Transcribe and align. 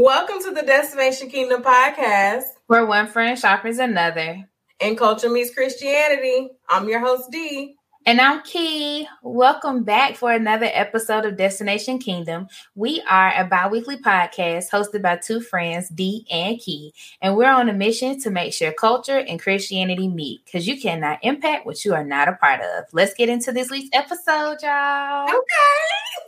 Welcome 0.00 0.40
to 0.44 0.52
the 0.52 0.62
Destination 0.62 1.28
Kingdom 1.28 1.60
podcast, 1.60 2.44
where 2.68 2.86
one 2.86 3.08
friend 3.08 3.36
sharpens 3.36 3.80
another. 3.80 4.48
And 4.80 4.96
culture 4.96 5.28
meets 5.28 5.52
Christianity. 5.52 6.50
I'm 6.68 6.88
your 6.88 7.00
host, 7.00 7.32
D. 7.32 7.74
And 8.06 8.20
I'm 8.20 8.42
Key. 8.42 9.08
Welcome 9.24 9.82
back 9.82 10.14
for 10.14 10.30
another 10.30 10.70
episode 10.72 11.26
of 11.26 11.36
Destination 11.36 11.98
Kingdom. 11.98 12.46
We 12.76 13.02
are 13.10 13.32
a 13.36 13.44
bi 13.44 13.66
weekly 13.66 13.96
podcast 13.96 14.70
hosted 14.70 15.02
by 15.02 15.16
two 15.16 15.40
friends, 15.40 15.88
D 15.88 16.24
and 16.30 16.60
Key. 16.60 16.94
And 17.20 17.36
we're 17.36 17.50
on 17.50 17.68
a 17.68 17.72
mission 17.72 18.20
to 18.20 18.30
make 18.30 18.52
sure 18.52 18.70
culture 18.70 19.18
and 19.18 19.42
Christianity 19.42 20.06
meet 20.06 20.44
because 20.44 20.68
you 20.68 20.80
cannot 20.80 21.18
impact 21.22 21.66
what 21.66 21.84
you 21.84 21.92
are 21.94 22.04
not 22.04 22.28
a 22.28 22.34
part 22.34 22.60
of. 22.60 22.84
Let's 22.92 23.14
get 23.14 23.28
into 23.28 23.50
this 23.50 23.68
week's 23.68 23.90
episode, 23.92 24.58
y'all. 24.62 25.24
Okay. 25.24 25.34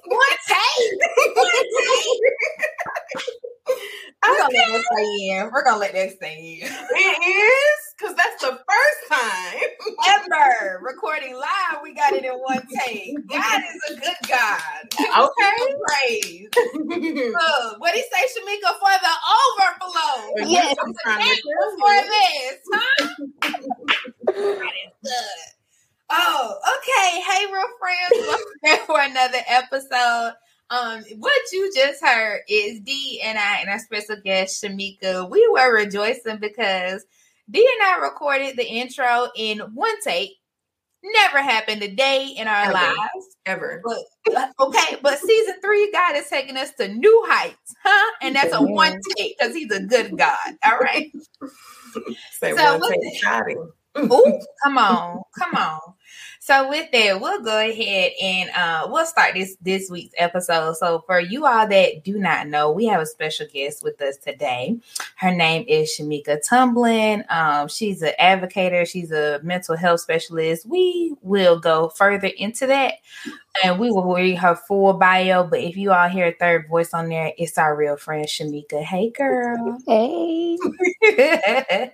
One 0.06 0.26
take. 0.48 1.36
One 1.36 1.46
take. 1.46 2.20
We're 3.68 4.38
gonna 4.38 4.54
let 4.54 4.66
that 4.68 4.84
stay 4.92 5.28
in. 5.28 5.50
We're 5.52 5.64
gonna 5.64 5.78
let 5.78 5.92
that 5.94 6.10
stay 6.16 6.60
in. 6.62 6.68
It 6.68 7.24
is 7.26 7.94
because 7.96 8.16
that's 8.16 8.42
the 8.42 8.50
first 8.50 9.00
time 9.10 9.60
ever 10.08 10.80
recording 10.82 11.34
live. 11.34 11.80
We 11.82 11.94
got 11.94 12.14
it 12.14 12.24
in 12.24 12.32
one 12.32 12.66
take. 12.84 13.16
God 13.28 13.62
is 13.62 13.96
a 13.96 14.00
good 14.00 14.28
God. 14.28 14.60
Okay, 15.20 15.56
praise. 15.88 16.48
Look, 16.74 17.80
what 17.80 17.94
he 17.94 18.02
say, 18.02 18.26
Shamika, 18.28 18.72
for 18.78 18.94
the 19.02 19.14
overflow? 19.38 20.34
Yes, 20.48 20.74
for 20.76 21.96
this, 22.06 22.60
huh? 22.72 23.06
that 24.26 24.72
is 24.86 24.92
good. 25.04 25.40
Oh, 26.10 26.56
okay. 26.78 27.20
Hey, 27.22 27.46
real 27.52 27.66
friends, 27.78 28.26
welcome 28.26 28.60
back 28.62 28.80
for 28.86 29.00
another 29.00 29.38
episode. 29.48 30.34
Um, 30.70 31.02
what 31.18 31.40
you 31.52 31.72
just 31.74 32.02
heard 32.02 32.42
is 32.48 32.80
D 32.80 33.20
and 33.24 33.36
I 33.36 33.58
and 33.60 33.70
our 33.70 33.80
special 33.80 34.16
guest 34.24 34.62
Shamika. 34.62 35.28
We 35.28 35.46
were 35.48 35.74
rejoicing 35.74 36.38
because 36.38 37.04
D 37.50 37.58
and 37.58 37.88
I 37.88 37.98
recorded 37.98 38.56
the 38.56 38.66
intro 38.66 39.28
in 39.36 39.58
one 39.74 40.00
take. 40.02 40.30
Never 41.02 41.42
happened 41.42 41.82
a 41.82 41.88
day 41.88 42.34
in 42.36 42.46
our 42.46 42.66
Ever. 42.66 42.72
lives. 42.72 43.36
Ever. 43.46 43.82
But 43.84 44.50
okay, 44.60 44.96
but 45.02 45.18
season 45.18 45.54
three, 45.60 45.90
God 45.92 46.14
is 46.14 46.28
taking 46.28 46.56
us 46.56 46.72
to 46.74 46.88
new 46.88 47.24
heights, 47.26 47.74
huh? 47.82 48.12
And 48.22 48.36
that's 48.36 48.52
a 48.52 48.62
one 48.62 48.96
take 49.16 49.36
because 49.38 49.54
he's 49.54 49.72
a 49.72 49.82
good 49.82 50.16
God. 50.16 50.36
All 50.64 50.78
right. 50.78 51.10
Say 52.32 52.54
so 52.54 52.78
one 52.78 52.82
take 52.90 53.22
Ooh, 53.96 54.40
come 54.62 54.78
on, 54.78 55.22
come 55.36 55.56
on. 55.56 55.80
So 56.42 56.70
with 56.70 56.90
that, 56.92 57.20
we'll 57.20 57.42
go 57.42 57.60
ahead 57.60 58.12
and 58.20 58.50
uh, 58.56 58.88
we'll 58.90 59.04
start 59.04 59.34
this 59.34 59.56
this 59.60 59.90
week's 59.90 60.14
episode. 60.16 60.74
So 60.76 61.04
for 61.06 61.20
you 61.20 61.44
all 61.44 61.68
that 61.68 62.02
do 62.02 62.18
not 62.18 62.48
know, 62.48 62.70
we 62.70 62.86
have 62.86 63.02
a 63.02 63.06
special 63.06 63.46
guest 63.52 63.84
with 63.84 64.00
us 64.00 64.16
today. 64.16 64.80
Her 65.16 65.32
name 65.32 65.66
is 65.68 65.90
Shamika 65.90 66.38
Tumblin. 66.42 67.30
Um, 67.30 67.68
she's 67.68 68.00
an 68.00 68.12
advocate. 68.18 68.88
She's 68.88 69.12
a 69.12 69.38
mental 69.42 69.76
health 69.76 70.00
specialist. 70.00 70.64
We 70.64 71.14
will 71.20 71.60
go 71.60 71.90
further 71.90 72.28
into 72.28 72.66
that, 72.68 72.94
and 73.62 73.78
we 73.78 73.90
will 73.90 74.14
read 74.14 74.36
her 74.36 74.54
full 74.54 74.94
bio. 74.94 75.44
But 75.44 75.60
if 75.60 75.76
you 75.76 75.92
all 75.92 76.08
hear 76.08 76.28
a 76.28 76.32
third 76.34 76.68
voice 76.70 76.94
on 76.94 77.10
there, 77.10 77.34
it's 77.36 77.58
our 77.58 77.76
real 77.76 77.98
friend 77.98 78.26
Shamika. 78.26 78.82
Hey, 78.82 79.10
girl. 79.10 79.76
Hey. 79.86 80.56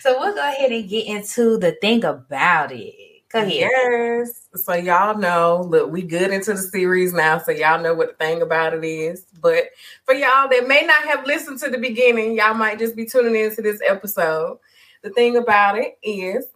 so 0.00 0.18
we'll 0.18 0.34
go 0.34 0.48
ahead 0.48 0.72
and 0.72 0.88
get 0.88 1.06
into 1.06 1.58
the 1.58 1.76
thing 1.80 2.04
about 2.04 2.72
it. 2.72 3.13
Go 3.34 3.40
ahead. 3.40 3.52
Yes. 3.52 4.48
So 4.54 4.74
y'all 4.74 5.18
know, 5.18 5.66
look, 5.68 5.90
we 5.90 6.02
good 6.02 6.30
into 6.30 6.52
the 6.52 6.62
series 6.62 7.12
now, 7.12 7.38
so 7.38 7.50
y'all 7.50 7.82
know 7.82 7.92
what 7.92 8.10
the 8.16 8.24
thing 8.24 8.42
about 8.42 8.74
it 8.74 8.84
is. 8.84 9.26
But 9.40 9.70
for 10.04 10.14
y'all 10.14 10.48
that 10.48 10.68
may 10.68 10.82
not 10.82 11.02
have 11.04 11.26
listened 11.26 11.58
to 11.60 11.68
the 11.68 11.78
beginning, 11.78 12.36
y'all 12.36 12.54
might 12.54 12.78
just 12.78 12.94
be 12.94 13.04
tuning 13.04 13.34
into 13.34 13.60
this 13.60 13.80
episode. 13.84 14.60
The 15.02 15.10
thing 15.10 15.36
about 15.36 15.76
it 15.76 15.98
is 16.02 16.46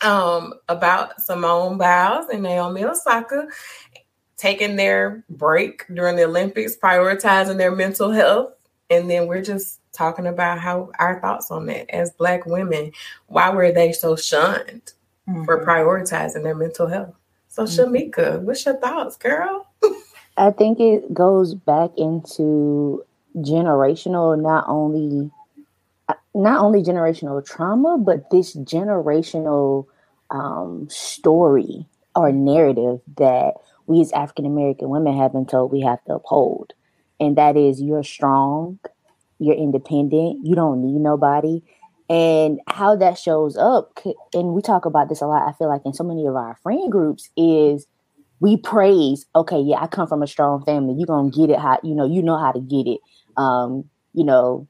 um 0.00 0.54
about 0.70 1.20
Simone 1.20 1.76
Biles 1.76 2.30
and 2.30 2.42
Naomi 2.42 2.84
Osaka 2.84 3.46
taking 4.38 4.76
their 4.76 5.22
break 5.28 5.86
during 5.92 6.16
the 6.16 6.24
Olympics, 6.24 6.78
prioritizing 6.78 7.58
their 7.58 7.76
mental 7.76 8.10
health, 8.10 8.54
and 8.88 9.10
then 9.10 9.26
we're 9.26 9.42
just 9.42 9.80
talking 9.92 10.26
about 10.26 10.58
how 10.58 10.90
our 10.98 11.20
thoughts 11.20 11.50
on 11.50 11.66
that 11.66 11.90
as 11.94 12.10
black 12.12 12.46
women. 12.46 12.90
Why 13.26 13.50
were 13.50 13.70
they 13.70 13.92
so 13.92 14.16
shunned? 14.16 14.94
Mm-hmm. 15.28 15.44
for 15.44 15.64
prioritizing 15.64 16.42
their 16.42 16.54
mental 16.54 16.86
health. 16.86 17.14
So, 17.48 17.64
mm-hmm. 17.64 17.94
Shamika, 17.94 18.40
what's 18.40 18.64
your 18.64 18.76
thoughts, 18.76 19.16
girl? 19.16 19.68
I 20.36 20.50
think 20.50 20.80
it 20.80 21.14
goes 21.14 21.54
back 21.54 21.90
into 21.96 23.04
generational, 23.36 24.40
not 24.40 24.64
only 24.66 25.30
not 26.34 26.60
only 26.60 26.82
generational 26.82 27.44
trauma, 27.46 27.96
but 27.96 28.28
this 28.30 28.56
generational 28.56 29.86
um, 30.30 30.88
story 30.90 31.86
or 32.16 32.32
narrative 32.32 33.00
that 33.16 33.54
we 33.86 34.00
as 34.00 34.12
African 34.12 34.46
American 34.46 34.88
women 34.88 35.16
have 35.16 35.32
been 35.32 35.46
told 35.46 35.72
we 35.72 35.80
have 35.80 36.02
to 36.04 36.14
uphold. 36.14 36.72
And 37.20 37.36
that 37.36 37.56
is 37.56 37.80
you're 37.80 38.02
strong, 38.02 38.78
you're 39.38 39.54
independent, 39.54 40.44
you 40.44 40.54
don't 40.54 40.82
need 40.82 41.00
nobody, 41.00 41.62
and 42.10 42.60
how 42.68 42.94
that 42.94 43.18
shows 43.18 43.56
up 43.56 43.98
and 44.34 44.52
we 44.54 44.60
talk 44.60 44.84
about 44.84 45.08
this 45.08 45.22
a 45.22 45.26
lot 45.26 45.48
i 45.48 45.52
feel 45.52 45.68
like 45.68 45.82
in 45.84 45.94
so 45.94 46.04
many 46.04 46.26
of 46.26 46.36
our 46.36 46.56
friend 46.62 46.92
groups 46.92 47.30
is 47.36 47.86
we 48.40 48.56
praise 48.58 49.24
okay 49.34 49.58
yeah 49.58 49.78
i 49.80 49.86
come 49.86 50.06
from 50.06 50.22
a 50.22 50.26
strong 50.26 50.62
family. 50.64 50.94
You're 50.98 51.06
gonna 51.06 51.30
get 51.30 51.50
it 51.50 51.58
how 51.58 51.78
you 51.82 51.94
know 51.94 52.04
you 52.04 52.22
know 52.22 52.36
how 52.36 52.52
to 52.52 52.60
get 52.60 52.86
it. 52.86 53.00
Um 53.36 53.84
you 54.12 54.24
know 54.24 54.68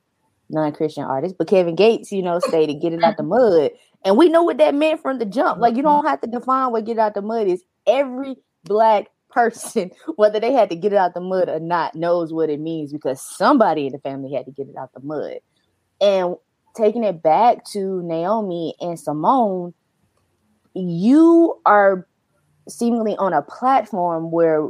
non-christian 0.50 1.02
artist 1.02 1.36
but 1.38 1.48
kevin 1.48 1.74
gates 1.74 2.12
you 2.12 2.22
know 2.22 2.38
stated 2.38 2.80
get 2.80 2.92
it 2.92 3.02
out 3.02 3.16
the 3.16 3.22
mud. 3.22 3.70
And 4.04 4.18
we 4.18 4.28
know 4.28 4.42
what 4.42 4.58
that 4.58 4.74
meant 4.74 5.00
from 5.00 5.18
the 5.18 5.24
jump. 5.24 5.60
Like 5.60 5.76
you 5.76 5.82
don't 5.82 6.04
have 6.04 6.20
to 6.20 6.26
define 6.26 6.70
what 6.72 6.84
get 6.84 6.98
out 6.98 7.14
the 7.14 7.22
mud 7.22 7.46
is. 7.46 7.64
Every 7.86 8.36
black 8.62 9.06
person 9.30 9.90
whether 10.16 10.38
they 10.38 10.52
had 10.52 10.70
to 10.70 10.76
get 10.76 10.92
it 10.92 10.96
out 10.96 11.14
the 11.14 11.20
mud 11.20 11.48
or 11.48 11.58
not 11.58 11.94
knows 11.94 12.32
what 12.32 12.50
it 12.50 12.60
means 12.60 12.92
because 12.92 13.20
somebody 13.20 13.86
in 13.86 13.92
the 13.92 13.98
family 13.98 14.32
had 14.32 14.44
to 14.44 14.52
get 14.52 14.68
it 14.68 14.76
out 14.78 14.92
the 14.92 15.00
mud. 15.00 15.38
And 16.00 16.36
taking 16.76 17.04
it 17.04 17.22
back 17.22 17.64
to 17.72 18.02
Naomi 18.02 18.74
and 18.80 18.98
Simone, 18.98 19.74
you 20.74 21.60
are 21.64 22.06
seemingly 22.68 23.16
on 23.16 23.32
a 23.32 23.42
platform 23.42 24.30
where 24.30 24.68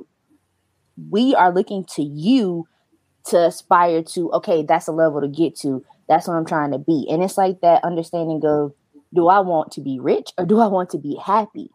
we 1.10 1.34
are 1.34 1.52
looking 1.52 1.84
to 1.84 2.02
you 2.02 2.66
to 3.26 3.46
aspire 3.46 4.02
to, 4.02 4.30
okay, 4.32 4.62
that's 4.62 4.86
a 4.86 4.92
level 4.92 5.20
to 5.20 5.28
get 5.28 5.56
to. 5.56 5.84
That's 6.08 6.28
what 6.28 6.34
I'm 6.34 6.44
trying 6.44 6.72
to 6.72 6.78
be. 6.78 7.06
And 7.10 7.22
it's 7.22 7.38
like 7.38 7.60
that 7.62 7.82
understanding 7.84 8.42
of 8.44 8.74
do 9.14 9.28
I 9.28 9.40
want 9.40 9.72
to 9.72 9.80
be 9.80 9.98
rich 9.98 10.32
or 10.36 10.44
do 10.44 10.60
I 10.60 10.66
want 10.66 10.90
to 10.90 10.98
be 10.98 11.16
happy? 11.16 11.70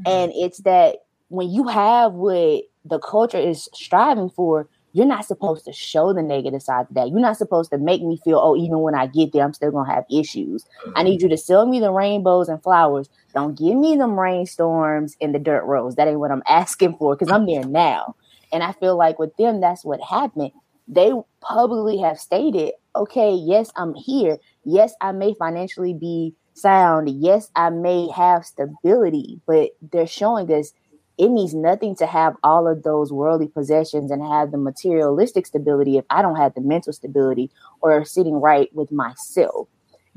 Mm-hmm. 0.00 0.08
And 0.08 0.32
it's 0.34 0.58
that 0.62 0.96
when 1.28 1.50
you 1.50 1.68
have 1.68 2.12
what 2.12 2.62
the 2.84 2.98
culture 2.98 3.38
is 3.38 3.68
striving 3.74 4.30
for, 4.30 4.68
you're 4.94 5.06
not 5.06 5.24
supposed 5.24 5.64
to 5.64 5.72
show 5.72 6.12
the 6.12 6.22
negative 6.22 6.62
side 6.62 6.86
of 6.88 6.94
that. 6.94 7.08
You're 7.08 7.18
not 7.18 7.36
supposed 7.36 7.70
to 7.72 7.78
make 7.78 8.00
me 8.00 8.20
feel, 8.24 8.38
oh, 8.38 8.56
even 8.56 8.78
when 8.78 8.94
I 8.94 9.08
get 9.08 9.32
there, 9.32 9.42
I'm 9.42 9.52
still 9.52 9.72
gonna 9.72 9.92
have 9.92 10.04
issues. 10.08 10.64
I 10.94 11.02
need 11.02 11.20
you 11.20 11.28
to 11.30 11.36
sell 11.36 11.66
me 11.66 11.80
the 11.80 11.90
rainbows 11.90 12.48
and 12.48 12.62
flowers. 12.62 13.08
Don't 13.34 13.58
give 13.58 13.76
me 13.76 13.96
them 13.96 14.18
rainstorms 14.18 15.16
and 15.20 15.34
the 15.34 15.40
dirt 15.40 15.64
roads. 15.64 15.96
That 15.96 16.06
ain't 16.06 16.20
what 16.20 16.30
I'm 16.30 16.44
asking 16.48 16.96
for 16.96 17.16
because 17.16 17.32
I'm 17.32 17.44
there 17.44 17.64
now. 17.64 18.14
And 18.52 18.62
I 18.62 18.70
feel 18.70 18.96
like 18.96 19.18
with 19.18 19.36
them, 19.36 19.60
that's 19.60 19.84
what 19.84 20.00
happened. 20.00 20.52
They 20.86 21.12
publicly 21.40 21.98
have 21.98 22.20
stated, 22.20 22.74
okay, 22.94 23.32
yes, 23.32 23.72
I'm 23.74 23.94
here. 23.94 24.38
Yes, 24.64 24.94
I 25.00 25.10
may 25.10 25.34
financially 25.34 25.94
be 25.94 26.34
sound. 26.52 27.10
Yes, 27.10 27.50
I 27.56 27.70
may 27.70 28.08
have 28.14 28.46
stability, 28.46 29.40
but 29.44 29.70
they're 29.90 30.06
showing 30.06 30.52
us 30.52 30.72
it 31.16 31.28
means 31.28 31.54
nothing 31.54 31.94
to 31.96 32.06
have 32.06 32.36
all 32.42 32.66
of 32.66 32.82
those 32.82 33.12
worldly 33.12 33.48
possessions 33.48 34.10
and 34.10 34.22
have 34.22 34.50
the 34.50 34.58
materialistic 34.58 35.46
stability 35.46 35.96
if 35.96 36.04
I 36.10 36.22
don't 36.22 36.36
have 36.36 36.54
the 36.54 36.60
mental 36.60 36.92
stability 36.92 37.50
or 37.80 38.04
sitting 38.04 38.40
right 38.40 38.68
with 38.74 38.90
myself. 38.90 39.68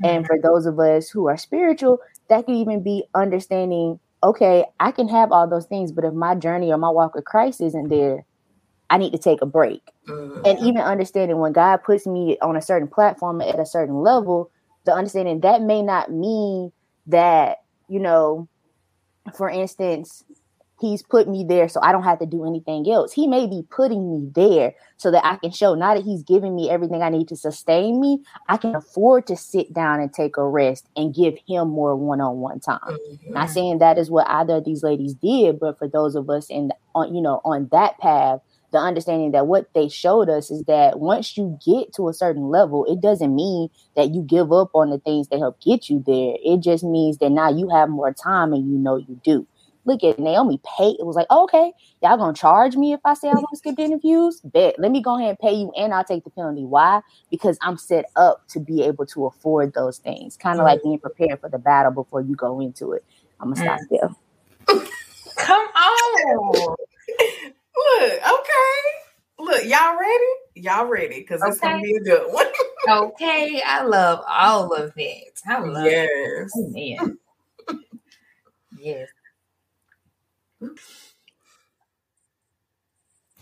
Mm-hmm. 0.02 0.06
And 0.06 0.26
for 0.26 0.38
those 0.40 0.66
of 0.66 0.78
us 0.80 1.08
who 1.08 1.28
are 1.28 1.36
spiritual, 1.36 1.98
that 2.28 2.46
could 2.46 2.56
even 2.56 2.82
be 2.82 3.04
understanding 3.14 4.00
okay, 4.22 4.64
I 4.80 4.90
can 4.90 5.08
have 5.08 5.32
all 5.32 5.48
those 5.48 5.66
things, 5.66 5.92
but 5.92 6.04
if 6.04 6.12
my 6.12 6.34
journey 6.34 6.72
or 6.72 6.78
my 6.78 6.90
walk 6.90 7.14
with 7.14 7.24
Christ 7.24 7.60
isn't 7.60 7.88
there, 7.88 8.24
I 8.90 8.98
need 8.98 9.12
to 9.12 9.18
take 9.18 9.42
a 9.42 9.46
break. 9.46 9.82
Mm-hmm. 10.08 10.40
And 10.44 10.58
even 10.60 10.78
understanding 10.78 11.38
when 11.38 11.52
God 11.52 11.82
puts 11.84 12.06
me 12.06 12.38
on 12.40 12.56
a 12.56 12.62
certain 12.62 12.88
platform 12.88 13.40
at 13.40 13.60
a 13.60 13.66
certain 13.66 14.00
level, 14.00 14.50
the 14.84 14.92
understanding 14.92 15.40
that 15.40 15.62
may 15.62 15.82
not 15.82 16.10
mean 16.10 16.72
that, 17.06 17.58
you 17.88 18.00
know, 18.00 18.48
for 19.36 19.48
instance, 19.48 20.24
he's 20.80 21.02
put 21.02 21.28
me 21.28 21.44
there 21.48 21.68
so 21.68 21.80
I 21.82 21.92
don't 21.92 22.04
have 22.04 22.18
to 22.20 22.26
do 22.26 22.46
anything 22.46 22.90
else. 22.90 23.12
He 23.12 23.26
may 23.26 23.46
be 23.46 23.62
putting 23.70 24.10
me 24.10 24.30
there 24.34 24.74
so 24.96 25.10
that 25.10 25.24
I 25.24 25.36
can 25.36 25.50
show 25.50 25.74
now 25.74 25.94
that 25.94 26.04
he's 26.04 26.22
giving 26.22 26.54
me 26.54 26.70
everything 26.70 27.02
I 27.02 27.08
need 27.08 27.28
to 27.28 27.36
sustain 27.36 28.00
me, 28.00 28.22
I 28.48 28.56
can 28.56 28.74
afford 28.74 29.26
to 29.28 29.36
sit 29.36 29.72
down 29.72 30.00
and 30.00 30.12
take 30.12 30.36
a 30.36 30.46
rest 30.46 30.86
and 30.96 31.14
give 31.14 31.34
him 31.46 31.68
more 31.68 31.96
one-on-one 31.96 32.60
time. 32.60 32.78
Mm-hmm. 32.84 33.32
Not 33.32 33.50
saying 33.50 33.78
that 33.78 33.98
is 33.98 34.10
what 34.10 34.28
either 34.28 34.56
of 34.56 34.64
these 34.64 34.82
ladies 34.82 35.14
did, 35.14 35.60
but 35.60 35.78
for 35.78 35.88
those 35.88 36.14
of 36.14 36.28
us 36.30 36.48
in 36.50 36.70
on 36.94 37.14
you 37.14 37.22
know 37.22 37.40
on 37.44 37.68
that 37.72 37.98
path, 37.98 38.40
the 38.70 38.78
understanding 38.78 39.32
that 39.32 39.46
what 39.46 39.72
they 39.74 39.88
showed 39.88 40.28
us 40.28 40.50
is 40.50 40.64
that 40.64 41.00
once 41.00 41.36
you 41.36 41.58
get 41.64 41.92
to 41.94 42.08
a 42.08 42.14
certain 42.14 42.48
level, 42.48 42.84
it 42.84 43.00
doesn't 43.00 43.34
mean 43.34 43.68
that 43.96 44.14
you 44.14 44.22
give 44.22 44.52
up 44.52 44.70
on 44.74 44.90
the 44.90 44.98
things 44.98 45.28
that 45.28 45.38
help 45.38 45.60
get 45.60 45.88
you 45.88 46.02
there. 46.06 46.34
It 46.44 46.60
just 46.60 46.84
means 46.84 47.18
that 47.18 47.30
now 47.30 47.50
you 47.50 47.68
have 47.70 47.88
more 47.88 48.12
time 48.12 48.52
and 48.52 48.70
you 48.70 48.76
know 48.76 48.96
you 48.96 49.20
do. 49.24 49.46
Look 49.88 50.04
at 50.04 50.18
Naomi 50.18 50.60
pay. 50.76 50.90
It 50.98 51.06
was 51.06 51.16
like, 51.16 51.30
okay, 51.30 51.72
y'all 52.02 52.18
gonna 52.18 52.34
charge 52.34 52.76
me 52.76 52.92
if 52.92 53.00
I 53.06 53.14
say 53.14 53.28
I 53.28 53.32
want 53.32 53.46
to 53.52 53.56
skip 53.56 53.76
the 53.76 53.82
interviews? 53.82 54.42
Bet. 54.44 54.78
Let 54.78 54.90
me 54.90 55.00
go 55.00 55.16
ahead 55.16 55.30
and 55.30 55.38
pay 55.38 55.54
you 55.54 55.72
and 55.78 55.94
I'll 55.94 56.04
take 56.04 56.24
the 56.24 56.30
penalty. 56.30 56.64
Why? 56.64 57.00
Because 57.30 57.56
I'm 57.62 57.78
set 57.78 58.04
up 58.14 58.46
to 58.48 58.60
be 58.60 58.82
able 58.82 59.06
to 59.06 59.24
afford 59.24 59.72
those 59.72 59.96
things. 59.96 60.36
Kind 60.36 60.60
of 60.60 60.66
like 60.66 60.82
being 60.82 60.98
prepared 60.98 61.40
for 61.40 61.48
the 61.48 61.58
battle 61.58 61.90
before 61.90 62.20
you 62.20 62.36
go 62.36 62.60
into 62.60 62.92
it. 62.92 63.02
I'm 63.40 63.54
gonna 63.54 63.64
stop 63.64 63.80
mm. 63.80 64.16
there. 64.66 64.82
Come 65.36 65.66
on. 65.66 66.76
Look, 67.78 68.12
okay. 68.12 68.78
Look, 69.38 69.64
y'all 69.64 69.98
ready? 69.98 70.24
Y'all 70.56 70.86
ready? 70.86 71.20
Because 71.20 71.40
okay. 71.40 71.50
it's 71.50 71.60
gonna 71.60 71.80
be 71.80 71.96
a 71.96 72.00
good 72.00 72.30
one. 72.30 72.46
okay, 72.88 73.62
I 73.64 73.84
love 73.84 74.22
all 74.28 74.74
of 74.74 74.92
it. 74.96 75.40
I 75.46 75.60
love 75.60 75.86
yes. 75.86 76.08
it. 76.12 76.50
Oh, 76.54 76.68
man. 76.68 77.18
yes. 78.78 79.08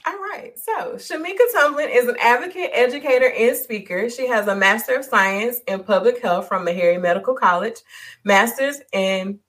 All 0.07 0.15
right. 0.15 0.53
So, 0.57 0.93
Shamika 0.95 1.41
Tumblin 1.53 1.89
is 1.93 2.07
an 2.07 2.17
advocate, 2.21 2.71
educator, 2.73 3.33
and 3.37 3.57
speaker. 3.57 4.09
She 4.09 4.29
has 4.29 4.47
a 4.47 4.55
Master 4.55 4.95
of 4.95 5.05
Science 5.05 5.59
in 5.67 5.83
Public 5.83 6.23
Health 6.23 6.47
from 6.47 6.65
Meharry 6.65 7.01
Medical 7.01 7.35
College, 7.35 7.79
Master's 8.23 8.81
in 8.93 9.41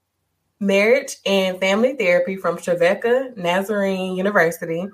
Marriage 0.59 1.17
and 1.27 1.59
Family 1.59 1.95
Therapy 1.95 2.35
from 2.37 2.57
Trevecca 2.57 3.33
Nazarene 3.35 4.15
University, 4.15 4.87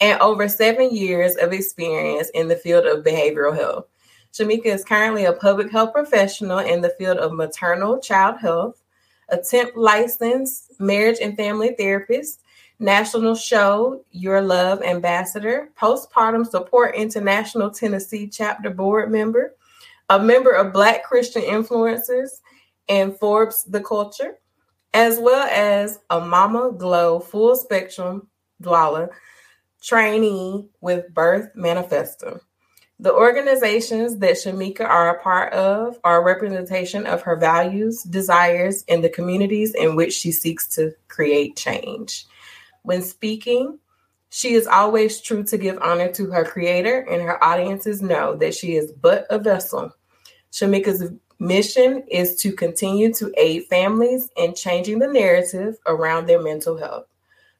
and 0.00 0.20
over 0.20 0.48
seven 0.48 0.90
years 0.92 1.36
of 1.36 1.52
experience 1.52 2.28
in 2.30 2.48
the 2.48 2.56
field 2.56 2.86
of 2.86 3.04
behavioral 3.04 3.56
health. 3.56 3.86
Shamika 4.32 4.66
is 4.66 4.84
currently 4.84 5.24
a 5.24 5.32
public 5.32 5.70
health 5.70 5.92
professional 5.92 6.58
in 6.58 6.80
the 6.80 6.94
field 6.98 7.18
of 7.18 7.32
maternal 7.32 8.00
child 8.00 8.38
health, 8.40 8.82
a 9.28 9.38
temp 9.38 9.72
licensed 9.76 10.78
marriage 10.80 11.18
and 11.20 11.36
family 11.36 11.74
therapist, 11.76 12.42
national 12.78 13.34
show 13.34 14.04
Your 14.10 14.40
Love 14.40 14.82
ambassador, 14.82 15.70
postpartum 15.80 16.46
support 16.46 16.94
international 16.94 17.70
Tennessee 17.70 18.28
chapter 18.28 18.70
board 18.70 19.10
member, 19.10 19.54
a 20.08 20.18
member 20.18 20.52
of 20.52 20.72
Black 20.72 21.04
Christian 21.04 21.42
Influencers 21.42 22.40
and 22.88 23.16
Forbes 23.18 23.64
The 23.64 23.80
Culture, 23.80 24.38
as 24.94 25.18
well 25.18 25.48
as 25.50 25.98
a 26.10 26.20
Mama 26.20 26.72
Glow 26.76 27.18
full 27.18 27.56
spectrum 27.56 28.28
doula 28.62 29.08
trainee 29.82 30.68
with 30.80 31.12
Birth 31.12 31.50
Manifesto. 31.54 32.40
The 32.98 33.12
organizations 33.12 34.16
that 34.18 34.36
Shamika 34.36 34.80
are 34.80 35.14
a 35.14 35.22
part 35.22 35.52
of 35.52 35.98
are 36.02 36.20
a 36.20 36.24
representation 36.24 37.06
of 37.06 37.20
her 37.22 37.36
values, 37.36 38.02
desires, 38.02 38.84
and 38.88 39.04
the 39.04 39.10
communities 39.10 39.74
in 39.74 39.96
which 39.96 40.14
she 40.14 40.32
seeks 40.32 40.66
to 40.68 40.94
create 41.08 41.56
change. 41.56 42.24
When 42.84 43.02
speaking, 43.02 43.78
she 44.30 44.54
is 44.54 44.66
always 44.66 45.20
true 45.20 45.44
to 45.44 45.58
give 45.58 45.78
honor 45.82 46.10
to 46.12 46.30
her 46.30 46.44
creator, 46.44 47.00
and 47.00 47.20
her 47.20 47.42
audiences 47.44 48.00
know 48.00 48.34
that 48.36 48.54
she 48.54 48.76
is 48.76 48.92
but 48.92 49.26
a 49.28 49.38
vessel. 49.38 49.92
Shamika's 50.50 51.12
mission 51.38 52.02
is 52.10 52.36
to 52.36 52.52
continue 52.52 53.12
to 53.12 53.32
aid 53.36 53.64
families 53.64 54.30
in 54.38 54.54
changing 54.54 55.00
the 55.00 55.06
narrative 55.06 55.76
around 55.86 56.26
their 56.26 56.42
mental 56.42 56.78
health. 56.78 57.06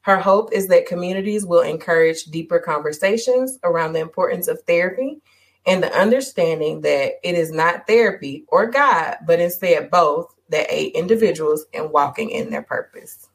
Her 0.07 0.17
hope 0.17 0.53
is 0.53 0.69
that 0.69 0.85
communities 0.85 1.45
will 1.45 1.63
encourage 1.63 2.23
deeper 2.23 2.59
conversations 2.59 3.59
around 3.65 3.91
the 3.91 3.99
importance 3.99 4.47
of 4.47 4.61
therapy 4.61 5.19
and 5.65 5.83
the 5.83 5.93
understanding 5.93 6.79
that 6.79 7.15
it 7.23 7.35
is 7.35 7.51
not 7.51 7.87
therapy 7.87 8.45
or 8.47 8.67
God, 8.67 9.17
but 9.27 9.41
instead 9.41 9.91
both 9.91 10.33
that 10.47 10.73
aid 10.73 10.93
individuals 10.93 11.65
in 11.73 11.91
walking 11.91 12.29
in 12.29 12.49
their 12.49 12.61
purpose. 12.61 13.27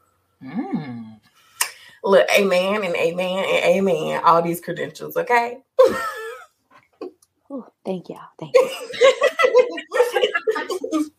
Mm. 0.43 1.21
Look, 2.05 2.27
amen 2.35 2.85
and 2.85 2.97
amen 2.97 3.45
and 3.45 3.65
amen. 3.67 4.23
All 4.25 4.41
these 4.41 4.63
credentials, 4.63 5.19
okay? 5.19 5.59
Ooh, 7.51 7.67
thank 7.85 8.09
y'all. 8.09 8.21
Thank 8.41 8.55
you. 8.55 8.71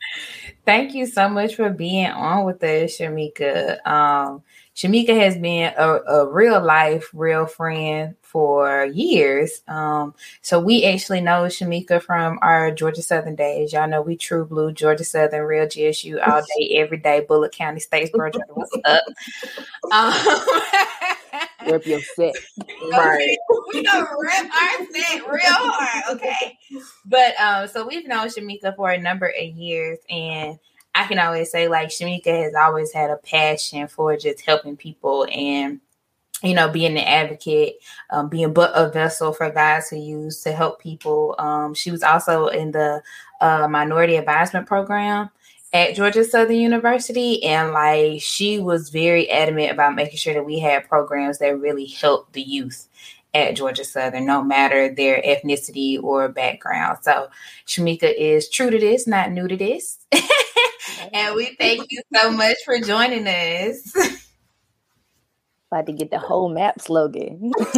thank 0.65 0.95
you 0.95 1.05
so 1.05 1.29
much 1.29 1.53
for 1.53 1.69
being 1.69 2.07
on 2.07 2.43
with 2.43 2.63
us, 2.63 2.97
Shamika. 2.97 3.85
Um, 3.85 4.41
Shamika 4.75 5.15
has 5.15 5.37
been 5.37 5.73
a, 5.77 5.87
a 5.87 6.27
real 6.27 6.63
life, 6.63 7.09
real 7.13 7.45
friend 7.45 8.15
for 8.21 8.85
years. 8.85 9.61
Um, 9.67 10.15
so 10.41 10.59
we 10.59 10.83
actually 10.85 11.21
know 11.21 11.43
Shamika 11.43 12.01
from 12.01 12.39
our 12.41 12.71
Georgia 12.71 13.03
Southern 13.03 13.35
days. 13.35 13.71
Y'all 13.71 13.87
know 13.87 14.01
we 14.01 14.15
true 14.17 14.45
blue, 14.45 14.71
Georgia 14.71 15.03
Southern, 15.03 15.43
real 15.43 15.67
GSU 15.67 16.27
all 16.27 16.41
day, 16.57 16.77
every 16.77 16.97
day, 16.97 17.23
Bulloch 17.27 17.51
County, 17.51 17.79
Statesboro, 17.79 18.33
Georgia. 18.33 18.39
What's 18.49 18.75
up? 18.85 19.03
Um, 19.91 21.71
rip 21.71 21.85
your 21.85 22.01
set. 22.01 22.35
Right. 22.91 23.37
we 23.73 23.81
gonna 23.83 24.05
rip 24.19 24.53
our 24.53 24.85
set 24.91 25.27
real 25.27 25.41
hard, 25.45 26.17
okay? 26.17 26.57
But 27.05 27.39
um, 27.39 27.67
so 27.67 27.87
we've 27.87 28.07
known 28.07 28.27
Shamika 28.27 28.75
for 28.75 28.91
a 28.91 28.97
number 28.97 29.27
of 29.27 29.45
years 29.45 29.99
and 30.09 30.59
I 30.95 31.07
can 31.07 31.19
always 31.19 31.51
say 31.51 31.67
like 31.67 31.89
Shamika 31.89 32.43
has 32.43 32.53
always 32.55 32.91
had 32.93 33.09
a 33.09 33.17
passion 33.17 33.87
for 33.87 34.15
just 34.15 34.41
helping 34.41 34.77
people 34.77 35.27
and 35.31 35.79
you 36.43 36.53
know, 36.53 36.69
being 36.69 36.91
an 36.91 36.97
advocate, 36.97 37.75
um, 38.09 38.27
being 38.27 38.51
but 38.51 38.71
a 38.75 38.89
vessel 38.89 39.31
for 39.31 39.49
God 39.49 39.81
to 39.89 39.97
use 39.97 40.43
to 40.43 40.51
help 40.51 40.81
people. 40.81 41.35
Um, 41.39 41.73
she 41.73 41.89
was 41.89 42.03
also 42.03 42.47
in 42.47 42.71
the 42.71 43.01
uh, 43.39 43.67
minority 43.69 44.17
advisement 44.17 44.67
program 44.67 45.29
at 45.71 45.95
Georgia 45.95 46.23
Southern 46.23 46.57
University, 46.57 47.43
and 47.45 47.71
like 47.71 48.21
she 48.21 48.59
was 48.59 48.89
very 48.89 49.29
adamant 49.31 49.71
about 49.71 49.95
making 49.95 50.17
sure 50.17 50.33
that 50.33 50.45
we 50.45 50.59
had 50.59 50.87
programs 50.87 51.39
that 51.39 51.59
really 51.59 51.85
helped 51.85 52.33
the 52.33 52.41
youth 52.41 52.87
at 53.33 53.55
Georgia 53.55 53.83
Southern, 53.83 54.25
no 54.25 54.43
matter 54.43 54.93
their 54.93 55.21
ethnicity 55.21 56.01
or 56.01 56.29
background. 56.29 56.99
So 57.01 57.29
Shamika 57.65 58.13
is 58.15 58.49
true 58.49 58.69
to 58.69 58.77
this, 58.77 59.07
not 59.07 59.31
new 59.31 59.47
to 59.47 59.57
this. 59.57 59.97
and 61.13 61.35
we 61.35 61.55
thank 61.59 61.87
you 61.89 62.01
so 62.13 62.31
much 62.31 62.57
for 62.65 62.79
joining 62.79 63.27
us. 63.27 63.95
About 65.71 65.87
to 65.87 65.93
get 65.93 66.11
the 66.11 66.19
whole 66.19 66.49
map 66.49 66.79
slogan. 66.79 67.51
okay. 67.59 67.71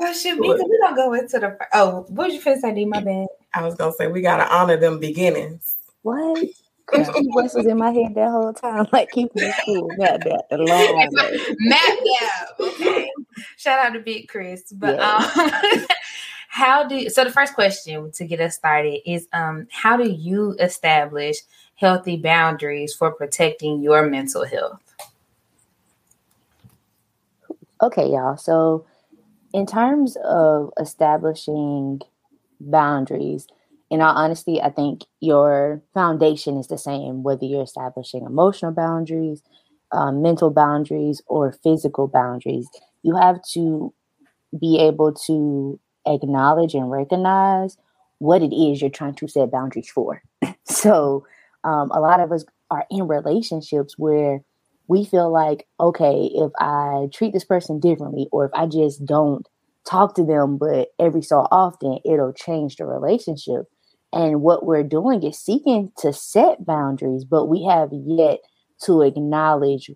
So 0.00 0.12
Shamika, 0.12 0.40
we 0.40 0.78
don't 0.80 0.96
go 0.96 1.12
into 1.12 1.38
the 1.38 1.58
oh, 1.74 2.06
what 2.08 2.30
did 2.30 2.42
you 2.44 2.58
say, 2.58 2.74
D? 2.74 2.86
My 2.86 3.00
bad. 3.00 3.26
I 3.52 3.62
was 3.62 3.74
gonna 3.74 3.92
say 3.92 4.06
we 4.06 4.22
gotta 4.22 4.50
honor 4.50 4.76
them 4.78 4.98
beginnings. 4.98 5.76
What? 6.02 6.46
Christian 6.88 7.30
voice 7.32 7.54
was 7.54 7.66
in 7.66 7.76
my 7.76 7.90
head 7.90 8.14
that 8.14 8.30
whole 8.30 8.52
time, 8.52 8.86
like 8.92 9.10
keeping 9.10 9.42
it 9.42 9.54
cool. 9.64 9.88
Map 9.96 10.20
that 10.24 10.46
the 10.50 10.58
long 10.58 11.08
Map 11.60 11.80
that. 11.80 12.46
Okay. 12.58 13.10
Shout 13.56 13.78
out 13.78 13.92
to 13.92 14.00
Big 14.00 14.28
Chris. 14.28 14.72
But 14.72 14.96
yeah. 14.96 15.16
um 15.16 15.86
how 16.48 16.82
do 16.88 17.08
so 17.08 17.24
the 17.24 17.30
first 17.30 17.54
question 17.54 18.10
to 18.10 18.26
get 18.26 18.40
us 18.40 18.56
started 18.56 19.00
is 19.08 19.28
um 19.32 19.68
how 19.70 19.96
do 19.96 20.10
you 20.10 20.56
establish 20.58 21.36
healthy 21.76 22.16
boundaries 22.16 22.94
for 22.94 23.12
protecting 23.12 23.80
your 23.82 24.08
mental 24.08 24.44
health 24.44 24.82
okay 27.82 28.08
y'all 28.08 28.36
so 28.36 28.84
in 29.52 29.66
terms 29.66 30.16
of 30.24 30.72
establishing 30.80 32.00
boundaries 32.58 33.46
in 33.90 34.00
all 34.00 34.14
honesty 34.14 34.60
i 34.60 34.70
think 34.70 35.04
your 35.20 35.82
foundation 35.94 36.56
is 36.56 36.68
the 36.68 36.78
same 36.78 37.22
whether 37.22 37.44
you're 37.44 37.62
establishing 37.62 38.24
emotional 38.24 38.72
boundaries 38.72 39.42
um, 39.90 40.20
mental 40.20 40.50
boundaries 40.50 41.22
or 41.26 41.52
physical 41.64 42.06
boundaries 42.08 42.68
you 43.02 43.16
have 43.16 43.40
to 43.52 43.92
be 44.58 44.78
able 44.80 45.12
to 45.12 45.78
acknowledge 46.06 46.74
and 46.74 46.90
recognize 46.90 47.76
what 48.18 48.42
it 48.42 48.54
is 48.54 48.80
you're 48.80 48.90
trying 48.90 49.14
to 49.14 49.28
set 49.28 49.50
boundaries 49.50 49.88
for. 49.88 50.22
so, 50.64 51.26
um, 51.64 51.90
a 51.90 52.00
lot 52.00 52.20
of 52.20 52.32
us 52.32 52.44
are 52.70 52.86
in 52.90 53.06
relationships 53.08 53.94
where 53.98 54.40
we 54.86 55.04
feel 55.04 55.30
like, 55.30 55.66
okay, 55.78 56.30
if 56.34 56.50
I 56.58 57.08
treat 57.12 57.32
this 57.32 57.44
person 57.44 57.78
differently, 57.78 58.28
or 58.32 58.46
if 58.46 58.50
I 58.54 58.66
just 58.66 59.04
don't 59.04 59.46
talk 59.88 60.14
to 60.14 60.24
them, 60.24 60.56
but 60.56 60.88
every 60.98 61.22
so 61.22 61.46
often, 61.50 61.98
it'll 62.04 62.32
change 62.32 62.76
the 62.76 62.86
relationship. 62.86 63.66
And 64.12 64.40
what 64.40 64.64
we're 64.64 64.84
doing 64.84 65.22
is 65.22 65.38
seeking 65.38 65.92
to 65.98 66.12
set 66.12 66.64
boundaries, 66.64 67.24
but 67.24 67.46
we 67.46 67.64
have 67.64 67.90
yet 67.92 68.40
to 68.82 69.02
acknowledge 69.02 69.90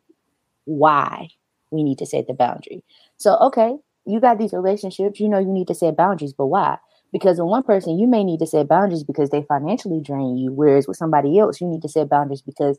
why 0.65 1.29
we 1.71 1.83
need 1.83 1.99
to 1.99 2.07
set 2.07 2.27
the 2.27 2.35
boundary. 2.35 2.85
So, 3.17 3.37
okay, 3.39 3.77
you 4.05 4.21
got 4.21 4.39
these 4.39 4.53
relationships, 4.53 5.21
you 5.21 5.29
know 5.29 5.39
you 5.39 5.53
need 5.53 5.69
to 5.69 5.75
set 5.75 5.97
boundaries, 5.97 6.33
but 6.33 6.47
why? 6.47 6.77
Because 7.13 7.39
with 7.39 7.49
one 7.49 7.63
person, 7.63 7.99
you 7.99 8.07
may 8.07 8.25
need 8.25 8.41
to 8.41 8.47
set 8.47 8.69
boundaries 8.69 9.05
because 9.05 9.31
they 9.31 9.43
financially 9.43 10.01
drain 10.01 10.37
you, 10.37 10.53
whereas 10.53 10.89
with 10.89 10.97
somebody 10.97 11.39
else, 11.39 11.61
you 11.61 11.67
need 11.67 11.83
to 11.83 11.89
set 11.89 12.09
boundaries 12.09 12.43
because 12.43 12.79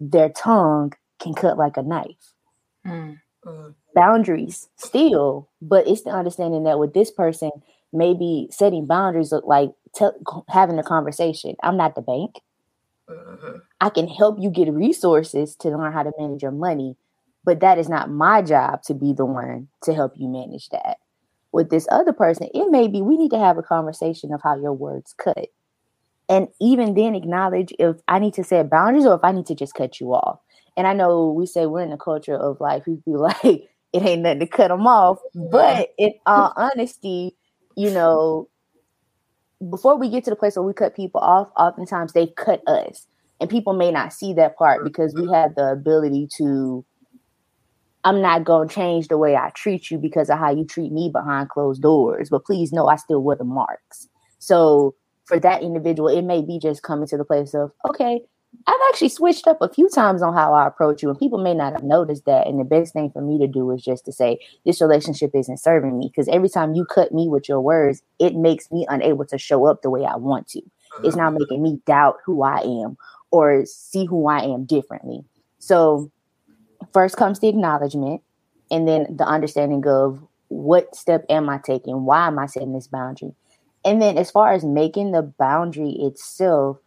their 0.00 0.28
tongue 0.30 0.92
can 1.20 1.34
cut 1.34 1.58
like 1.58 1.76
a 1.76 1.82
knife. 1.82 2.34
Mm. 2.86 3.18
Boundaries 3.94 4.68
still, 4.76 5.48
but 5.60 5.86
it's 5.88 6.02
the 6.02 6.10
understanding 6.10 6.64
that 6.64 6.78
with 6.78 6.94
this 6.94 7.10
person, 7.10 7.50
maybe 7.92 8.48
setting 8.50 8.86
boundaries 8.86 9.32
look 9.32 9.46
like 9.46 9.70
te- 9.94 10.42
having 10.48 10.78
a 10.78 10.82
conversation. 10.82 11.56
I'm 11.62 11.76
not 11.76 11.94
the 11.94 12.02
bank. 12.02 12.40
Mm-hmm. 13.08 13.58
I 13.80 13.90
can 13.90 14.08
help 14.08 14.38
you 14.40 14.50
get 14.50 14.72
resources 14.72 15.56
to 15.56 15.70
learn 15.70 15.92
how 15.92 16.02
to 16.02 16.12
manage 16.18 16.42
your 16.42 16.52
money, 16.52 16.96
but 17.44 17.60
that 17.60 17.78
is 17.78 17.88
not 17.88 18.10
my 18.10 18.42
job 18.42 18.82
to 18.84 18.94
be 18.94 19.12
the 19.12 19.24
one 19.24 19.68
to 19.82 19.94
help 19.94 20.12
you 20.16 20.28
manage 20.28 20.68
that. 20.70 20.98
With 21.52 21.70
this 21.70 21.86
other 21.90 22.12
person, 22.12 22.48
it 22.52 22.70
may 22.70 22.88
be 22.88 23.00
we 23.00 23.16
need 23.16 23.30
to 23.30 23.38
have 23.38 23.56
a 23.56 23.62
conversation 23.62 24.32
of 24.32 24.42
how 24.42 24.60
your 24.60 24.74
words 24.74 25.14
cut. 25.16 25.48
And 26.28 26.48
even 26.60 26.94
then, 26.94 27.14
acknowledge 27.14 27.72
if 27.78 27.96
I 28.06 28.18
need 28.18 28.34
to 28.34 28.44
set 28.44 28.68
boundaries 28.68 29.06
or 29.06 29.14
if 29.14 29.24
I 29.24 29.32
need 29.32 29.46
to 29.46 29.54
just 29.54 29.74
cut 29.74 29.98
you 29.98 30.12
off. 30.12 30.40
And 30.76 30.86
I 30.86 30.92
know 30.92 31.32
we 31.32 31.46
say 31.46 31.64
we're 31.64 31.82
in 31.82 31.92
a 31.92 31.96
culture 31.96 32.36
of 32.36 32.60
like, 32.60 32.86
we 32.86 32.96
be 32.96 33.12
like, 33.12 33.42
it 33.92 34.02
ain't 34.02 34.22
nothing 34.22 34.40
to 34.40 34.46
cut 34.46 34.68
them 34.68 34.86
off. 34.86 35.18
But 35.34 35.94
in 35.96 36.12
all 36.26 36.52
honesty, 36.54 37.34
you 37.76 37.90
know, 37.90 38.48
before 39.70 39.96
we 39.96 40.08
get 40.08 40.24
to 40.24 40.30
the 40.30 40.36
place 40.36 40.56
where 40.56 40.62
we 40.62 40.72
cut 40.72 40.94
people 40.94 41.20
off, 41.20 41.50
oftentimes 41.56 42.12
they 42.12 42.28
cut 42.28 42.62
us. 42.68 43.06
And 43.40 43.48
people 43.48 43.72
may 43.72 43.90
not 43.92 44.12
see 44.12 44.32
that 44.34 44.56
part 44.56 44.82
because 44.82 45.14
we 45.14 45.30
have 45.32 45.54
the 45.54 45.70
ability 45.70 46.28
to, 46.38 46.84
I'm 48.02 48.20
not 48.20 48.44
to 48.44 48.66
change 48.68 49.08
the 49.08 49.18
way 49.18 49.36
I 49.36 49.50
treat 49.50 49.90
you 49.90 49.98
because 49.98 50.28
of 50.28 50.38
how 50.38 50.50
you 50.50 50.64
treat 50.64 50.90
me 50.90 51.08
behind 51.12 51.48
closed 51.48 51.82
doors. 51.82 52.30
But 52.30 52.44
please 52.44 52.72
know 52.72 52.88
I 52.88 52.96
still 52.96 53.22
wear 53.22 53.36
the 53.36 53.44
marks. 53.44 54.08
So 54.40 54.94
for 55.24 55.38
that 55.38 55.62
individual, 55.62 56.08
it 56.08 56.22
may 56.22 56.42
be 56.42 56.58
just 56.58 56.82
coming 56.82 57.06
to 57.08 57.16
the 57.16 57.24
place 57.24 57.54
of, 57.54 57.70
okay, 57.88 58.22
I've 58.66 58.80
actually 58.90 59.08
switched 59.08 59.46
up 59.46 59.62
a 59.62 59.68
few 59.68 59.88
times 59.88 60.20
on 60.20 60.34
how 60.34 60.52
I 60.52 60.66
approach 60.66 61.02
you, 61.02 61.08
and 61.08 61.18
people 61.18 61.38
may 61.38 61.54
not 61.54 61.72
have 61.72 61.82
noticed 61.82 62.26
that. 62.26 62.46
And 62.46 62.60
the 62.60 62.64
best 62.64 62.92
thing 62.92 63.10
for 63.10 63.22
me 63.22 63.38
to 63.38 63.46
do 63.46 63.70
is 63.70 63.82
just 63.82 64.04
to 64.04 64.12
say, 64.12 64.38
This 64.66 64.80
relationship 64.80 65.30
isn't 65.34 65.58
serving 65.58 65.98
me. 65.98 66.08
Because 66.08 66.28
every 66.28 66.48
time 66.48 66.74
you 66.74 66.84
cut 66.84 67.12
me 67.12 67.28
with 67.28 67.48
your 67.48 67.60
words, 67.60 68.02
it 68.18 68.34
makes 68.34 68.70
me 68.70 68.86
unable 68.88 69.24
to 69.26 69.38
show 69.38 69.66
up 69.66 69.82
the 69.82 69.90
way 69.90 70.04
I 70.04 70.16
want 70.16 70.48
to. 70.48 70.62
It's 71.02 71.16
now 71.16 71.30
mm-hmm. 71.30 71.38
making 71.38 71.62
me 71.62 71.80
doubt 71.86 72.16
who 72.24 72.42
I 72.42 72.58
am 72.60 72.96
or 73.30 73.64
see 73.66 74.04
who 74.04 74.28
I 74.28 74.40
am 74.40 74.64
differently. 74.64 75.24
So, 75.58 76.10
first 76.92 77.16
comes 77.16 77.40
the 77.40 77.48
acknowledgement, 77.48 78.22
and 78.70 78.86
then 78.86 79.06
the 79.16 79.24
understanding 79.24 79.86
of 79.86 80.22
what 80.48 80.94
step 80.94 81.24
am 81.28 81.48
I 81.48 81.58
taking? 81.58 82.04
Why 82.04 82.26
am 82.26 82.38
I 82.38 82.46
setting 82.46 82.72
this 82.72 82.86
boundary? 82.86 83.34
And 83.84 84.02
then, 84.02 84.18
as 84.18 84.30
far 84.30 84.52
as 84.52 84.64
making 84.64 85.12
the 85.12 85.22
boundary 85.22 85.92
itself, 86.00 86.78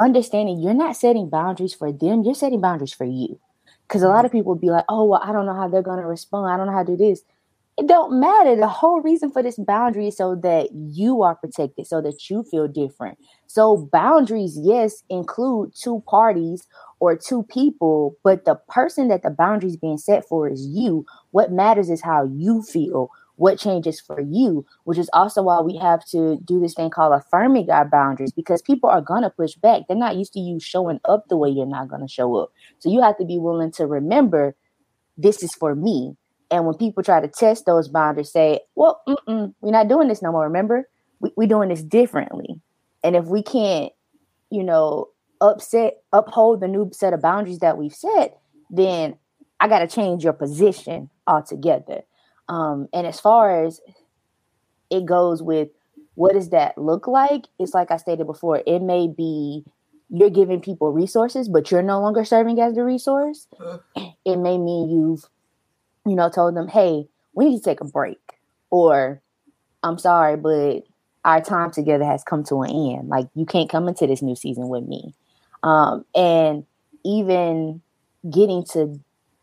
understanding 0.00 0.60
you're 0.60 0.74
not 0.74 0.96
setting 0.96 1.28
boundaries 1.28 1.74
for 1.74 1.92
them, 1.92 2.22
you're 2.22 2.34
setting 2.34 2.60
boundaries 2.60 2.92
for 2.92 3.04
you. 3.04 3.38
Because 3.86 4.02
a 4.02 4.08
lot 4.08 4.24
of 4.24 4.30
mm-hmm. 4.30 4.38
people 4.38 4.54
be 4.54 4.70
like, 4.70 4.84
oh, 4.88 5.04
well, 5.04 5.20
I 5.24 5.32
don't 5.32 5.46
know 5.46 5.54
how 5.54 5.68
they're 5.68 5.82
going 5.82 6.00
to 6.00 6.06
respond. 6.06 6.52
I 6.52 6.56
don't 6.56 6.66
know 6.66 6.72
how 6.72 6.84
to 6.84 6.96
do 6.96 6.96
this. 6.96 7.22
It 7.78 7.86
don't 7.86 8.18
matter. 8.18 8.56
The 8.56 8.66
whole 8.66 9.00
reason 9.00 9.30
for 9.30 9.40
this 9.42 9.56
boundary 9.56 10.08
is 10.08 10.16
so 10.16 10.34
that 10.42 10.70
you 10.72 11.22
are 11.22 11.36
protected, 11.36 11.86
so 11.86 12.02
that 12.02 12.28
you 12.28 12.42
feel 12.42 12.66
different. 12.66 13.18
So 13.46 13.88
boundaries, 13.92 14.58
yes, 14.60 15.04
include 15.08 15.72
two 15.80 16.02
parties 16.08 16.66
or 16.98 17.16
two 17.16 17.44
people, 17.44 18.16
but 18.24 18.44
the 18.44 18.56
person 18.68 19.06
that 19.08 19.22
the 19.22 19.30
boundaries 19.30 19.76
being 19.76 19.96
set 19.96 20.26
for 20.28 20.48
is 20.48 20.66
you. 20.66 21.06
What 21.30 21.52
matters 21.52 21.88
is 21.88 22.02
how 22.02 22.24
you 22.24 22.62
feel 22.62 23.10
what 23.38 23.58
changes 23.58 24.00
for 24.00 24.20
you, 24.20 24.66
which 24.82 24.98
is 24.98 25.08
also 25.12 25.42
why 25.42 25.60
we 25.60 25.76
have 25.76 26.04
to 26.06 26.38
do 26.44 26.58
this 26.58 26.74
thing 26.74 26.90
called 26.90 27.14
affirming 27.14 27.70
our 27.70 27.84
boundaries 27.84 28.32
because 28.32 28.60
people 28.60 28.90
are 28.90 29.00
going 29.00 29.22
to 29.22 29.30
push 29.30 29.54
back. 29.54 29.82
They're 29.86 29.96
not 29.96 30.16
used 30.16 30.32
to 30.32 30.40
you 30.40 30.58
showing 30.58 30.98
up 31.04 31.28
the 31.28 31.36
way 31.36 31.48
you're 31.48 31.64
not 31.64 31.88
going 31.88 32.02
to 32.02 32.08
show 32.08 32.34
up. 32.36 32.52
So 32.80 32.90
you 32.90 33.00
have 33.00 33.16
to 33.18 33.24
be 33.24 33.38
willing 33.38 33.70
to 33.72 33.86
remember 33.86 34.56
this 35.16 35.42
is 35.42 35.54
for 35.54 35.76
me. 35.76 36.16
And 36.50 36.66
when 36.66 36.76
people 36.76 37.02
try 37.02 37.20
to 37.20 37.28
test 37.28 37.64
those 37.64 37.88
boundaries, 37.88 38.32
say, 38.32 38.60
well, 38.74 39.02
we're 39.26 39.52
not 39.62 39.88
doing 39.88 40.08
this 40.08 40.22
no 40.22 40.32
more. 40.32 40.44
Remember, 40.44 40.88
we, 41.20 41.30
we're 41.36 41.48
doing 41.48 41.68
this 41.68 41.82
differently. 41.82 42.60
And 43.04 43.14
if 43.14 43.26
we 43.26 43.42
can't, 43.42 43.92
you 44.50 44.64
know, 44.64 45.10
upset, 45.40 46.02
uphold 46.12 46.60
the 46.60 46.68
new 46.68 46.90
set 46.92 47.12
of 47.12 47.22
boundaries 47.22 47.60
that 47.60 47.78
we've 47.78 47.94
set, 47.94 48.38
then 48.68 49.16
I 49.60 49.68
got 49.68 49.80
to 49.80 49.86
change 49.86 50.24
your 50.24 50.32
position 50.32 51.10
altogether. 51.26 52.02
Um, 52.48 52.88
and 52.92 53.06
as 53.06 53.20
far 53.20 53.64
as 53.64 53.80
it 54.90 55.04
goes 55.04 55.42
with 55.42 55.68
what 56.14 56.32
does 56.32 56.50
that 56.50 56.76
look 56.76 57.06
like? 57.06 57.46
It's 57.60 57.74
like 57.74 57.92
I 57.92 57.96
stated 57.96 58.26
before, 58.26 58.62
it 58.66 58.80
may 58.80 59.06
be 59.06 59.64
you're 60.10 60.30
giving 60.30 60.60
people 60.60 60.92
resources, 60.92 61.48
but 61.48 61.70
you're 61.70 61.82
no 61.82 62.00
longer 62.00 62.24
serving 62.24 62.58
as 62.60 62.74
the 62.74 62.82
resource. 62.82 63.46
It 64.24 64.36
may 64.36 64.58
mean 64.58 64.90
you've, 64.90 65.24
you 66.06 66.16
know, 66.16 66.28
told 66.28 66.56
them, 66.56 66.66
hey, 66.66 67.06
we 67.34 67.44
need 67.44 67.58
to 67.58 67.64
take 67.64 67.80
a 67.80 67.84
break. 67.84 68.18
Or 68.70 69.22
I'm 69.82 69.98
sorry, 69.98 70.36
but 70.36 70.80
our 71.24 71.40
time 71.40 71.70
together 71.70 72.04
has 72.04 72.24
come 72.24 72.42
to 72.44 72.62
an 72.62 72.70
end. 72.70 73.08
Like 73.08 73.28
you 73.34 73.46
can't 73.46 73.70
come 73.70 73.86
into 73.86 74.06
this 74.06 74.22
new 74.22 74.34
season 74.34 74.68
with 74.68 74.84
me. 74.84 75.14
Um, 75.62 76.04
and 76.14 76.64
even 77.04 77.80
getting 78.28 78.64
to 78.72 78.98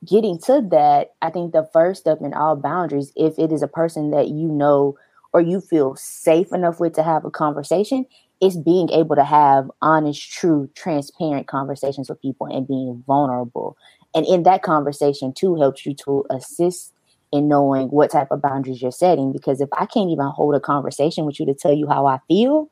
getting 0.06 0.40
to 0.46 0.62
that, 0.72 1.14
I 1.22 1.30
think 1.30 1.52
the 1.52 1.70
first 1.74 2.02
step 2.02 2.20
in 2.22 2.34
all 2.34 2.56
boundaries, 2.56 3.12
if 3.16 3.38
it 3.38 3.52
is 3.52 3.62
a 3.62 3.68
person 3.68 4.12
that 4.12 4.30
you 4.30 4.48
know 4.48 4.96
or 5.34 5.42
you 5.42 5.60
feel 5.60 5.96
safe 5.96 6.54
enough 6.54 6.80
with 6.80 6.94
to 6.94 7.04
have 7.04 7.26
a 7.26 7.32
conversation, 7.32 8.06
is 8.42 8.58
being 8.58 8.90
able 8.90 9.16
to 9.16 9.24
have 9.24 9.70
honest, 9.82 10.32
true, 10.32 10.70
transparent 10.76 11.48
conversations 11.48 12.10
with 12.10 12.22
people 12.22 12.48
and 12.48 12.68
being 12.68 13.04
vulnerable. 13.06 13.78
And 14.14 14.26
in 14.26 14.44
that 14.44 14.62
conversation, 14.62 15.34
too, 15.34 15.56
helps 15.56 15.86
you 15.86 15.94
to 16.06 16.26
assist 16.30 16.94
in 17.32 17.48
knowing 17.48 17.88
what 17.88 18.12
type 18.12 18.30
of 18.32 18.42
boundaries 18.42 18.82
you're 18.82 18.92
setting. 18.92 19.32
Because 19.32 19.62
if 19.62 19.70
I 19.74 19.86
can't 19.86 20.10
even 20.10 20.28
hold 20.28 20.56
a 20.56 20.60
conversation 20.60 21.26
with 21.26 21.40
you 21.40 21.46
to 21.48 21.54
tell 21.54 21.74
you 21.74 21.88
how 21.88 22.06
I 22.06 22.20
feel, 22.28 22.70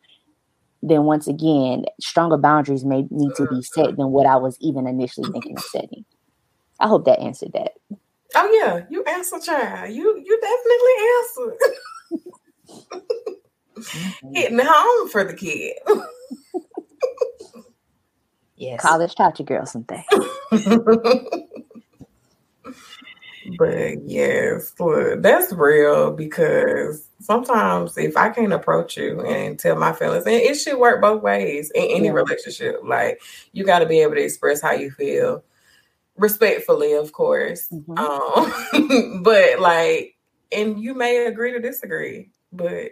then 0.82 1.04
once 1.04 1.28
again, 1.28 1.86
stronger 2.00 2.38
boundaries 2.38 2.84
may 2.86 3.06
need 3.10 3.36
to 3.36 3.48
be 3.48 3.62
set 3.62 3.96
than 3.98 4.12
what 4.12 4.25
I 4.25 4.36
was 4.36 4.58
even 4.60 4.86
initially 4.86 5.32
thinking 5.32 5.58
of 5.58 5.63
setting. 5.63 6.06
I 6.84 6.88
hope 6.88 7.06
that 7.06 7.20
answered 7.22 7.54
that. 7.54 7.72
Oh 8.36 8.52
yeah, 8.52 8.84
you 8.90 9.04
answered, 9.06 9.42
child. 9.42 9.94
You 9.94 10.22
you 10.24 10.42
definitely 10.42 10.94
answered. 11.18 11.58
Mm-hmm. 13.75 14.36
Hitting 14.36 14.60
home 14.62 15.10
for 15.10 15.24
the 15.24 15.34
kid. 15.34 15.74
yes, 18.58 18.82
college 18.82 19.16
taught 19.16 19.40
your 19.40 19.46
girl 19.46 19.66
something. 19.66 20.04
but 23.58 24.04
yes, 24.06 24.74
look, 24.80 25.22
that's 25.22 25.54
real 25.54 26.12
because 26.12 27.08
sometimes 27.22 27.98
if 27.98 28.18
I 28.18 28.30
can't 28.30 28.54
approach 28.54 28.98
you 28.98 29.22
and 29.22 29.58
tell 29.58 29.78
my 29.78 29.94
feelings, 29.94 30.25
and 30.25 30.36
it 30.36 30.56
should 30.56 30.78
work 30.80 31.02
both 31.02 31.22
ways 31.22 31.72
in 31.74 31.84
any 31.84 32.08
yeah. 32.08 32.12
relationship. 32.13 32.82
Like 32.84 33.22
you 33.54 33.63
got 33.66 33.80
to 33.80 33.86
be 33.86 34.02
able 34.02 34.16
to 34.16 34.24
express 34.24 34.62
how 34.62 34.74
you 34.74 34.92
feel 34.92 35.44
respectfully, 36.17 36.93
of 36.93 37.12
course. 37.12 37.67
Mm-hmm. 37.72 37.98
Um, 37.98 39.22
but 39.24 39.60
like, 39.60 40.15
and 40.51 40.82
you 40.82 40.93
may 40.93 41.25
agree 41.25 41.51
to 41.51 41.60
disagree, 41.60 42.29
but 42.51 42.91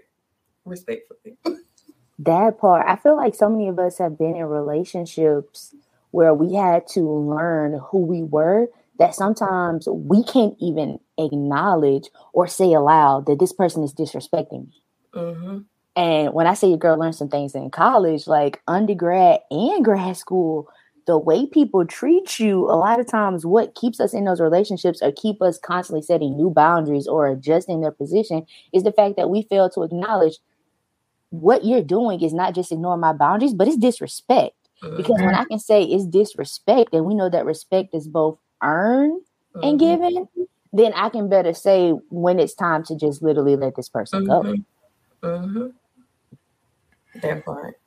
respectfully. 0.65 1.37
that 2.19 2.59
part, 2.59 2.85
I 2.87 2.95
feel 2.95 3.15
like 3.15 3.35
so 3.35 3.49
many 3.49 3.67
of 3.67 3.79
us 3.79 3.97
have 3.97 4.17
been 4.17 4.35
in 4.35 4.45
relationships 4.45 5.75
where 6.11 6.33
we 6.33 6.55
had 6.55 6.87
to 6.87 7.01
learn 7.01 7.79
who 7.89 7.99
we 7.99 8.23
were 8.23 8.67
that 8.99 9.15
sometimes 9.15 9.87
we 9.87 10.23
can't 10.23 10.55
even 10.59 10.99
acknowledge 11.17 12.09
or 12.33 12.47
say 12.47 12.73
aloud 12.73 13.25
that 13.25 13.39
this 13.39 13.53
person 13.53 13.83
is 13.83 13.93
disrespecting 13.93 14.67
me. 14.67 14.83
Mm-hmm. 15.15 15.57
And 15.95 16.33
when 16.33 16.47
I 16.47 16.53
say 16.53 16.69
your 16.69 16.77
girl 16.77 16.97
learned 16.97 17.15
some 17.15 17.29
things 17.29 17.55
in 17.55 17.69
college, 17.69 18.27
like 18.27 18.61
undergrad 18.67 19.39
and 19.49 19.83
grad 19.83 20.17
school, 20.17 20.69
the 21.07 21.17
way 21.17 21.45
people 21.45 21.85
treat 21.85 22.39
you, 22.39 22.65
a 22.65 22.77
lot 22.77 22.99
of 22.99 23.07
times 23.07 23.45
what 23.45 23.75
keeps 23.75 23.99
us 23.99 24.13
in 24.13 24.25
those 24.25 24.41
relationships 24.41 25.01
or 25.01 25.11
keep 25.11 25.41
us 25.41 25.57
constantly 25.57 26.01
setting 26.01 26.37
new 26.37 26.49
boundaries 26.49 27.07
or 27.07 27.27
adjusting 27.27 27.81
their 27.81 27.91
position 27.91 28.45
is 28.73 28.83
the 28.83 28.91
fact 28.91 29.15
that 29.17 29.29
we 29.29 29.43
fail 29.43 29.69
to 29.71 29.83
acknowledge 29.83 30.37
what 31.31 31.65
you're 31.65 31.83
doing 31.83 32.21
is 32.21 32.33
not 32.33 32.53
just 32.53 32.71
ignoring 32.71 32.99
my 32.99 33.13
boundaries, 33.13 33.53
but 33.53 33.67
it's 33.67 33.77
disrespect. 33.77 34.55
Because 34.97 35.19
when 35.19 35.35
I 35.35 35.45
can 35.45 35.59
say 35.59 35.83
it's 35.83 36.07
disrespect, 36.07 36.93
and 36.93 37.05
we 37.05 37.13
know 37.13 37.29
that 37.29 37.45
respect 37.45 37.93
is 37.93 38.07
both 38.07 38.39
earned 38.63 39.21
mm-hmm. 39.55 39.67
and 39.67 39.79
given, 39.79 40.27
then 40.73 40.91
I 40.93 41.09
can 41.09 41.29
better 41.29 41.53
say 41.53 41.91
when 42.09 42.39
it's 42.39 42.55
time 42.55 42.83
to 42.85 42.95
just 42.95 43.21
literally 43.21 43.55
let 43.55 43.75
this 43.75 43.89
person 43.89 44.25
mm-hmm. 44.25 44.63
go. 45.21 45.27
Mm-hmm. 45.27 45.67
That 47.21 47.45
part. 47.45 47.77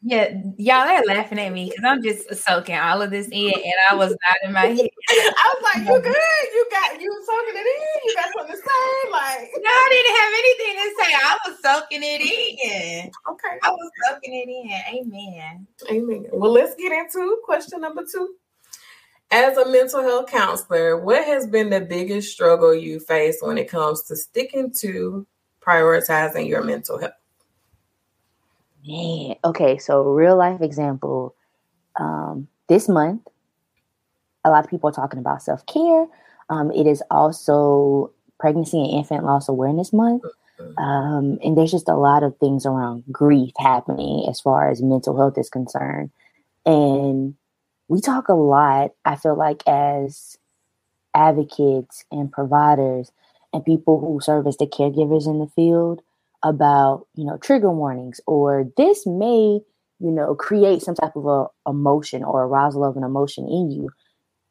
Yeah, 0.00 0.32
y'all 0.56 0.88
are 0.88 1.04
laughing 1.06 1.40
at 1.40 1.52
me 1.52 1.64
because 1.64 1.84
I'm 1.84 2.02
just 2.02 2.32
soaking 2.44 2.76
all 2.76 3.02
of 3.02 3.10
this 3.10 3.26
in, 3.32 3.52
and 3.52 3.74
I 3.90 3.96
was 3.96 4.10
not 4.10 4.36
in 4.44 4.52
my 4.52 4.66
head. 4.66 4.88
I 5.10 5.54
was 5.54 5.64
like, 5.74 5.88
"You 5.88 6.00
good? 6.00 6.14
You 6.54 6.66
got 6.70 7.00
you 7.00 7.24
soaking 7.26 7.54
it 7.56 7.66
in? 7.66 8.04
You 8.04 8.14
got 8.14 8.28
something 8.36 8.54
to 8.54 8.62
say?" 8.62 9.10
Like, 9.10 9.50
no, 9.58 9.70
I 9.70 9.88
didn't 9.90 10.16
have 10.16 10.32
anything 10.38 10.76
to 10.76 10.88
say. 11.02 11.14
I 11.14 11.38
was 11.46 11.56
soaking 11.62 12.00
it 12.04 12.20
in. 12.22 13.10
Okay, 13.28 13.58
I 13.62 13.70
was 13.70 13.90
soaking 14.08 14.34
it 14.34 14.48
in. 14.48 15.00
Amen. 15.00 15.66
Amen. 15.90 16.26
Well, 16.32 16.52
let's 16.52 16.76
get 16.76 16.92
into 16.92 17.40
question 17.44 17.80
number 17.80 18.04
two. 18.10 18.36
As 19.32 19.58
a 19.58 19.68
mental 19.68 20.02
health 20.02 20.30
counselor, 20.30 20.96
what 20.96 21.24
has 21.24 21.46
been 21.46 21.70
the 21.70 21.80
biggest 21.80 22.32
struggle 22.32 22.74
you 22.74 23.00
face 23.00 23.38
when 23.42 23.58
it 23.58 23.68
comes 23.68 24.04
to 24.04 24.16
sticking 24.16 24.72
to 24.78 25.26
prioritizing 25.60 26.48
your 26.48 26.62
mental 26.62 26.98
health? 26.98 27.12
Man, 28.88 29.36
okay, 29.44 29.76
so 29.76 30.02
real 30.02 30.36
life 30.36 30.62
example. 30.62 31.34
Um, 32.00 32.48
this 32.68 32.88
month, 32.88 33.28
a 34.44 34.50
lot 34.50 34.64
of 34.64 34.70
people 34.70 34.88
are 34.88 34.94
talking 34.94 35.20
about 35.20 35.42
self 35.42 35.66
care. 35.66 36.06
Um, 36.48 36.70
it 36.70 36.86
is 36.86 37.02
also 37.10 38.12
Pregnancy 38.40 38.78
and 38.78 38.90
Infant 38.90 39.24
Loss 39.24 39.50
Awareness 39.50 39.92
Month. 39.92 40.22
Mm-hmm. 40.58 40.78
Um, 40.78 41.38
and 41.44 41.56
there's 41.56 41.70
just 41.70 41.88
a 41.88 41.96
lot 41.96 42.22
of 42.22 42.38
things 42.38 42.64
around 42.64 43.04
grief 43.12 43.52
happening 43.58 44.26
as 44.26 44.40
far 44.40 44.70
as 44.70 44.80
mental 44.80 45.18
health 45.18 45.36
is 45.36 45.50
concerned. 45.50 46.10
And 46.64 47.34
we 47.88 48.00
talk 48.00 48.28
a 48.28 48.34
lot, 48.34 48.92
I 49.04 49.16
feel 49.16 49.36
like, 49.36 49.62
as 49.66 50.38
advocates 51.14 52.04
and 52.10 52.32
providers 52.32 53.12
and 53.52 53.64
people 53.64 54.00
who 54.00 54.20
serve 54.22 54.46
as 54.46 54.56
the 54.56 54.66
caregivers 54.66 55.26
in 55.26 55.40
the 55.40 55.50
field 55.54 56.00
about 56.42 57.06
you 57.14 57.24
know 57.24 57.36
trigger 57.38 57.70
warnings 57.70 58.20
or 58.26 58.64
this 58.76 59.06
may 59.06 59.60
you 60.00 60.10
know 60.10 60.34
create 60.34 60.82
some 60.82 60.94
type 60.94 61.16
of 61.16 61.26
a 61.26 61.70
emotion 61.70 62.22
or 62.22 62.44
arousal 62.44 62.84
of 62.84 62.96
an 62.96 63.04
emotion 63.04 63.46
in 63.46 63.70
you. 63.70 63.90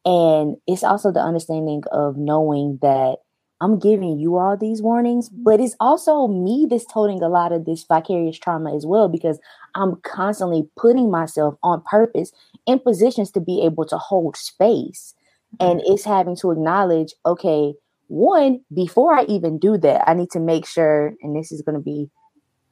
And 0.06 0.56
it's 0.67 0.84
also 0.84 1.12
the 1.12 1.20
understanding 1.20 1.84
of 1.91 2.17
knowing 2.17 2.79
that 2.82 3.17
i'm 3.60 3.79
giving 3.79 4.20
you 4.20 4.38
all 4.38 4.56
these 4.56 4.84
warnings 4.84 5.29
but 5.29 5.60
it's 5.60 5.75
also 5.79 6.27
me 6.27 6.67
that's 6.70 6.86
toting 6.86 7.24
a 7.24 7.27
lot 7.27 7.51
of 7.51 7.65
this 7.65 7.84
vicarious 7.86 8.38
trauma 8.38 8.75
as 8.75 8.86
well 8.86 9.10
because 9.10 9.39
i'm 9.74 9.96
constantly 10.03 10.70
putting 10.77 11.10
myself 11.10 11.56
on 11.63 11.82
purpose 11.89 12.32
in 12.67 12.79
positions 12.79 13.32
to 13.32 13.39
be 13.39 13.63
able 13.63 13.86
to 13.86 13.98
hold 13.98 14.36
space. 14.36 15.15
And 15.60 15.79
mm-hmm. 15.79 15.94
it's 15.94 16.03
having 16.03 16.36
to 16.38 16.51
acknowledge 16.51 17.13
okay 17.25 17.74
one, 18.08 18.62
before 18.74 19.14
I 19.14 19.24
even 19.26 19.60
do 19.60 19.78
that, 19.78 20.10
I 20.10 20.14
need 20.14 20.32
to 20.32 20.40
make 20.40 20.66
sure, 20.66 21.14
and 21.22 21.36
this 21.36 21.52
is 21.52 21.62
going 21.62 21.76
to 21.76 21.82
be 21.82 22.10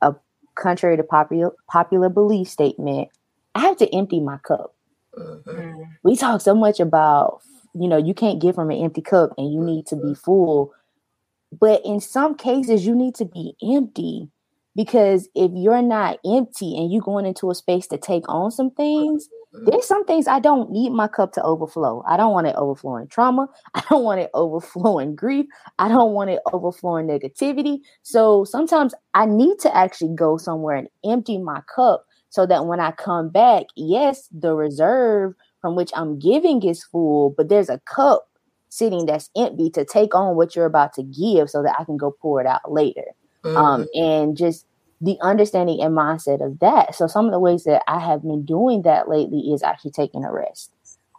a 0.01 0.15
contrary 0.55 0.97
to 0.97 1.03
popular 1.03 1.51
popular 1.69 2.09
belief 2.09 2.47
statement, 2.47 3.09
I 3.53 3.59
have 3.59 3.77
to 3.77 3.93
empty 3.93 4.19
my 4.19 4.37
cup. 4.37 4.75
Mm-hmm. 5.17 5.83
We 6.03 6.15
talk 6.15 6.41
so 6.41 6.55
much 6.55 6.79
about, 6.79 7.41
you 7.73 7.87
know, 7.87 7.97
you 7.97 8.13
can't 8.13 8.41
give 8.41 8.55
from 8.55 8.71
an 8.71 8.83
empty 8.83 9.01
cup 9.01 9.31
and 9.37 9.53
you 9.53 9.61
need 9.61 9.85
to 9.87 9.95
be 9.95 10.13
full. 10.13 10.73
But 11.57 11.85
in 11.85 11.99
some 11.99 12.35
cases, 12.35 12.85
you 12.85 12.95
need 12.95 13.15
to 13.15 13.25
be 13.25 13.55
empty 13.63 14.29
because 14.75 15.29
if 15.35 15.51
you're 15.53 15.81
not 15.81 16.19
empty 16.25 16.77
and 16.77 16.91
you're 16.91 17.01
going 17.01 17.25
into 17.25 17.49
a 17.49 17.55
space 17.55 17.87
to 17.87 17.97
take 17.97 18.27
on 18.27 18.51
some 18.51 18.71
things, 18.71 19.29
there's 19.63 19.85
some 19.85 20.05
things 20.05 20.27
I 20.27 20.39
don't 20.39 20.71
need 20.71 20.91
my 20.91 21.07
cup 21.07 21.31
to 21.33 21.43
overflow. 21.43 22.03
I 22.07 22.17
don't 22.17 22.33
want 22.33 22.47
it 22.47 22.55
overflowing 22.55 23.07
trauma. 23.07 23.47
I 23.73 23.83
don't 23.89 24.03
want 24.03 24.19
it 24.19 24.29
overflowing 24.33 25.15
grief. 25.15 25.45
I 25.79 25.87
don't 25.87 26.13
want 26.13 26.29
it 26.29 26.39
overflowing 26.51 27.07
negativity. 27.07 27.79
So 28.03 28.43
sometimes 28.43 28.93
I 29.13 29.25
need 29.25 29.59
to 29.59 29.75
actually 29.75 30.13
go 30.15 30.37
somewhere 30.37 30.75
and 30.75 30.89
empty 31.03 31.37
my 31.37 31.61
cup 31.73 32.05
so 32.29 32.45
that 32.45 32.65
when 32.65 32.79
I 32.79 32.91
come 32.91 33.29
back, 33.29 33.65
yes, 33.75 34.27
the 34.31 34.53
reserve 34.55 35.33
from 35.61 35.75
which 35.75 35.91
I'm 35.95 36.19
giving 36.19 36.61
is 36.63 36.83
full, 36.83 37.31
but 37.31 37.49
there's 37.49 37.69
a 37.69 37.79
cup 37.79 38.27
sitting 38.69 39.05
that's 39.05 39.29
empty 39.37 39.69
to 39.71 39.85
take 39.85 40.13
on 40.13 40.35
what 40.35 40.55
you're 40.55 40.65
about 40.65 40.93
to 40.93 41.03
give 41.03 41.49
so 41.49 41.63
that 41.63 41.75
I 41.79 41.85
can 41.85 41.97
go 41.97 42.11
pour 42.21 42.41
it 42.41 42.47
out 42.47 42.71
later. 42.71 43.05
Um, 43.45 43.53
mm-hmm. 43.53 43.57
Um, 43.57 43.87
and 43.95 44.37
just 44.37 44.65
the 45.05 45.17
understanding 45.21 45.81
and 45.81 45.95
mindset 45.95 46.43
of 46.43 46.59
that. 46.59 46.95
So 46.95 47.05
some 47.05 47.25
of 47.25 47.31
the 47.31 47.39
ways 47.39 47.63
that 47.65 47.83
I 47.87 47.99
have 47.99 48.23
been 48.23 48.43
doing 48.43 48.81
that 48.81 49.07
lately 49.07 49.53
is 49.53 49.61
actually 49.61 49.91
taking 49.91 50.25
a 50.25 50.31
rest. 50.31 50.71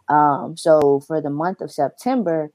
Um, 0.09 0.57
so 0.57 1.01
for 1.07 1.21
the 1.21 1.29
month 1.29 1.61
of 1.61 1.71
September, 1.71 2.51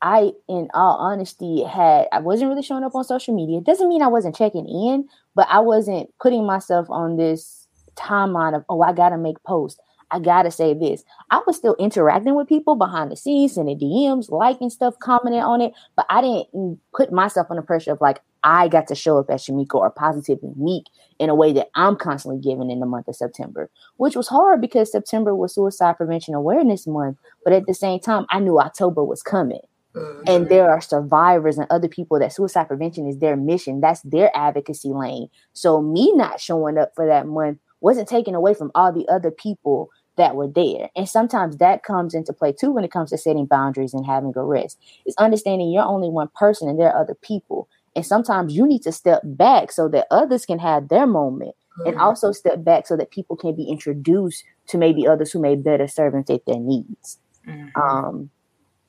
I, 0.00 0.32
in 0.48 0.68
all 0.72 0.96
honesty, 0.98 1.64
had 1.64 2.06
I 2.12 2.20
wasn't 2.20 2.50
really 2.50 2.62
showing 2.62 2.84
up 2.84 2.94
on 2.94 3.04
social 3.04 3.34
media. 3.34 3.58
It 3.58 3.64
doesn't 3.64 3.88
mean 3.88 4.02
I 4.02 4.08
wasn't 4.08 4.36
checking 4.36 4.68
in, 4.68 5.08
but 5.34 5.48
I 5.50 5.60
wasn't 5.60 6.10
putting 6.20 6.46
myself 6.46 6.86
on 6.88 7.16
this 7.16 7.66
timeline 7.96 8.54
of 8.54 8.64
oh, 8.68 8.82
I 8.82 8.92
gotta 8.92 9.18
make 9.18 9.42
posts. 9.44 9.80
I 10.10 10.18
gotta 10.18 10.50
say 10.50 10.74
this. 10.74 11.04
I 11.30 11.40
was 11.46 11.56
still 11.56 11.74
interacting 11.78 12.34
with 12.34 12.48
people 12.48 12.76
behind 12.76 13.10
the 13.10 13.16
scenes 13.16 13.56
and 13.56 13.68
the 13.68 13.74
DMs, 13.74 14.30
liking 14.30 14.70
stuff, 14.70 14.98
commenting 15.00 15.40
on 15.40 15.60
it, 15.60 15.72
but 15.96 16.06
I 16.10 16.20
didn't 16.20 16.80
put 16.94 17.12
myself 17.12 17.48
under 17.50 17.62
pressure 17.62 17.92
of 17.92 18.00
like, 18.00 18.20
I 18.44 18.68
got 18.68 18.86
to 18.88 18.94
show 18.94 19.18
up 19.18 19.30
as 19.30 19.44
Shamika 19.44 19.74
or 19.74 19.90
positively 19.90 20.52
meek 20.56 20.84
in 21.18 21.30
a 21.30 21.34
way 21.34 21.52
that 21.54 21.68
I'm 21.74 21.96
constantly 21.96 22.40
giving 22.40 22.70
in 22.70 22.80
the 22.80 22.86
month 22.86 23.08
of 23.08 23.16
September, 23.16 23.70
which 23.96 24.16
was 24.16 24.28
hard 24.28 24.60
because 24.60 24.92
September 24.92 25.34
was 25.34 25.54
Suicide 25.54 25.96
Prevention 25.96 26.34
Awareness 26.34 26.86
Month. 26.86 27.16
But 27.42 27.54
at 27.54 27.66
the 27.66 27.74
same 27.74 28.00
time, 28.00 28.26
I 28.30 28.40
knew 28.40 28.60
October 28.60 29.02
was 29.02 29.22
coming. 29.22 29.62
Mm-hmm. 29.94 30.22
And 30.26 30.48
there 30.48 30.70
are 30.70 30.80
survivors 30.80 31.56
and 31.56 31.66
other 31.70 31.88
people 31.88 32.18
that 32.18 32.32
suicide 32.32 32.64
prevention 32.64 33.06
is 33.06 33.18
their 33.18 33.36
mission. 33.36 33.80
That's 33.80 34.02
their 34.02 34.30
advocacy 34.36 34.88
lane. 34.88 35.28
So 35.52 35.80
me 35.80 36.12
not 36.14 36.40
showing 36.40 36.78
up 36.78 36.92
for 36.94 37.06
that 37.06 37.26
month 37.26 37.58
wasn't 37.84 38.08
taken 38.08 38.34
away 38.34 38.54
from 38.54 38.72
all 38.74 38.92
the 38.92 39.06
other 39.08 39.30
people 39.30 39.90
that 40.16 40.34
were 40.34 40.48
there. 40.48 40.88
And 40.96 41.08
sometimes 41.08 41.58
that 41.58 41.82
comes 41.82 42.14
into 42.14 42.32
play 42.32 42.52
too 42.52 42.72
when 42.72 42.84
it 42.84 42.90
comes 42.90 43.10
to 43.10 43.18
setting 43.18 43.46
boundaries 43.46 43.92
and 43.92 44.06
having 44.06 44.32
a 44.34 44.42
rest. 44.42 44.78
It's 45.04 45.16
understanding 45.18 45.70
you're 45.70 45.84
only 45.84 46.08
one 46.08 46.28
person 46.34 46.68
and 46.68 46.80
there 46.80 46.90
are 46.92 47.02
other 47.02 47.14
people. 47.14 47.68
And 47.94 48.06
sometimes 48.06 48.56
you 48.56 48.66
need 48.66 48.82
to 48.82 48.92
step 48.92 49.20
back 49.22 49.70
so 49.70 49.88
that 49.88 50.06
others 50.10 50.46
can 50.46 50.58
have 50.58 50.88
their 50.88 51.06
moment 51.06 51.54
mm-hmm. 51.78 51.88
and 51.88 52.00
also 52.00 52.32
step 52.32 52.64
back 52.64 52.86
so 52.86 52.96
that 52.96 53.10
people 53.10 53.36
can 53.36 53.54
be 53.54 53.64
introduced 53.64 54.44
to 54.68 54.78
maybe 54.78 55.06
others 55.06 55.30
who 55.30 55.40
may 55.40 55.54
better 55.54 55.86
serve 55.86 56.14
and 56.14 56.26
fit 56.26 56.46
their 56.46 56.58
needs. 56.58 57.18
Mm-hmm. 57.46 57.80
Um, 57.80 58.30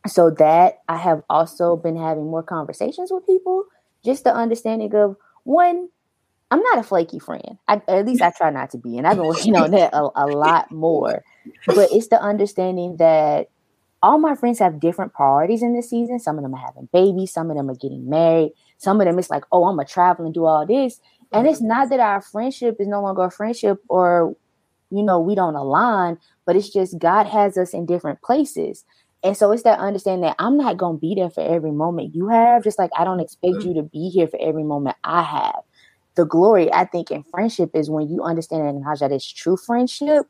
so 0.07 0.29
that 0.29 0.79
I 0.87 0.97
have 0.97 1.21
also 1.29 1.75
been 1.75 1.97
having 1.97 2.25
more 2.25 2.43
conversations 2.43 3.11
with 3.11 3.25
people, 3.25 3.65
just 4.05 4.23
the 4.23 4.33
understanding 4.33 4.93
of 4.95 5.17
one, 5.43 5.89
I'm 6.51 6.61
not 6.61 6.77
a 6.79 6.83
flaky 6.83 7.19
friend. 7.19 7.57
I, 7.67 7.81
at 7.87 8.05
least 8.05 8.21
I 8.21 8.31
try 8.31 8.49
not 8.49 8.71
to 8.71 8.77
be, 8.77 8.97
and 8.97 9.07
I've 9.07 9.17
been 9.17 9.25
working 9.25 9.55
on 9.55 9.71
that 9.71 9.93
a, 9.93 10.09
a 10.15 10.27
lot 10.27 10.71
more. 10.71 11.23
But 11.65 11.89
it's 11.91 12.07
the 12.09 12.21
understanding 12.21 12.97
that 12.97 13.49
all 14.03 14.19
my 14.19 14.35
friends 14.35 14.59
have 14.59 14.79
different 14.79 15.13
priorities 15.13 15.63
in 15.63 15.73
this 15.73 15.89
season. 15.89 16.19
Some 16.19 16.37
of 16.37 16.43
them 16.43 16.53
are 16.53 16.65
having 16.65 16.87
babies, 16.93 17.33
some 17.33 17.49
of 17.49 17.57
them 17.57 17.69
are 17.69 17.75
getting 17.75 18.07
married, 18.07 18.53
some 18.77 19.01
of 19.01 19.07
them 19.07 19.17
it's 19.17 19.31
like, 19.31 19.43
oh, 19.51 19.65
I'm 19.65 19.75
gonna 19.75 19.87
travel 19.87 20.25
and 20.25 20.33
do 20.33 20.45
all 20.45 20.65
this. 20.65 20.99
And 21.33 21.47
it's 21.47 21.61
not 21.61 21.89
that 21.89 21.99
our 21.99 22.21
friendship 22.21 22.77
is 22.79 22.87
no 22.87 23.01
longer 23.01 23.23
a 23.23 23.31
friendship 23.31 23.79
or 23.89 24.35
you 24.91 25.03
know, 25.03 25.19
we 25.19 25.35
don't 25.35 25.55
align, 25.55 26.17
but 26.45 26.55
it's 26.55 26.69
just 26.69 26.99
God 26.99 27.25
has 27.25 27.57
us 27.57 27.73
in 27.73 27.85
different 27.85 28.21
places. 28.21 28.85
And 29.23 29.35
so 29.35 29.51
it's 29.51 29.63
that 29.63 29.79
understanding 29.79 30.21
that 30.21 30.35
I'm 30.37 30.57
not 30.57 30.77
gonna 30.77 30.99
be 30.99 31.15
there 31.15 31.31
for 31.31 31.41
every 31.41 31.71
moment 31.71 32.13
you 32.15 32.29
have, 32.29 32.63
just 32.63 32.77
like 32.77 32.91
I 32.95 33.03
don't 33.03 33.19
expect 33.19 33.63
you 33.63 33.73
to 33.73 33.83
be 33.83 34.09
here 34.09 34.27
for 34.27 34.39
every 34.39 34.63
moment 34.63 34.95
I 35.03 35.23
have. 35.23 35.64
The 36.15 36.25
glory, 36.25 36.71
I 36.73 36.85
think, 36.85 37.11
in 37.11 37.23
friendship 37.23 37.71
is 37.73 37.89
when 37.89 38.09
you 38.09 38.23
understand 38.23 38.67
and 38.67 38.77
acknowledge 38.77 38.99
that 38.99 39.11
it's 39.11 39.29
true 39.29 39.57
friendship 39.57 40.27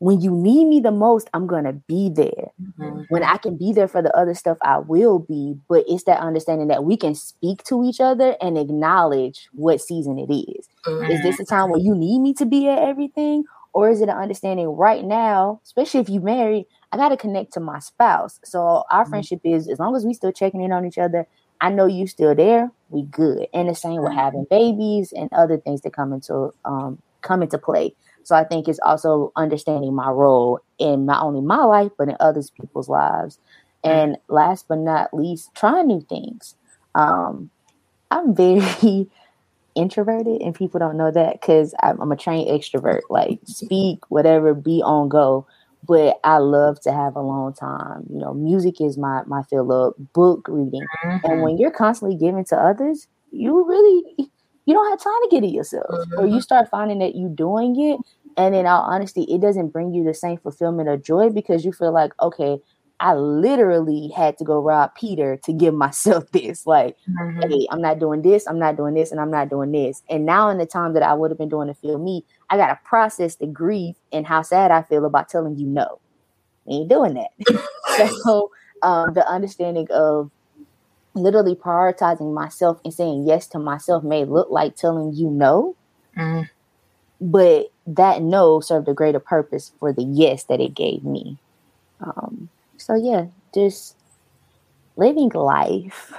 when 0.00 0.22
you 0.22 0.30
need 0.30 0.64
me 0.64 0.80
the 0.80 0.90
most, 0.90 1.28
I'm 1.34 1.46
gonna 1.46 1.74
be 1.74 2.08
there. 2.08 2.50
Mm-hmm. 2.60 3.02
When 3.10 3.22
I 3.22 3.36
can 3.36 3.56
be 3.58 3.72
there 3.72 3.86
for 3.86 4.00
the 4.00 4.14
other 4.16 4.34
stuff, 4.34 4.56
I 4.62 4.78
will 4.78 5.18
be. 5.18 5.56
But 5.68 5.84
it's 5.86 6.04
that 6.04 6.20
understanding 6.20 6.68
that 6.68 6.84
we 6.84 6.96
can 6.96 7.14
speak 7.14 7.62
to 7.64 7.84
each 7.84 8.00
other 8.00 8.34
and 8.40 8.56
acknowledge 8.56 9.48
what 9.52 9.80
season 9.80 10.18
it 10.18 10.32
is. 10.32 10.68
Mm-hmm. 10.86 11.10
Is 11.12 11.22
this 11.22 11.38
a 11.38 11.44
time 11.44 11.68
where 11.68 11.80
you 11.80 11.94
need 11.94 12.20
me 12.20 12.32
to 12.34 12.46
be 12.46 12.66
at 12.68 12.78
everything? 12.78 13.44
Or 13.74 13.90
is 13.90 14.00
it 14.00 14.08
an 14.08 14.16
understanding 14.16 14.68
right 14.68 15.04
now, 15.04 15.60
especially 15.64 16.00
if 16.00 16.08
you 16.08 16.20
married, 16.20 16.64
I 16.92 16.96
gotta 16.96 17.18
connect 17.18 17.52
to 17.52 17.60
my 17.60 17.78
spouse. 17.78 18.40
So 18.42 18.84
our 18.90 19.02
mm-hmm. 19.02 19.10
friendship 19.10 19.40
is 19.44 19.68
as 19.68 19.78
long 19.78 19.94
as 19.94 20.06
we 20.06 20.14
still 20.14 20.32
checking 20.32 20.62
in 20.62 20.72
on 20.72 20.86
each 20.86 20.98
other, 20.98 21.28
I 21.60 21.70
know 21.70 21.86
you 21.86 22.06
still 22.06 22.34
there, 22.34 22.70
we 22.90 23.02
good. 23.04 23.48
And 23.54 23.68
the 23.68 23.74
same 23.74 24.02
with 24.02 24.12
having 24.14 24.46
babies 24.50 25.12
and 25.12 25.30
other 25.32 25.58
things 25.58 25.82
that 25.82 25.94
come 25.94 26.12
into 26.12 26.52
um 26.64 27.00
come 27.22 27.42
into 27.42 27.58
play. 27.58 27.94
So 28.24 28.36
I 28.36 28.44
think 28.44 28.68
it's 28.68 28.80
also 28.80 29.32
understanding 29.36 29.94
my 29.94 30.10
role 30.10 30.60
in 30.78 31.06
not 31.06 31.24
only 31.24 31.40
my 31.40 31.64
life, 31.64 31.92
but 31.98 32.08
in 32.08 32.16
others 32.20 32.50
people's 32.50 32.88
lives. 32.88 33.38
And 33.84 34.18
last 34.28 34.66
but 34.68 34.78
not 34.78 35.14
least, 35.14 35.50
trying 35.56 35.88
new 35.88 36.02
things. 36.02 36.56
Um, 36.94 37.50
I'm 38.10 38.34
very 38.34 39.08
introverted, 39.74 40.42
and 40.42 40.54
people 40.54 40.80
don't 40.80 40.96
know 40.96 41.10
that 41.10 41.40
because 41.40 41.74
I'm, 41.82 42.00
I'm, 42.00 42.12
a 42.12 42.16
trained 42.16 42.48
extrovert. 42.50 43.02
Like 43.10 43.40
speak, 43.46 44.00
whatever, 44.10 44.54
be 44.54 44.82
on 44.84 45.08
go. 45.08 45.46
But 45.86 46.20
I 46.24 46.38
love 46.38 46.80
to 46.82 46.92
have 46.92 47.16
a 47.16 47.22
long 47.22 47.54
time. 47.54 48.04
You 48.10 48.18
know, 48.18 48.34
music 48.34 48.80
is 48.80 48.98
my 48.98 49.22
my 49.26 49.42
fill 49.44 49.72
up, 49.72 49.94
book 50.12 50.46
reading, 50.48 50.86
mm-hmm. 51.04 51.30
and 51.30 51.42
when 51.42 51.58
you're 51.58 51.70
constantly 51.70 52.16
giving 52.16 52.44
to 52.46 52.56
others, 52.56 53.08
you 53.30 53.66
really 53.66 54.30
you 54.66 54.74
don't 54.74 54.90
have 54.90 55.02
time 55.02 55.22
to 55.22 55.28
get 55.30 55.44
it 55.44 55.52
yourself. 55.52 55.86
Mm-hmm. 55.90 56.18
Or 56.18 56.26
you 56.26 56.32
mm-hmm. 56.32 56.40
start 56.40 56.68
finding 56.70 56.98
that 57.00 57.14
you 57.14 57.28
doing 57.28 57.80
it. 57.80 57.98
And 58.36 58.54
in 58.54 58.64
all 58.66 58.82
honesty, 58.82 59.22
it 59.24 59.40
doesn't 59.40 59.68
bring 59.68 59.92
you 59.92 60.04
the 60.04 60.14
same 60.14 60.38
fulfillment 60.38 60.88
or 60.88 60.96
joy 60.96 61.30
because 61.30 61.64
you 61.64 61.72
feel 61.72 61.92
like, 61.92 62.12
okay, 62.22 62.58
I 63.00 63.14
literally 63.14 64.12
had 64.14 64.36
to 64.38 64.44
go 64.44 64.60
rob 64.60 64.94
Peter 64.94 65.38
to 65.44 65.52
give 65.52 65.74
myself 65.74 66.30
this. 66.32 66.66
Like, 66.66 66.96
mm-hmm. 67.08 67.50
hey, 67.50 67.66
I'm 67.70 67.80
not 67.80 67.98
doing 67.98 68.22
this, 68.22 68.46
I'm 68.46 68.58
not 68.58 68.76
doing 68.76 68.94
this, 68.94 69.10
and 69.10 69.20
I'm 69.20 69.30
not 69.30 69.48
doing 69.48 69.72
this. 69.72 70.02
And 70.08 70.26
now, 70.26 70.50
in 70.50 70.58
the 70.58 70.66
time 70.66 70.92
that 70.92 71.02
I 71.02 71.14
would 71.14 71.30
have 71.30 71.38
been 71.38 71.48
doing 71.48 71.68
to 71.68 71.74
feel 71.74 71.98
me, 71.98 72.24
I 72.50 72.56
got 72.56 72.68
to 72.68 72.78
process 72.84 73.36
the 73.36 73.46
grief 73.46 73.96
and 74.12 74.26
how 74.26 74.42
sad 74.42 74.70
I 74.70 74.82
feel 74.82 75.04
about 75.04 75.28
telling 75.28 75.56
you 75.56 75.66
no. 75.66 75.98
I 76.68 76.74
ain't 76.74 76.90
doing 76.90 77.14
that. 77.14 78.10
so, 78.22 78.50
um, 78.82 79.14
the 79.14 79.26
understanding 79.26 79.88
of 79.90 80.30
literally 81.14 81.54
prioritizing 81.54 82.32
myself 82.32 82.80
and 82.84 82.94
saying 82.94 83.26
yes 83.26 83.46
to 83.48 83.58
myself 83.58 84.04
may 84.04 84.24
look 84.24 84.50
like 84.50 84.76
telling 84.76 85.12
you 85.14 85.28
no, 85.30 85.74
mm. 86.16 86.48
but 87.20 87.72
that 87.86 88.22
no 88.22 88.60
served 88.60 88.88
a 88.88 88.94
greater 88.94 89.18
purpose 89.18 89.72
for 89.80 89.92
the 89.92 90.02
yes 90.02 90.44
that 90.44 90.60
it 90.60 90.74
gave 90.74 91.02
me. 91.02 91.38
Um, 92.00 92.48
so 92.90 92.96
yeah, 92.96 93.26
just 93.54 93.94
living 94.96 95.28
life 95.28 96.12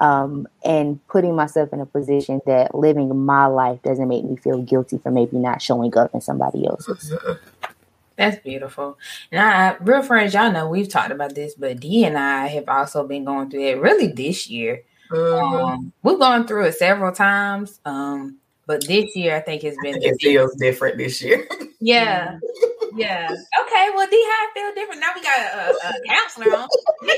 um, 0.00 0.48
and 0.64 1.06
putting 1.08 1.36
myself 1.36 1.74
in 1.74 1.80
a 1.80 1.84
position 1.84 2.40
that 2.46 2.74
living 2.74 3.14
my 3.26 3.44
life 3.44 3.82
doesn't 3.82 4.08
make 4.08 4.24
me 4.24 4.36
feel 4.36 4.62
guilty 4.62 4.96
for 4.96 5.10
maybe 5.10 5.36
not 5.36 5.60
showing 5.60 5.94
up 5.98 6.14
in 6.14 6.22
somebody 6.22 6.66
else's. 6.66 7.12
That's 8.16 8.38
beautiful. 8.38 8.98
And 9.30 9.42
I, 9.42 9.76
real 9.80 10.02
friends, 10.02 10.32
y'all 10.32 10.50
know 10.50 10.70
we've 10.70 10.88
talked 10.88 11.10
about 11.10 11.34
this, 11.34 11.54
but 11.54 11.80
D 11.80 12.06
and 12.06 12.16
I 12.16 12.46
have 12.46 12.70
also 12.70 13.06
been 13.06 13.26
going 13.26 13.50
through 13.50 13.66
it 13.66 13.78
really 13.78 14.06
this 14.06 14.48
year. 14.48 14.84
Mm-hmm. 15.10 15.64
Um, 15.64 15.92
we've 16.02 16.18
gone 16.18 16.46
through 16.46 16.64
it 16.64 16.76
several 16.76 17.12
times. 17.12 17.78
Um, 17.84 18.38
but 18.70 18.86
this 18.86 19.16
year, 19.16 19.34
I 19.34 19.40
think 19.40 19.64
it's 19.64 19.76
been. 19.82 19.94
Think 19.94 20.04
it 20.04 20.22
feels 20.22 20.54
different 20.54 20.96
this 20.96 21.20
year. 21.20 21.44
Yeah, 21.80 22.38
yeah. 22.96 23.26
Okay. 23.26 23.90
Well, 23.92 24.06
D 24.08 24.14
how 24.14 24.46
I 24.46 24.50
feel 24.54 24.72
different. 24.76 25.00
Now 25.00 25.10
we 25.12 25.22
got 25.22 25.40
a, 25.40 25.74
a 25.74 25.92
counselor 26.08 26.54
on. 26.56 26.68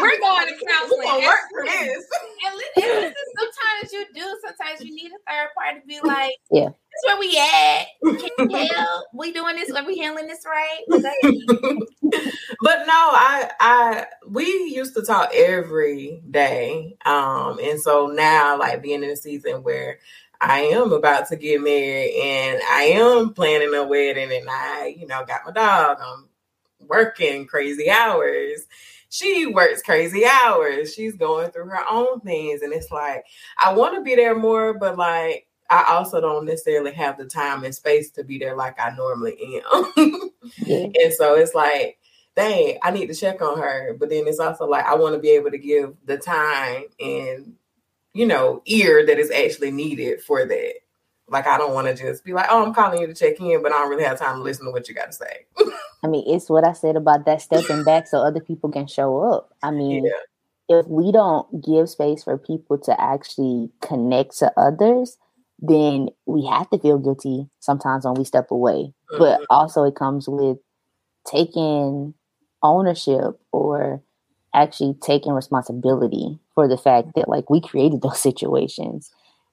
We're 0.00 0.18
going 0.18 0.48
to 0.48 0.66
counseling. 0.66 1.06
We're 1.06 1.26
work 1.28 1.38
for 1.52 1.64
this. 1.64 2.04
And 2.44 2.56
listen, 2.56 3.14
sometimes 3.38 3.92
you 3.92 4.04
do. 4.12 4.36
Sometimes 4.44 4.80
you 4.80 4.96
need 4.96 5.12
a 5.12 5.30
third 5.30 5.50
party 5.56 5.80
to 5.80 5.86
be 5.86 6.00
like, 6.04 6.34
yeah. 6.50 6.70
Where 7.06 7.18
we 7.18 7.38
at. 7.38 7.86
Can 8.02 8.50
you 8.50 8.56
help? 8.56 9.06
We 9.14 9.32
doing 9.32 9.56
this? 9.56 9.70
Are 9.70 9.84
we 9.84 9.98
handling 9.98 10.26
this 10.26 10.44
right? 10.46 10.84
but 10.88 12.86
no, 12.86 12.92
I, 12.92 13.50
I, 13.60 14.06
we 14.28 14.44
used 14.44 14.94
to 14.94 15.02
talk 15.02 15.30
every 15.34 16.22
day, 16.30 16.96
um, 17.04 17.58
and 17.62 17.80
so 17.80 18.06
now, 18.06 18.58
like 18.58 18.82
being 18.82 19.02
in 19.02 19.10
a 19.10 19.16
season 19.16 19.62
where 19.62 19.98
I 20.40 20.62
am 20.62 20.92
about 20.92 21.28
to 21.28 21.36
get 21.36 21.60
married 21.60 22.14
and 22.14 22.60
I 22.70 22.82
am 22.94 23.32
planning 23.34 23.74
a 23.74 23.84
wedding, 23.84 24.32
and 24.32 24.48
I, 24.50 24.94
you 24.98 25.06
know, 25.06 25.24
got 25.24 25.46
my 25.46 25.52
dog. 25.52 25.98
I'm 26.00 26.28
working 26.86 27.46
crazy 27.46 27.90
hours 27.90 28.66
she 29.12 29.44
works 29.44 29.82
crazy 29.82 30.24
hours. 30.24 30.94
She's 30.94 31.14
going 31.16 31.50
through 31.50 31.66
her 31.66 31.84
own 31.88 32.20
things. 32.20 32.62
And 32.62 32.72
it's 32.72 32.90
like, 32.90 33.26
I 33.62 33.74
want 33.74 33.94
to 33.94 34.00
be 34.00 34.14
there 34.14 34.34
more, 34.34 34.72
but 34.72 34.96
like, 34.96 35.46
I 35.72 35.94
also 35.94 36.20
don't 36.20 36.44
necessarily 36.44 36.92
have 36.92 37.18
the 37.18 37.24
time 37.24 37.64
and 37.64 37.74
space 37.74 38.10
to 38.12 38.24
be 38.24 38.38
there 38.38 38.56
like 38.56 38.78
I 38.80 38.94
normally 38.94 39.62
am. 39.72 39.92
yeah. 40.58 40.86
And 41.02 41.12
so 41.12 41.34
it's 41.34 41.54
like, 41.54 41.98
dang, 42.36 42.78
I 42.82 42.90
need 42.90 43.06
to 43.06 43.14
check 43.14 43.40
on 43.40 43.58
her. 43.58 43.96
But 43.98 44.10
then 44.10 44.26
it's 44.26 44.38
also 44.38 44.66
like 44.66 44.84
I 44.84 44.94
want 44.94 45.14
to 45.14 45.20
be 45.20 45.30
able 45.30 45.50
to 45.50 45.58
give 45.58 45.94
the 46.04 46.18
time 46.18 46.84
and 47.00 47.54
you 48.14 48.26
know, 48.26 48.62
ear 48.66 49.06
that 49.06 49.18
is 49.18 49.30
actually 49.30 49.70
needed 49.70 50.22
for 50.22 50.44
that. 50.44 50.74
Like 51.28 51.46
I 51.46 51.56
don't 51.56 51.72
want 51.72 51.88
to 51.88 51.94
just 51.94 52.24
be 52.24 52.32
like, 52.32 52.46
oh, 52.50 52.64
I'm 52.64 52.74
calling 52.74 53.00
you 53.00 53.06
to 53.06 53.14
check 53.14 53.40
in, 53.40 53.62
but 53.62 53.72
I 53.72 53.78
don't 53.78 53.88
really 53.88 54.04
have 54.04 54.18
time 54.18 54.36
to 54.36 54.42
listen 54.42 54.66
to 54.66 54.70
what 54.70 54.88
you 54.88 54.94
got 54.94 55.06
to 55.06 55.12
say. 55.12 55.46
I 56.04 56.08
mean, 56.08 56.24
it's 56.26 56.50
what 56.50 56.64
I 56.64 56.72
said 56.72 56.96
about 56.96 57.24
that 57.24 57.40
stepping 57.40 57.84
back 57.84 58.06
so 58.06 58.18
other 58.18 58.40
people 58.40 58.70
can 58.70 58.86
show 58.86 59.18
up. 59.20 59.50
I 59.62 59.70
mean, 59.70 60.04
yeah. 60.04 60.78
if 60.80 60.86
we 60.88 61.10
don't 61.10 61.64
give 61.64 61.88
space 61.88 62.24
for 62.24 62.36
people 62.36 62.76
to 62.78 63.00
actually 63.00 63.70
connect 63.80 64.38
to 64.38 64.52
others, 64.58 65.16
then 65.62 66.08
we 66.26 66.44
have 66.44 66.68
to 66.70 66.78
feel 66.78 66.98
guilty 66.98 67.48
sometimes 67.60 68.04
when 68.04 68.14
we 68.14 68.24
step 68.24 68.50
away. 68.50 68.92
But 69.16 69.40
uh-huh. 69.40 69.46
also, 69.48 69.84
it 69.84 69.94
comes 69.94 70.28
with 70.28 70.58
taking 71.24 72.14
ownership 72.64 73.38
or 73.52 74.02
actually 74.54 74.94
taking 75.00 75.32
responsibility 75.32 76.38
for 76.54 76.66
the 76.66 76.76
fact 76.76 77.10
that 77.14 77.28
like 77.28 77.48
we 77.48 77.60
created 77.60 78.02
those 78.02 78.20
situations 78.28 79.10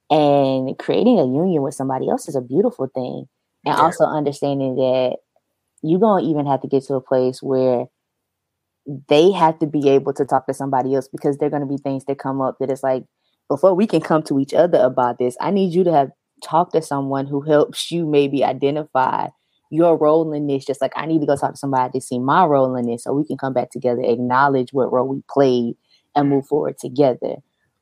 and 0.10 0.78
creating 0.80 1.20
a 1.20 1.26
union 1.26 1.62
with 1.62 1.76
somebody 1.76 2.10
else 2.10 2.28
is 2.28 2.36
a 2.36 2.42
beautiful 2.42 2.88
thing 2.88 3.26
and 3.66 3.78
yeah. 3.78 3.82
also 3.82 4.04
understanding 4.04 4.76
that 4.76 5.18
you're 5.84 6.00
going 6.00 6.24
to 6.24 6.30
even 6.30 6.48
have 6.48 6.62
to 6.62 6.68
get 6.68 6.84
to 6.84 6.96
a 6.96 7.02
place 7.02 7.42
where 7.42 7.86
they 9.08 9.32
have 9.32 9.60
to 9.60 9.68
be 9.68 9.90
able 9.90 10.14
to 10.14 10.26
talk 10.26 10.48
to 10.48 10.54
somebody 10.54 10.96
else 10.96 11.08
because 11.08 11.38
there 11.38 11.48
are 11.48 11.52
going 11.52 11.62
to 11.62 11.68
be 11.68 11.78
things 11.78 12.04
that 12.06 12.18
come 12.18 12.42
up 12.42 12.58
that 12.60 12.72
it's 12.72 12.84
like 12.84 13.04
before 13.50 13.74
we 13.74 13.88
can 13.88 14.00
come 14.00 14.24
to 14.24 14.40
each 14.40 14.54
other 14.54 14.80
about 14.80 15.18
this, 15.18 15.36
I 15.42 15.52
need 15.52 15.74
you 15.74 15.84
to 15.84 15.92
have 15.92 16.12
talked 16.42 16.74
to 16.74 16.82
someone 16.82 17.26
who 17.26 17.42
helps 17.42 17.92
you 17.92 18.06
maybe 18.06 18.44
identify 18.44 19.28
your 19.72 19.98
role 19.98 20.32
in 20.32 20.48
this. 20.48 20.66
Just 20.66 20.82
like 20.82 20.94
I 20.96 21.06
need 21.06 21.20
to 21.20 21.28
go 21.28 21.36
talk 21.36 21.52
to 21.52 21.58
somebody 21.58 22.00
to 22.00 22.06
see 22.06 22.20
my 22.20 22.46
role 22.46 22.76
in 22.76 22.86
this 22.86 23.04
so 23.04 23.14
we 23.14 23.26
can 23.26 23.38
come 23.38 23.54
back 23.54 23.72
together, 23.72 24.02
acknowledge 24.02 24.72
what 24.72 24.94
role 24.94 25.08
we 25.08 25.22
played, 25.30 25.76
and 26.16 26.30
move 26.30 26.48
forward 26.48 26.78
together. 26.78 27.36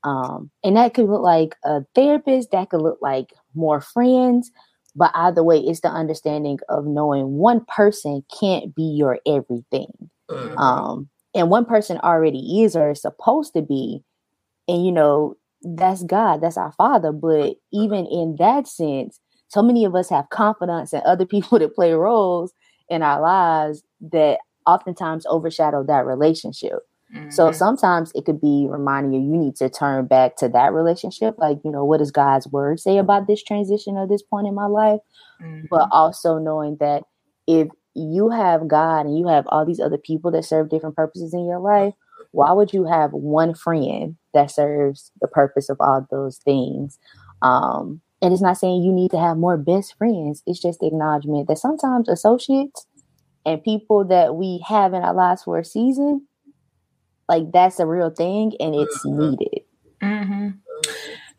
Um, 0.03 0.49
and 0.63 0.77
that 0.77 0.93
could 0.93 1.09
look 1.09 1.21
like 1.21 1.55
a 1.63 1.81
therapist, 1.93 2.51
that 2.51 2.69
could 2.69 2.81
look 2.81 2.99
like 3.01 3.33
more 3.53 3.81
friends. 3.81 4.51
But 4.95 5.11
either 5.13 5.43
way, 5.43 5.59
it's 5.59 5.81
the 5.81 5.89
understanding 5.89 6.59
of 6.69 6.85
knowing 6.85 7.33
one 7.33 7.65
person 7.65 8.23
can't 8.39 8.73
be 8.73 8.83
your 8.83 9.19
everything. 9.27 10.09
Mm-hmm. 10.29 10.57
Um, 10.57 11.09
and 11.35 11.49
one 11.49 11.65
person 11.65 11.99
already 11.99 12.63
is 12.63 12.75
or 12.75 12.91
is 12.91 13.01
supposed 13.01 13.53
to 13.53 13.61
be. 13.61 14.03
And, 14.67 14.85
you 14.85 14.91
know, 14.91 15.35
that's 15.61 16.03
God, 16.03 16.41
that's 16.41 16.57
our 16.57 16.71
Father. 16.73 17.11
But 17.11 17.55
even 17.71 18.05
in 18.05 18.35
that 18.39 18.67
sense, 18.67 19.19
so 19.47 19.61
many 19.61 19.85
of 19.85 19.95
us 19.95 20.09
have 20.09 20.29
confidence 20.29 20.93
in 20.93 21.01
other 21.05 21.25
people 21.27 21.59
that 21.59 21.75
play 21.75 21.93
roles 21.93 22.53
in 22.89 23.01
our 23.01 23.21
lives 23.21 23.83
that 24.11 24.39
oftentimes 24.65 25.25
overshadow 25.27 25.83
that 25.83 26.05
relationship. 26.05 26.79
Mm-hmm. 27.15 27.29
So 27.29 27.53
sometimes 27.53 28.11
it 28.15 28.25
could 28.25 28.41
be 28.41 28.67
reminding 28.69 29.13
you 29.13 29.21
you 29.21 29.37
need 29.37 29.55
to 29.57 29.69
turn 29.69 30.07
back 30.07 30.35
to 30.37 30.49
that 30.49 30.73
relationship. 30.73 31.35
Like, 31.37 31.59
you 31.63 31.71
know, 31.71 31.85
what 31.85 31.99
does 31.99 32.11
God's 32.11 32.47
word 32.49 32.79
say 32.81 32.97
about 32.97 33.27
this 33.27 33.41
transition 33.41 33.95
or 33.95 34.05
this 34.05 34.21
point 34.21 34.47
in 34.47 34.53
my 34.53 34.65
life? 34.65 34.99
Mm-hmm. 35.41 35.67
But 35.69 35.87
also 35.91 36.37
knowing 36.37 36.77
that 36.81 37.03
if 37.47 37.69
you 37.93 38.29
have 38.29 38.67
God 38.67 39.05
and 39.05 39.17
you 39.17 39.27
have 39.27 39.45
all 39.47 39.65
these 39.65 39.79
other 39.79 39.97
people 39.97 40.31
that 40.31 40.43
serve 40.43 40.69
different 40.69 40.97
purposes 40.97 41.33
in 41.33 41.45
your 41.45 41.59
life, 41.59 41.93
why 42.31 42.51
would 42.51 42.73
you 42.73 42.85
have 42.85 43.11
one 43.11 43.53
friend 43.53 44.17
that 44.33 44.51
serves 44.51 45.11
the 45.21 45.27
purpose 45.27 45.69
of 45.69 45.77
all 45.79 46.05
those 46.09 46.37
things? 46.37 46.99
Um, 47.41 48.01
and 48.21 48.33
it's 48.33 48.41
not 48.41 48.57
saying 48.57 48.81
you 48.81 48.91
need 48.91 49.11
to 49.11 49.19
have 49.19 49.37
more 49.37 49.57
best 49.57 49.95
friends. 49.97 50.41
It's 50.45 50.61
just 50.61 50.79
the 50.79 50.87
acknowledgement 50.87 51.47
that 51.47 51.57
sometimes 51.57 52.09
associates 52.09 52.87
and 53.45 53.63
people 53.63 54.05
that 54.05 54.35
we 54.35 54.63
have 54.67 54.93
in 54.93 55.03
our 55.03 55.13
lives 55.13 55.43
for 55.43 55.59
a 55.59 55.65
season, 55.65 56.27
like 57.29 57.51
that's 57.51 57.79
a 57.79 57.85
real 57.85 58.09
thing 58.09 58.53
and 58.59 58.75
it's 58.75 59.05
mm-hmm. 59.05 59.19
needed. 59.19 59.61
Mm-hmm. 60.01 60.49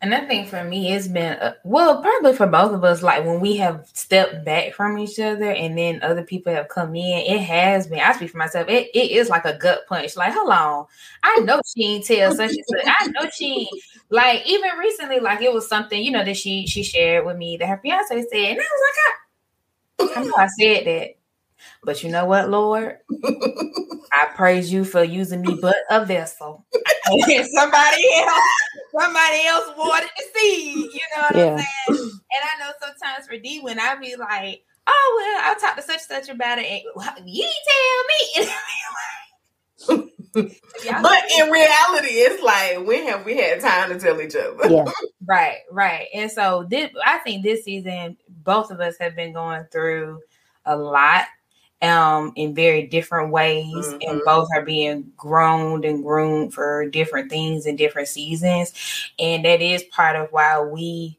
And 0.01 0.15
I 0.15 0.21
think 0.25 0.47
for 0.47 0.63
me, 0.63 0.93
it's 0.93 1.09
been 1.09 1.33
uh, 1.39 1.55
well, 1.65 2.01
probably 2.01 2.33
for 2.33 2.47
both 2.47 2.71
of 2.71 2.85
us. 2.85 3.03
Like 3.03 3.25
when 3.25 3.41
we 3.41 3.57
have 3.57 3.85
stepped 3.93 4.45
back 4.45 4.73
from 4.73 4.97
each 4.97 5.19
other, 5.19 5.51
and 5.51 5.77
then 5.77 6.01
other 6.01 6.23
people 6.23 6.53
have 6.53 6.69
come 6.69 6.95
in, 6.95 7.19
it 7.25 7.41
has 7.41 7.87
been. 7.87 7.99
I 7.99 8.13
speak 8.13 8.29
for 8.31 8.37
myself. 8.37 8.69
It, 8.69 8.89
it 8.95 9.11
is 9.11 9.27
like 9.27 9.43
a 9.43 9.57
gut 9.57 9.81
punch. 9.89 10.15
Like, 10.15 10.33
hold 10.33 10.51
on, 10.51 10.85
I 11.21 11.39
know 11.41 11.59
she 11.65 11.83
ain't 11.85 12.05
tell 12.05 12.33
such 12.33 12.51
and 12.51 12.65
such. 12.65 12.93
I 12.99 13.07
know 13.07 13.29
she 13.29 13.67
like 14.09 14.47
even 14.47 14.71
recently, 14.77 15.19
like 15.19 15.41
it 15.41 15.53
was 15.53 15.67
something 15.67 16.01
you 16.01 16.11
know 16.11 16.23
that 16.23 16.37
she 16.37 16.65
she 16.65 16.81
shared 16.81 17.25
with 17.25 17.35
me 17.35 17.57
that 17.57 17.67
her 17.67 17.79
fiance 17.83 18.07
said, 18.07 18.51
and 18.51 18.59
I 18.61 18.63
was 18.71 18.81
like, 19.99 20.15
I, 20.17 20.21
I 20.21 20.23
know 20.23 20.33
I 20.37 20.47
said 20.47 20.85
that, 20.85 21.15
but 21.83 22.03
you 22.03 22.09
know 22.09 22.25
what, 22.25 22.49
Lord? 22.49 22.97
I 24.11 24.27
praise 24.35 24.71
you 24.71 24.83
for 24.83 25.03
using 25.03 25.41
me 25.41 25.57
but 25.61 25.75
a 25.89 26.05
vessel. 26.05 26.65
somebody 26.73 28.05
else, 28.15 28.41
somebody 28.97 29.45
else 29.45 29.65
watered 29.77 30.09
the 30.17 30.39
seed. 30.39 30.75
You 30.75 31.01
know 31.15 31.21
what 31.21 31.35
yeah. 31.35 31.51
I'm 31.51 31.57
saying? 31.57 32.11
And 32.31 32.43
I 32.43 32.59
know 32.59 32.71
sometimes 32.81 33.27
for 33.27 33.37
D, 33.37 33.59
when 33.61 33.79
I 33.79 33.95
be 33.95 34.15
like, 34.15 34.63
oh 34.87 35.15
well, 35.17 35.49
I'll 35.49 35.59
talk 35.59 35.75
to 35.75 35.81
such 35.81 36.01
such 36.01 36.29
about 36.29 36.59
it. 36.59 36.65
And, 36.65 37.29
you 37.29 37.49
tell 37.67 38.47
me. 38.47 38.51
but 40.33 41.23
in 41.39 41.49
reality, 41.49 42.09
it's 42.09 42.43
like 42.43 42.85
when 42.85 43.07
have 43.07 43.25
we 43.25 43.35
had 43.35 43.59
time 43.59 43.89
to 43.89 43.99
tell 43.99 44.21
each 44.21 44.35
other? 44.35 44.69
Yeah. 44.69 44.85
right, 45.25 45.57
right. 45.71 46.07
And 46.13 46.31
so 46.31 46.67
this, 46.69 46.91
I 47.03 47.17
think 47.19 47.43
this 47.43 47.63
season, 47.63 48.17
both 48.27 48.69
of 48.69 48.79
us 48.79 48.95
have 48.99 49.15
been 49.15 49.33
going 49.33 49.65
through 49.71 50.19
a 50.65 50.75
lot 50.77 51.25
um 51.81 52.33
in 52.35 52.53
very 52.53 52.87
different 52.87 53.31
ways 53.31 53.73
Mhm. 53.73 53.99
and 54.09 54.21
both 54.25 54.49
are 54.55 54.63
being 54.65 55.11
grown 55.17 55.85
and 55.85 56.03
groomed 56.03 56.53
for 56.53 56.87
different 56.89 57.29
things 57.29 57.65
in 57.65 57.75
different 57.77 58.07
seasons. 58.09 58.73
And 59.17 59.45
that 59.45 59.61
is 59.61 59.83
part 59.83 60.15
of 60.17 60.29
why 60.31 60.59
we 60.61 61.17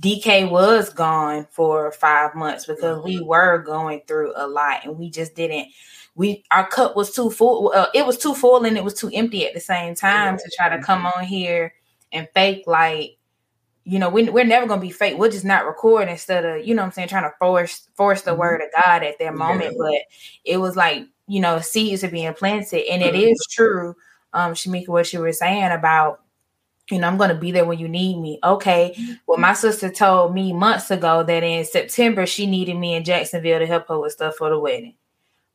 DK 0.00 0.44
was 0.46 0.90
gone 0.90 1.46
for 1.50 1.92
5 1.92 2.34
months 2.34 2.66
because 2.66 3.02
we 3.04 3.20
were 3.20 3.58
going 3.58 4.02
through 4.08 4.32
a 4.36 4.46
lot 4.46 4.84
and 4.84 4.98
we 4.98 5.10
just 5.10 5.34
didn't 5.36 5.68
we 6.16 6.44
our 6.50 6.66
cup 6.66 6.96
was 6.96 7.12
too 7.14 7.30
full 7.30 7.72
uh, 7.74 7.86
it 7.94 8.04
was 8.04 8.18
too 8.18 8.34
full 8.34 8.64
and 8.64 8.76
it 8.76 8.84
was 8.84 8.94
too 8.94 9.10
empty 9.14 9.46
at 9.46 9.54
the 9.54 9.60
same 9.60 9.94
time 9.94 10.36
to 10.36 10.50
try 10.56 10.68
to 10.68 10.82
come 10.82 11.06
on 11.06 11.24
here 11.24 11.72
and 12.12 12.28
fake 12.34 12.64
like 12.66 13.16
you 13.84 13.98
know, 13.98 14.08
we, 14.08 14.28
we're 14.30 14.44
never 14.44 14.66
gonna 14.66 14.80
be 14.80 14.90
fake. 14.90 15.18
We'll 15.18 15.30
just 15.30 15.44
not 15.44 15.66
record 15.66 16.08
instead 16.08 16.44
of, 16.44 16.66
you 16.66 16.74
know 16.74 16.82
what 16.82 16.86
I'm 16.86 16.92
saying, 16.92 17.08
trying 17.08 17.24
to 17.24 17.32
force 17.38 17.88
force 17.94 18.22
the 18.22 18.32
Mhm. 18.32 18.38
word 18.38 18.62
of 18.62 18.84
God 18.84 19.02
at 19.02 19.18
that 19.18 19.34
moment. 19.34 19.76
But 19.78 20.02
it 20.44 20.58
was 20.58 20.76
like, 20.76 21.04
you 21.26 21.40
know, 21.40 21.58
seeds 21.60 22.04
are 22.04 22.08
being 22.10 22.32
planted. 22.34 22.88
And 22.90 23.02
it 23.02 23.14
is 23.14 23.46
true, 23.50 23.94
um, 24.32 24.52
Shamika, 24.54 24.88
what 24.88 25.12
you 25.12 25.20
were 25.20 25.32
saying 25.32 25.72
about, 25.72 26.20
you 26.90 26.98
know, 26.98 27.08
I'm 27.08 27.16
gonna 27.16 27.34
be 27.34 27.50
there 27.50 27.64
when 27.64 27.78
you 27.78 27.88
need 27.88 28.18
me. 28.20 28.38
Okay. 28.44 28.94
Well, 29.26 29.38
my 29.38 29.52
sister 29.54 29.90
told 29.90 30.34
me 30.34 30.52
months 30.52 30.90
ago 30.90 31.22
that 31.24 31.42
in 31.42 31.64
September 31.64 32.26
she 32.26 32.46
needed 32.46 32.76
me 32.76 32.94
in 32.94 33.04
Jacksonville 33.04 33.58
to 33.58 33.66
help 33.66 33.88
her 33.88 33.98
with 33.98 34.12
stuff 34.12 34.36
for 34.36 34.50
the 34.50 34.58
wedding. 34.58 34.94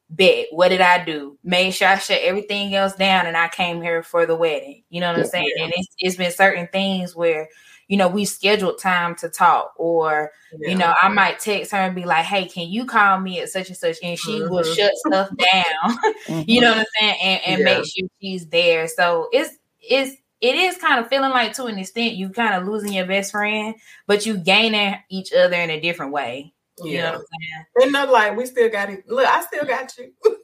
Bet. 0.10 0.48
What 0.52 0.70
did 0.70 0.80
I 0.82 1.04
do? 1.04 1.38
Made 1.44 1.72
sure 1.72 1.90
I 1.90 1.98
shut 1.98 2.22
everything 2.22 2.74
else 2.76 2.96
down 2.96 3.26
and 3.26 3.36
I 3.36 3.50
came 3.50 3.82
here 3.82 4.04
for 4.04 4.26
the 4.26 4.36
wedding. 4.36 4.84
You 4.90 5.02
know 5.02 5.08
what 5.08 5.18
I'm 5.18 5.24
Yeah. 5.24 5.30
saying? 5.30 5.52
And 5.62 5.74
it's 5.76 5.88
it's 6.00 6.16
been 6.16 6.32
certain 6.32 6.68
things 6.72 7.14
where 7.16 7.50
you 7.88 7.98
know, 7.98 8.08
we 8.08 8.26
scheduled 8.26 8.80
time 8.80 9.16
to 9.16 9.30
talk, 9.30 9.74
or 9.78 10.32
you 10.60 10.76
know, 10.76 10.94
I 11.02 11.10
might 11.10 11.40
text 11.40 11.72
her 11.72 11.78
and 11.78 11.96
be 11.96 12.06
like, 12.06 12.26
"Hey, 12.26 12.46
can 12.46 12.68
you 12.70 12.86
call 12.86 13.20
me 13.20 13.40
at 13.40 13.50
such 13.50 13.70
and 13.70 13.78
such?" 13.78 13.98
And 14.04 14.18
she 14.18 14.42
will 14.42 14.64
Mhm. 14.64 14.76
shut 14.76 14.94
stuff 14.96 15.30
down. 15.30 15.98
Mhm. 16.28 16.44
you 16.48 16.62
know 16.62 16.70
what 16.72 16.80
I'm 16.80 16.86
saying, 17.00 17.18
and, 17.22 17.42
and 17.46 17.60
Yeah. 17.60 17.64
make 17.66 17.86
sure 17.86 18.08
she's 18.22 18.48
there. 18.48 18.88
So 18.88 19.30
it's 19.32 19.56
it's 19.82 20.16
it 20.42 20.56
is 20.56 20.78
kind 20.78 21.00
of 21.00 21.08
feeling 21.08 21.32
like 21.32 21.54
to 21.54 21.66
an 21.66 21.80
extent 21.80 22.16
you 22.16 22.30
kind 22.30 22.54
of 22.56 22.68
losing 22.68 22.94
your 22.94 23.06
best 23.08 23.32
friend, 23.32 23.76
but 24.06 24.26
you 24.26 24.38
gaining 24.38 24.96
each 25.10 25.34
other 25.34 25.56
in 25.56 25.70
a 25.70 25.80
different 25.80 26.12
way. 26.12 26.54
You 26.80 26.98
know 26.98 27.04
yeah. 27.04 27.12
what 27.12 27.20
I'm 27.20 27.26
saying? 27.42 27.66
And 27.84 27.92
not 27.94 28.10
like 28.10 28.38
we 28.38 28.46
still 28.46 28.70
got 28.70 28.90
it. 28.90 29.08
Look, 29.10 29.26
I 29.28 29.42
still 29.44 29.66
got 29.66 29.98
you. 29.98 30.12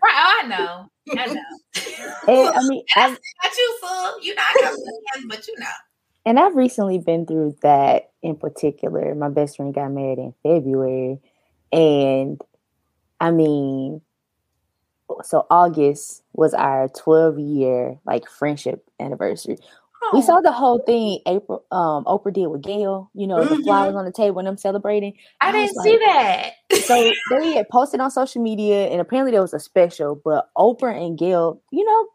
Right? 0.00 0.12
Oh, 0.14 0.40
I 0.44 0.46
know. 0.46 0.88
I 1.16 1.26
know. 1.26 1.40
And, 2.28 2.48
I 2.54 2.62
mean, 2.62 2.84
I've, 2.96 3.18
Got 3.42 3.56
you, 3.56 3.78
fool. 3.80 4.20
You 4.22 4.34
know, 4.34 4.42
I 4.42 4.54
got 4.60 4.74
plans, 4.74 5.26
but 5.28 5.48
you 5.48 5.58
know. 5.58 5.66
And 6.26 6.38
I've 6.38 6.56
recently 6.56 6.98
been 6.98 7.26
through 7.26 7.56
that 7.62 8.10
in 8.22 8.36
particular. 8.36 9.14
My 9.14 9.28
best 9.28 9.56
friend 9.56 9.72
got 9.72 9.90
married 9.90 10.18
in 10.18 10.34
February, 10.42 11.20
and 11.72 12.40
I 13.20 13.30
mean, 13.30 14.02
so 15.22 15.46
August 15.50 16.22
was 16.34 16.52
our 16.54 16.88
12 16.88 17.38
year 17.38 17.98
like 18.04 18.28
friendship 18.28 18.84
anniversary. 19.00 19.56
We 20.12 20.20
Oh, 20.20 20.22
saw 20.22 20.40
the 20.40 20.52
whole 20.52 20.78
thing 20.80 21.20
April 21.26 21.64
um 21.72 22.04
Oprah 22.04 22.32
did 22.32 22.46
with 22.46 22.62
Gayle, 22.62 23.10
you 23.14 23.26
know, 23.26 23.42
the 23.44 23.56
Mhm. 23.56 23.64
flowers 23.64 23.96
on 23.96 24.04
the 24.04 24.12
table 24.12 24.38
and 24.38 24.46
them 24.46 24.56
celebrating. 24.56 25.14
I 25.40 25.48
I 25.48 25.52
didn't 25.52 25.76
like- 25.76 25.84
see 25.84 25.96
that. 25.98 26.52
So 26.84 27.10
they 27.40 27.52
had 27.52 27.68
posted 27.68 28.00
on 28.00 28.10
social 28.10 28.40
media 28.42 28.86
and 28.88 29.00
apparently 29.00 29.32
there 29.32 29.42
was 29.42 29.54
a 29.54 29.58
special, 29.60 30.14
but 30.14 30.50
Oprah 30.56 30.94
and 30.96 31.18
Gayle, 31.18 31.60
you 31.72 31.84
know, 31.84 32.06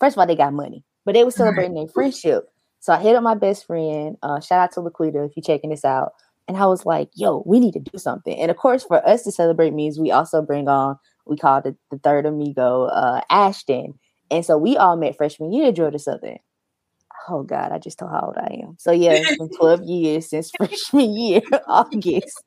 first 0.00 0.16
of 0.16 0.20
all, 0.20 0.26
they 0.26 0.34
got 0.34 0.52
money, 0.54 0.82
but 1.04 1.12
they 1.14 1.22
were 1.24 1.30
celebrating 1.30 1.74
their 1.74 1.88
friendship. 1.88 2.50
So 2.80 2.92
I 2.92 3.00
hit 3.00 3.14
up 3.14 3.22
my 3.22 3.34
best 3.34 3.66
friend. 3.66 4.16
Uh, 4.22 4.40
shout 4.40 4.58
out 4.58 4.72
to 4.72 4.80
Laquita 4.80 5.26
if 5.28 5.36
you're 5.36 5.44
checking 5.44 5.70
this 5.70 5.84
out. 5.84 6.12
And 6.48 6.56
I 6.56 6.66
was 6.66 6.84
like, 6.84 7.10
yo, 7.14 7.44
we 7.46 7.60
need 7.60 7.74
to 7.74 7.78
do 7.80 7.98
something. 7.98 8.36
And 8.36 8.50
of 8.50 8.56
course, 8.56 8.82
for 8.82 9.06
us 9.06 9.22
to 9.22 9.32
celebrate 9.32 9.72
means 9.72 9.98
we 9.98 10.10
also 10.10 10.42
bring 10.42 10.68
on, 10.68 10.98
we 11.26 11.36
called 11.36 11.66
it 11.66 11.76
the 11.90 11.98
third 11.98 12.26
amigo, 12.26 12.86
uh, 12.86 13.20
Ashton. 13.30 13.94
And 14.30 14.44
so 14.44 14.56
we 14.56 14.76
all 14.76 14.96
met 14.96 15.16
freshman 15.16 15.52
year, 15.52 15.68
in 15.68 15.74
Georgia 15.74 15.98
Southern. 15.98 16.38
Oh 17.28 17.42
God, 17.42 17.70
I 17.70 17.78
just 17.78 17.98
told 17.98 18.10
how 18.10 18.20
old 18.26 18.36
I 18.36 18.62
am. 18.64 18.76
So 18.78 18.92
yeah, 18.92 19.12
it's 19.14 19.36
been 19.36 19.50
12 19.50 19.82
years 19.84 20.30
since 20.30 20.50
freshman 20.56 21.14
year, 21.14 21.42
August. 21.68 22.42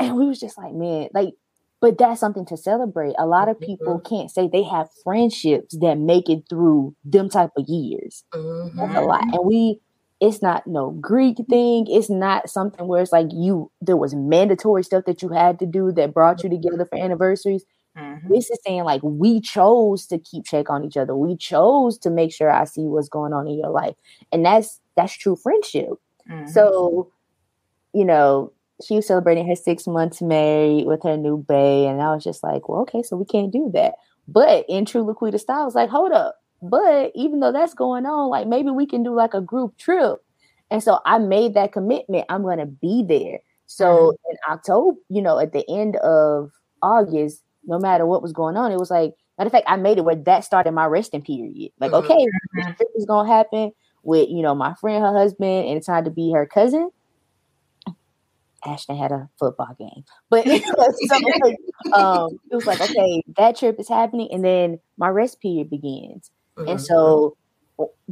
And 0.00 0.16
we 0.16 0.26
was 0.26 0.40
just 0.40 0.58
like, 0.58 0.74
man, 0.74 1.08
like, 1.14 1.34
but 1.80 1.98
that's 1.98 2.20
something 2.20 2.46
to 2.46 2.56
celebrate. 2.56 3.14
A 3.18 3.26
lot 3.26 3.48
of 3.48 3.60
people 3.60 4.00
can't 4.00 4.30
say 4.30 4.48
they 4.48 4.62
have 4.64 4.88
friendships 5.04 5.76
that 5.80 5.98
make 5.98 6.28
it 6.28 6.44
through 6.48 6.94
them 7.04 7.28
type 7.28 7.50
of 7.56 7.64
years. 7.68 8.24
Mhm. 8.34 8.72
That's 8.76 8.94
a 8.96 9.00
lot. 9.02 9.24
And 9.32 9.44
we 9.46 9.80
it's 10.20 10.40
not 10.42 10.66
no 10.66 10.90
Greek 10.92 11.36
thing. 11.50 11.86
It's 11.88 12.08
not 12.08 12.48
something 12.48 12.86
where 12.88 13.02
it's 13.02 13.12
like 13.12 13.28
you 13.32 13.70
there 13.82 13.96
was 13.98 14.14
mandatory 14.14 14.82
stuff 14.82 15.04
that 15.06 15.22
you 15.22 15.28
had 15.28 15.58
to 15.60 15.66
do 15.66 15.92
that 15.92 16.14
brought 16.14 16.42
you 16.42 16.48
together 16.48 16.86
for 16.86 16.96
anniversaries. 16.98 17.64
Mhm. 17.96 18.28
This 18.28 18.50
is 18.50 18.58
saying 18.66 18.84
like 18.84 19.02
we 19.02 19.40
chose 19.40 20.06
to 20.08 20.18
keep 20.18 20.44
check 20.46 20.70
on 20.70 20.84
each 20.84 20.96
other. 20.96 21.16
We 21.16 21.36
chose 21.36 21.98
to 21.98 22.10
make 22.10 22.32
sure 22.32 22.50
I 22.50 22.64
see 22.64 22.86
what's 22.86 23.08
going 23.08 23.32
on 23.32 23.46
in 23.46 23.58
your 23.58 23.70
life. 23.70 23.96
And 24.32 24.44
that's 24.44 24.80
that's 24.96 25.12
true 25.16 25.36
friendship. 25.36 25.90
Mhm. 26.28 26.48
So, 26.48 27.10
you 27.94 28.04
know, 28.04 28.52
she 28.84 28.96
was 28.96 29.06
celebrating 29.06 29.46
her 29.48 29.56
six 29.56 29.86
months 29.86 30.20
married 30.20 30.86
with 30.86 31.02
her 31.02 31.16
new 31.16 31.38
bae, 31.38 31.88
and 31.88 32.02
I 32.02 32.14
was 32.14 32.24
just 32.24 32.42
like, 32.42 32.68
well, 32.68 32.80
okay, 32.82 33.02
so 33.02 33.16
we 33.16 33.24
can't 33.24 33.52
do 33.52 33.70
that. 33.74 33.94
But 34.28 34.64
in 34.68 34.84
true 34.84 35.04
Laquita 35.04 35.38
style, 35.38 35.62
I 35.62 35.64
was 35.64 35.74
like, 35.74 35.88
hold 35.88 36.12
up. 36.12 36.36
But 36.62 37.12
even 37.14 37.40
though 37.40 37.52
that's 37.52 37.74
going 37.74 38.06
on, 38.06 38.28
like 38.28 38.46
maybe 38.46 38.70
we 38.70 38.86
can 38.86 39.02
do 39.02 39.14
like 39.14 39.34
a 39.34 39.40
group 39.40 39.76
trip. 39.78 40.18
And 40.70 40.82
so 40.82 40.98
I 41.06 41.18
made 41.18 41.54
that 41.54 41.72
commitment. 41.72 42.24
I'm 42.28 42.42
gonna 42.42 42.66
be 42.66 43.04
there. 43.06 43.38
So 43.66 44.16
in 44.30 44.36
October, 44.48 44.98
you 45.08 45.22
know, 45.22 45.38
at 45.38 45.52
the 45.52 45.64
end 45.70 45.96
of 45.96 46.50
August, 46.82 47.42
no 47.66 47.78
matter 47.78 48.06
what 48.06 48.22
was 48.22 48.32
going 48.32 48.56
on, 48.56 48.72
it 48.72 48.78
was 48.78 48.90
like, 48.90 49.14
matter 49.38 49.46
of 49.48 49.52
fact, 49.52 49.66
I 49.68 49.76
made 49.76 49.98
it 49.98 50.04
where 50.04 50.16
that 50.16 50.44
started 50.44 50.72
my 50.72 50.86
resting 50.86 51.22
period. 51.22 51.72
Like, 51.78 51.92
Mhm. 51.92 51.98
okay, 51.98 52.26
this 52.54 52.66
trip 52.76 52.88
is 52.96 53.04
gonna 53.06 53.28
happen 53.28 53.72
with 54.02 54.28
you 54.28 54.42
know 54.42 54.54
my 54.54 54.74
friend, 54.74 55.04
her 55.04 55.12
husband, 55.12 55.68
and 55.68 55.76
it's 55.76 55.86
time 55.86 56.04
to 56.04 56.10
be 56.10 56.32
her 56.32 56.46
cousin. 56.46 56.90
Ashton 58.66 58.96
had 58.96 59.12
a 59.12 59.28
football 59.38 59.74
game, 59.78 60.04
but 60.30 60.46
so, 61.06 61.16
um, 61.94 62.38
it 62.50 62.56
was 62.56 62.66
like 62.66 62.80
okay, 62.80 63.22
that 63.36 63.56
trip 63.56 63.78
is 63.80 63.88
happening, 63.88 64.28
and 64.32 64.44
then 64.44 64.80
my 64.98 65.08
rest 65.08 65.40
period 65.40 65.70
begins. 65.70 66.30
And 66.66 66.78
Mhm. 66.78 66.84
so, 66.84 67.36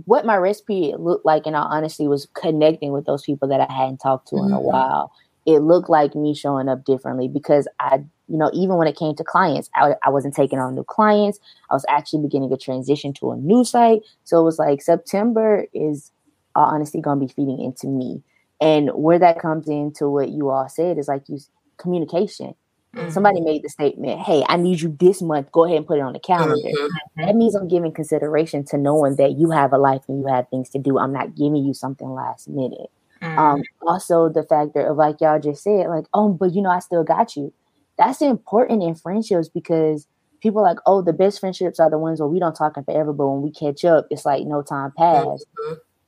what 0.07 0.27
my 0.27 0.37
rest 0.37 0.67
period 0.67 1.01
looked 1.01 1.25
like, 1.27 1.47
in 1.47 1.55
all 1.55 1.67
honesty, 1.71 2.07
was 2.09 2.27
connecting 2.35 2.93
with 2.93 3.07
those 3.07 3.23
people 3.23 3.49
that 3.49 3.61
I 3.61 3.73
hadn't 3.73 3.99
talked 3.99 4.29
to 4.29 4.37
in 4.37 4.53
a 4.53 4.59
Mhm. 4.59 4.63
while. 4.63 5.13
It 5.47 5.61
looked 5.61 5.91
like 5.91 6.15
me 6.15 6.35
showing 6.35 6.69
up 6.69 6.85
differently 6.85 7.29
because 7.29 7.69
I, 7.81 8.05
you 8.29 8.39
know, 8.39 8.51
even 8.55 8.77
when 8.77 8.89
it 8.89 8.97
came 8.97 9.15
to 9.17 9.25
clients, 9.25 9.69
I, 9.75 9.95
I 10.05 10.11
wasn't 10.11 10.35
taking 10.35 10.59
on 10.59 10.75
new 10.75 10.85
clients. 10.85 11.39
I 11.71 11.75
was 11.75 11.85
actually 11.89 12.23
beginning 12.23 12.53
a 12.53 12.57
transition 12.57 13.13
to 13.15 13.33
a 13.33 13.37
new 13.37 13.65
site. 13.65 14.03
So 14.25 14.41
it 14.41 14.45
was 14.45 14.59
like 14.59 14.81
September 14.83 15.67
is, 15.75 16.11
all 16.55 16.67
honesty, 16.67 17.01
going 17.01 17.21
to 17.21 17.27
be 17.27 17.33
feeding 17.33 17.61
into 17.61 17.89
me. 17.89 18.23
And 18.65 18.91
where 18.95 19.19
that 19.19 19.39
comes 19.39 19.69
into 19.69 20.09
what 20.09 20.31
you 20.31 20.49
all 20.49 20.69
said 20.69 20.99
is 20.99 21.07
like 21.07 21.29
you 21.29 21.39
communication. 21.77 22.55
Mhm. 22.97 23.13
Somebody 23.13 23.41
made 23.41 23.63
the 23.63 23.69
statement, 23.69 24.21
"Hey, 24.21 24.45
I 24.49 24.57
need 24.57 24.81
you 24.81 24.97
this 24.99 25.21
month. 25.21 25.51
Go 25.53 25.65
ahead 25.65 25.79
and 25.79 25.87
put 25.87 25.99
it 25.99 26.03
on 26.03 26.13
the 26.13 26.21
calendar." 26.21 26.69
Mhm. 26.69 26.89
That 27.17 27.37
means 27.37 27.55
I'm 27.55 27.69
giving 27.69 27.93
consideration 27.93 28.65
to 28.67 28.79
knowing 28.79 29.17
that 29.17 29.33
you 29.33 29.51
have 29.51 29.73
a 29.73 29.79
life 29.79 30.03
and 30.09 30.19
you 30.21 30.27
have 30.27 30.49
things 30.49 30.71
to 30.71 30.79
do. 30.79 30.99
I'm 30.99 31.13
not 31.13 31.35
giving 31.35 31.65
you 31.65 31.75
something 31.75 32.15
last 32.15 32.49
minute. 32.49 32.91
Mhm. 33.21 33.39
Um, 33.39 33.63
also 33.87 34.29
the 34.29 34.45
factor 34.45 34.81
of 34.81 34.97
like 34.97 35.21
y'all 35.21 35.41
just 35.41 35.63
said, 35.63 35.89
like, 35.89 36.07
oh, 36.15 36.29
but 36.29 36.55
you 36.55 36.63
know, 36.63 36.71
I 36.71 36.79
still 36.79 37.05
got 37.05 37.37
you. 37.37 37.53
That's 37.99 38.23
important 38.23 38.83
in 38.83 38.95
friendships 38.95 39.49
because 39.49 40.07
people 40.41 40.61
are 40.61 40.65
like, 40.65 40.79
oh, 40.87 41.03
the 41.03 41.13
best 41.13 41.41
friendships 41.41 41.81
are 41.81 41.91
the 41.91 41.99
ones 41.99 42.21
where 42.21 42.29
we 42.29 42.39
don't 42.39 42.55
talk 42.55 42.77
in 42.77 42.85
forever, 42.85 43.13
but 43.13 43.29
when 43.29 43.43
we 43.43 43.51
catch 43.51 43.85
up, 43.85 44.07
it's 44.11 44.25
like 44.25 44.47
no 44.47 44.63
time 44.63 44.93
passed. 44.97 45.47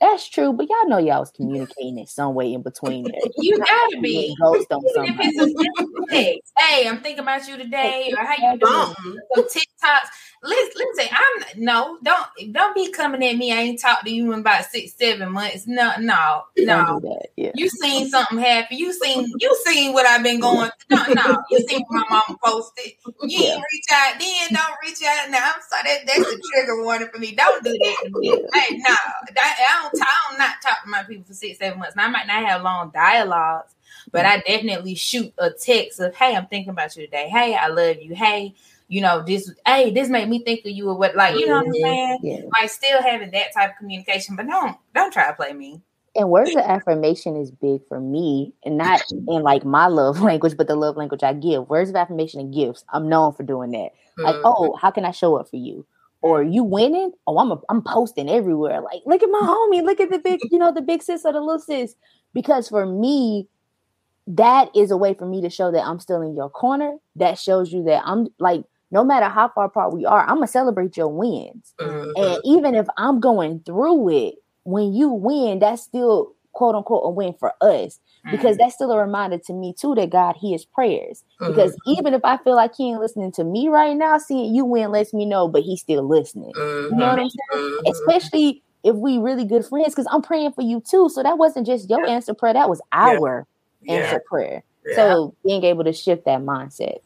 That's 0.00 0.28
true, 0.28 0.52
but 0.52 0.68
y'all 0.68 0.88
know 0.88 0.98
y'all 0.98 1.20
was 1.20 1.30
communicating 1.30 1.98
in 1.98 2.06
some 2.06 2.34
way 2.34 2.52
in 2.52 2.62
between 2.62 3.04
there. 3.04 3.20
you 3.38 3.58
gotta 3.58 3.98
be. 4.02 4.34
Ghost 4.40 4.70
on 4.70 4.82
somebody. 4.94 5.28
it's 5.28 5.38
a 5.38 5.46
simple 5.46 6.06
text, 6.10 6.52
Hey, 6.58 6.86
I'm 6.86 7.00
thinking 7.00 7.20
about 7.20 7.48
you 7.48 7.56
today, 7.56 8.12
or 8.16 8.24
how 8.24 8.34
you 8.52 8.58
doing? 8.58 8.72
Something. 8.72 9.18
Some 9.34 9.46
TikToks. 9.82 10.08
Listen, 10.42 10.82
listen, 10.96 11.12
I'm 11.12 11.64
no, 11.64 11.98
don't 12.02 12.52
don't 12.52 12.74
be 12.74 12.90
coming 12.92 13.24
at 13.24 13.36
me. 13.36 13.52
I 13.52 13.56
ain't 13.56 13.80
talked 13.80 14.04
to 14.04 14.10
you 14.10 14.32
in 14.32 14.40
about 14.40 14.66
six, 14.66 14.94
seven 14.94 15.32
months. 15.32 15.66
No, 15.66 15.92
no, 15.98 16.42
no. 16.58 17.00
do 17.00 17.08
that. 17.08 17.26
Yeah. 17.36 17.50
You 17.54 17.68
seen 17.68 18.08
something 18.08 18.38
happen. 18.38 18.78
You 18.78 18.92
seen 18.92 19.34
you 19.38 19.58
seen 19.64 19.92
what 19.92 20.06
I've 20.06 20.22
been 20.22 20.40
going 20.40 20.70
through. 20.88 20.96
No, 20.96 21.14
no. 21.14 21.42
You 21.50 21.60
seen 21.68 21.80
what 21.88 22.04
my 22.10 22.22
mama 22.28 22.38
posted. 22.44 22.92
You 23.28 23.44
Yeah. 23.44 23.54
ain't 23.54 23.64
reach 23.72 23.84
out 23.92 24.20
then, 24.20 24.48
don't 24.52 24.76
reach 24.84 25.02
out 25.02 25.30
now. 25.30 25.52
I'm 25.54 25.62
sorry, 25.68 25.82
that, 25.84 26.06
that's 26.06 26.30
a 26.30 26.38
trigger 26.40 26.82
warning 26.82 27.08
for 27.12 27.18
me. 27.18 27.34
Don't 27.34 27.64
do 27.64 27.70
that 27.72 27.96
to 28.04 28.10
me. 28.20 28.44
Hey, 28.52 28.76
no. 28.78 28.94
That, 29.34 29.56
I 29.58 29.82
don't 29.82 29.94
I 30.00 30.30
don't 30.30 30.38
not 30.38 30.54
talk 30.62 30.82
to 30.84 30.88
my 30.90 31.02
people 31.04 31.24
for 31.24 31.34
six, 31.34 31.58
seven 31.58 31.78
months. 31.78 31.96
Now 31.96 32.04
I 32.04 32.08
might 32.08 32.26
not 32.26 32.44
have 32.46 32.62
long 32.62 32.90
dialogues, 32.90 33.74
but 34.12 34.26
I 34.26 34.38
definitely 34.40 34.94
shoot 34.94 35.32
a 35.38 35.50
text 35.50 35.98
of, 36.00 36.14
hey, 36.14 36.36
I'm 36.36 36.46
thinking 36.46 36.70
about 36.70 36.96
you 36.96 37.04
today. 37.06 37.28
Hey, 37.28 37.56
I 37.56 37.68
love 37.68 37.96
you. 38.00 38.14
Hey, 38.14 38.54
you 38.88 39.00
know, 39.00 39.22
this 39.22 39.52
hey, 39.66 39.90
this 39.90 40.08
made 40.08 40.28
me 40.28 40.44
think 40.44 40.60
of 40.60 40.72
you 40.72 40.88
or 40.88 40.96
what 40.96 41.16
like, 41.16 41.34
you 41.34 41.46
know 41.46 41.56
what 41.56 41.66
I'm 41.66 41.72
saying? 41.72 42.18
Yeah. 42.22 42.40
Like 42.58 42.70
still 42.70 43.02
having 43.02 43.30
that 43.32 43.52
type 43.52 43.70
of 43.70 43.76
communication, 43.78 44.36
but 44.36 44.46
don't 44.46 44.76
don't 44.94 45.12
try 45.12 45.26
to 45.28 45.34
play 45.34 45.52
me. 45.52 45.82
And 46.14 46.30
words 46.30 46.50
of 46.50 46.62
affirmation 46.62 47.36
is 47.36 47.50
big 47.50 47.86
for 47.88 48.00
me, 48.00 48.54
and 48.64 48.78
not 48.78 49.02
in 49.10 49.42
like 49.42 49.64
my 49.64 49.86
love 49.86 50.20
language, 50.20 50.56
but 50.56 50.66
the 50.66 50.76
love 50.76 50.96
language 50.96 51.22
I 51.22 51.34
give. 51.34 51.68
Words 51.68 51.90
of 51.90 51.96
affirmation 51.96 52.40
and 52.40 52.54
gifts. 52.54 52.84
I'm 52.92 53.08
known 53.08 53.32
for 53.32 53.42
doing 53.42 53.72
that. 53.72 53.90
Like, 54.18 54.36
mm-hmm. 54.36 54.46
oh, 54.46 54.76
how 54.80 54.90
can 54.90 55.04
I 55.04 55.10
show 55.10 55.36
up 55.36 55.50
for 55.50 55.56
you? 55.56 55.86
Or 56.22 56.42
you 56.42 56.64
winning? 56.64 57.12
Oh, 57.26 57.38
I'm 57.38 57.52
a, 57.52 57.60
I'm 57.68 57.82
posting 57.82 58.30
everywhere. 58.30 58.80
Like, 58.80 59.02
look 59.04 59.22
at 59.22 59.28
my 59.28 59.40
homie. 59.40 59.84
Look 59.84 60.00
at 60.00 60.10
the 60.10 60.18
big, 60.18 60.40
you 60.50 60.58
know, 60.58 60.72
the 60.72 60.80
big 60.80 61.02
sis 61.02 61.26
or 61.26 61.32
the 61.32 61.40
little 61.40 61.58
sis. 61.58 61.94
Because 62.32 62.68
for 62.68 62.86
me, 62.86 63.46
that 64.26 64.74
is 64.74 64.90
a 64.90 64.96
way 64.96 65.12
for 65.12 65.26
me 65.26 65.42
to 65.42 65.50
show 65.50 65.70
that 65.70 65.84
I'm 65.84 66.00
still 66.00 66.22
in 66.22 66.34
your 66.34 66.48
corner. 66.48 66.96
That 67.16 67.38
shows 67.38 67.72
you 67.72 67.84
that 67.84 68.02
I'm 68.06 68.28
like, 68.38 68.64
no 68.90 69.04
matter 69.04 69.26
how 69.26 69.48
far 69.48 69.64
apart 69.64 69.92
we 69.92 70.04
are, 70.04 70.22
I'm 70.22 70.36
gonna 70.36 70.46
celebrate 70.46 70.96
your 70.96 71.08
wins. 71.08 71.74
Mm-hmm. 71.78 72.22
And 72.22 72.40
even 72.44 72.74
if 72.74 72.86
I'm 72.96 73.20
going 73.20 73.60
through 73.60 74.10
it, 74.10 74.34
when 74.64 74.92
you 74.92 75.08
win, 75.10 75.58
that's 75.60 75.82
still 75.82 76.32
quote 76.52 76.74
unquote 76.74 77.02
a 77.04 77.10
win 77.10 77.34
for 77.38 77.52
us 77.60 78.00
because 78.30 78.56
mm-hmm. 78.56 78.62
that's 78.62 78.74
still 78.74 78.90
a 78.90 78.98
reminder 78.98 79.38
to 79.38 79.52
me 79.52 79.74
too 79.78 79.94
that 79.94 80.10
God 80.10 80.36
hears 80.40 80.64
prayers. 80.64 81.22
Mm-hmm. 81.40 81.52
Because 81.52 81.76
even 81.86 82.14
if 82.14 82.20
I 82.24 82.38
feel 82.38 82.56
like 82.56 82.74
He 82.74 82.90
ain't 82.90 83.00
listening 83.00 83.32
to 83.32 83.44
me 83.44 83.68
right 83.68 83.96
now, 83.96 84.18
seeing 84.18 84.54
you 84.54 84.64
win 84.64 84.90
lets 84.90 85.12
me 85.12 85.26
know, 85.26 85.48
but 85.48 85.62
He's 85.62 85.80
still 85.80 86.06
listening. 86.06 86.52
Mm-hmm. 86.52 86.94
You 86.94 87.00
know 87.00 87.08
what 87.08 87.20
I'm 87.20 87.30
saying? 87.30 87.54
Mm-hmm. 87.54 87.90
Especially 87.92 88.62
if 88.84 88.94
we 88.96 89.18
really 89.18 89.44
good 89.44 89.64
friends, 89.66 89.94
because 89.94 90.06
I'm 90.10 90.22
praying 90.22 90.52
for 90.52 90.62
you 90.62 90.80
too. 90.80 91.08
So 91.08 91.22
that 91.22 91.38
wasn't 91.38 91.66
just 91.66 91.90
your 91.90 92.06
yeah. 92.06 92.12
answer 92.12 92.34
prayer; 92.34 92.54
that 92.54 92.68
was 92.68 92.80
our 92.92 93.46
yeah. 93.82 93.94
answer 93.94 94.12
yeah. 94.14 94.28
prayer. 94.28 94.62
So 94.94 95.34
being 95.44 95.64
able 95.64 95.84
to 95.84 95.92
shift 95.92 96.24
that 96.26 96.40
mindset. 96.40 96.98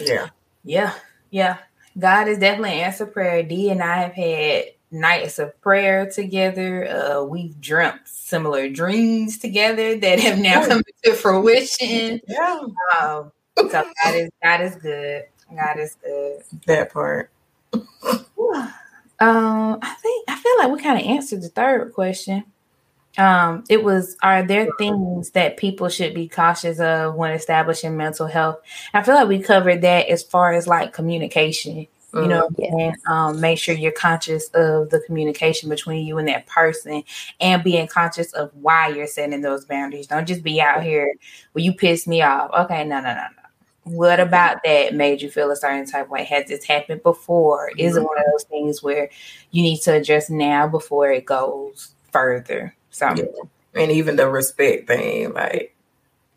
Yeah. 0.00 0.28
Yeah. 0.66 0.92
Yeah. 1.30 1.58
God 1.98 2.28
is 2.28 2.38
definitely 2.38 2.82
answer 2.82 3.06
prayer. 3.06 3.42
D 3.42 3.70
and 3.70 3.82
I 3.82 3.98
have 3.98 4.12
had 4.12 4.64
nights 4.90 5.38
of 5.38 5.58
prayer 5.60 6.10
together. 6.10 6.88
Uh, 6.88 7.24
we've 7.24 7.58
dreamt 7.60 8.00
similar 8.04 8.68
dreams 8.68 9.38
together 9.38 9.98
that 9.98 10.20
have 10.20 10.38
now 10.38 10.66
come 10.66 10.82
to 11.04 11.14
fruition. 11.14 12.20
Yeah. 12.26 12.60
Um, 13.00 13.32
so 13.56 13.68
God 13.68 14.14
is 14.14 14.30
God 14.42 14.60
is 14.60 14.76
good. 14.76 15.24
God 15.54 15.78
is 15.78 15.96
good. 16.02 16.42
That 16.66 16.92
part. 16.92 17.30
um, 17.72 17.84
I 19.20 19.96
think 20.02 20.28
I 20.28 20.36
feel 20.36 20.58
like 20.58 20.70
we 20.70 20.82
kind 20.82 21.00
of 21.00 21.06
answered 21.06 21.42
the 21.42 21.48
third 21.48 21.94
question. 21.94 22.44
Um, 23.18 23.64
it 23.68 23.82
was 23.82 24.16
are 24.22 24.42
there 24.42 24.68
things 24.78 25.30
that 25.30 25.56
people 25.56 25.88
should 25.88 26.14
be 26.14 26.28
cautious 26.28 26.78
of 26.78 27.14
when 27.14 27.32
establishing 27.32 27.96
mental 27.96 28.26
health? 28.26 28.60
I 28.92 29.02
feel 29.02 29.14
like 29.14 29.28
we 29.28 29.38
covered 29.38 29.82
that 29.82 30.08
as 30.08 30.22
far 30.22 30.52
as 30.52 30.66
like 30.66 30.92
communication 30.92 31.86
you 32.22 32.28
know 32.28 32.48
mm-hmm. 32.48 32.78
and 32.78 32.96
um, 33.06 33.40
make 33.40 33.58
sure 33.58 33.74
you're 33.74 33.92
conscious 33.92 34.48
of 34.54 34.90
the 34.90 35.00
communication 35.06 35.68
between 35.68 36.06
you 36.06 36.18
and 36.18 36.28
that 36.28 36.46
person 36.46 37.02
and 37.40 37.62
being 37.64 37.86
conscious 37.86 38.32
of 38.32 38.50
why 38.54 38.88
you're 38.88 39.06
setting 39.06 39.40
those 39.40 39.64
boundaries. 39.64 40.06
Don't 40.06 40.26
just 40.26 40.42
be 40.42 40.60
out 40.60 40.82
here 40.82 41.12
well 41.54 41.64
you 41.64 41.74
piss 41.74 42.06
me 42.06 42.22
off. 42.22 42.50
Okay 42.52 42.84
no 42.84 43.00
no 43.00 43.14
no 43.14 43.14
no. 43.14 43.42
What 43.84 44.18
about 44.18 44.62
that 44.64 44.94
made 44.94 45.22
you 45.22 45.30
feel 45.30 45.50
a 45.50 45.56
certain 45.56 45.86
type 45.86 46.06
of 46.06 46.10
way? 46.10 46.24
Has 46.24 46.48
this 46.48 46.64
happened 46.64 47.02
before? 47.02 47.70
Mm-hmm. 47.70 47.80
is 47.80 47.96
it 47.96 48.02
one 48.02 48.18
of 48.18 48.24
those 48.32 48.44
things 48.44 48.82
where 48.82 49.10
you 49.50 49.62
need 49.62 49.80
to 49.82 49.94
address 49.94 50.30
now 50.30 50.66
before 50.66 51.10
it 51.10 51.24
goes 51.24 51.92
further 52.12 52.74
so 52.96 53.12
yeah. 53.14 53.24
and 53.82 53.92
even 53.92 54.16
the 54.16 54.28
respect 54.28 54.86
thing 54.86 55.32
like 55.32 55.74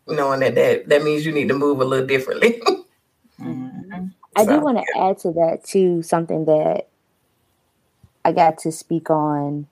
knowing 0.06 0.40
that 0.40 0.54
that 0.54 0.88
that 0.88 1.02
means 1.02 1.24
you 1.24 1.32
need 1.32 1.48
to 1.48 1.54
move 1.54 1.80
a 1.80 1.84
little 1.84 2.06
differently 2.06 2.60
mm-hmm. 3.40 4.06
I 4.36 4.44
so, 4.44 4.58
do 4.58 4.64
want 4.64 4.78
to 4.78 4.84
yeah. 4.94 5.10
add 5.10 5.18
to 5.18 5.32
that 5.32 5.64
too 5.64 6.02
something 6.02 6.44
that 6.44 6.86
I 8.24 8.32
got 8.32 8.58
to 8.58 8.72
speak 8.72 9.10
on. 9.10 9.66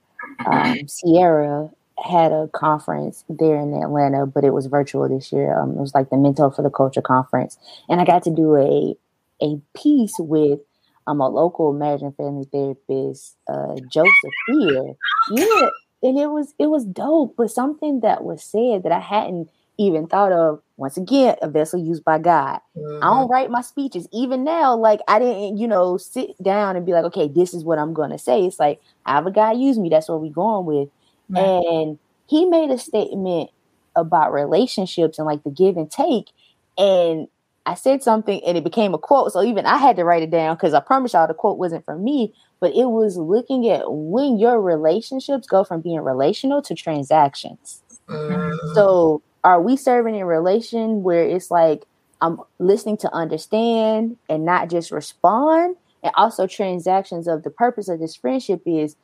Um, 0.45 0.87
Sierra 0.87 1.69
had 2.03 2.31
a 2.31 2.49
conference 2.53 3.23
there 3.29 3.57
in 3.57 3.73
Atlanta, 3.73 4.25
but 4.25 4.43
it 4.43 4.51
was 4.51 4.67
virtual 4.67 5.07
this 5.07 5.31
year. 5.31 5.57
Um, 5.57 5.71
it 5.71 5.79
was 5.79 5.93
like 5.93 6.09
the 6.09 6.17
Mental 6.17 6.49
for 6.49 6.61
the 6.61 6.69
Culture 6.69 7.01
conference, 7.01 7.57
and 7.87 7.99
I 8.01 8.05
got 8.05 8.23
to 8.23 8.31
do 8.31 8.55
a 8.55 8.95
a 9.41 9.61
piece 9.75 10.15
with 10.19 10.59
um, 11.07 11.21
a 11.21 11.29
local 11.29 11.73
marriage 11.73 12.01
and 12.01 12.15
family 12.15 12.45
therapist, 12.51 13.37
uh, 13.47 13.75
Joseph 13.91 14.33
Fear. 14.47 14.95
Yeah, 15.31 15.69
and 16.01 16.17
it 16.17 16.27
was 16.27 16.53
it 16.59 16.67
was 16.67 16.85
dope. 16.85 17.35
But 17.37 17.51
something 17.51 18.01
that 18.01 18.23
was 18.23 18.43
said 18.43 18.83
that 18.83 18.91
I 18.91 18.99
hadn't 18.99 19.49
even 19.79 20.07
thought 20.07 20.33
of 20.33 20.61
once 20.75 20.97
again 20.97 21.37
a 21.41 21.49
vessel 21.49 21.79
used 21.79 22.03
by 22.03 22.19
god 22.19 22.59
mm-hmm. 22.77 23.03
i 23.03 23.07
don't 23.07 23.29
write 23.29 23.49
my 23.49 23.61
speeches 23.61 24.07
even 24.11 24.43
now 24.43 24.75
like 24.75 24.99
i 25.07 25.17
didn't 25.17 25.57
you 25.57 25.67
know 25.67 25.95
sit 25.95 26.31
down 26.43 26.75
and 26.75 26.85
be 26.85 26.91
like 26.91 27.05
okay 27.05 27.29
this 27.29 27.53
is 27.53 27.63
what 27.63 27.79
i'm 27.79 27.93
gonna 27.93 28.19
say 28.19 28.43
it's 28.43 28.59
like 28.59 28.81
i 29.05 29.13
have 29.13 29.25
a 29.25 29.31
guy 29.31 29.53
use 29.53 29.79
me 29.79 29.87
that's 29.87 30.09
what 30.09 30.21
we 30.21 30.29
going 30.29 30.65
with 30.65 30.89
mm-hmm. 31.31 31.37
and 31.37 31.99
he 32.27 32.45
made 32.45 32.69
a 32.69 32.77
statement 32.77 33.49
about 33.95 34.33
relationships 34.33 35.17
and 35.17 35.25
like 35.25 35.43
the 35.43 35.49
give 35.49 35.77
and 35.77 35.89
take 35.89 36.31
and 36.77 37.29
i 37.65 37.73
said 37.73 38.03
something 38.03 38.41
and 38.45 38.57
it 38.57 38.65
became 38.65 38.93
a 38.93 38.97
quote 38.97 39.31
so 39.31 39.41
even 39.41 39.65
i 39.65 39.77
had 39.77 39.95
to 39.95 40.03
write 40.03 40.23
it 40.23 40.29
down 40.29 40.55
because 40.57 40.73
i 40.73 40.81
promise 40.81 41.13
y'all 41.13 41.25
the 41.25 41.33
quote 41.33 41.57
wasn't 41.57 41.85
from 41.85 42.03
me 42.03 42.33
but 42.59 42.75
it 42.75 42.89
was 42.89 43.17
looking 43.17 43.69
at 43.69 43.83
when 43.87 44.37
your 44.37 44.61
relationships 44.61 45.47
go 45.47 45.63
from 45.63 45.81
being 45.81 45.99
relational 45.99 46.61
to 46.61 46.75
transactions 46.75 47.81
mm-hmm. 48.07 48.73
so 48.73 49.21
are 49.43 49.61
we 49.61 49.77
serving 49.77 50.15
in 50.15 50.25
relation 50.25 51.03
where 51.03 51.23
it's 51.23 51.49
like 51.51 51.85
I'm 52.21 52.39
listening 52.59 52.97
to 52.97 53.13
understand 53.13 54.17
and 54.29 54.45
not 54.45 54.69
just 54.69 54.91
respond? 54.91 55.77
And 56.03 56.13
also 56.15 56.47
transactions 56.47 57.27
of 57.27 57.43
the 57.43 57.49
purpose 57.49 57.89
of 57.89 57.99
this 57.99 58.15
friendship 58.15 58.61
is 58.65 58.95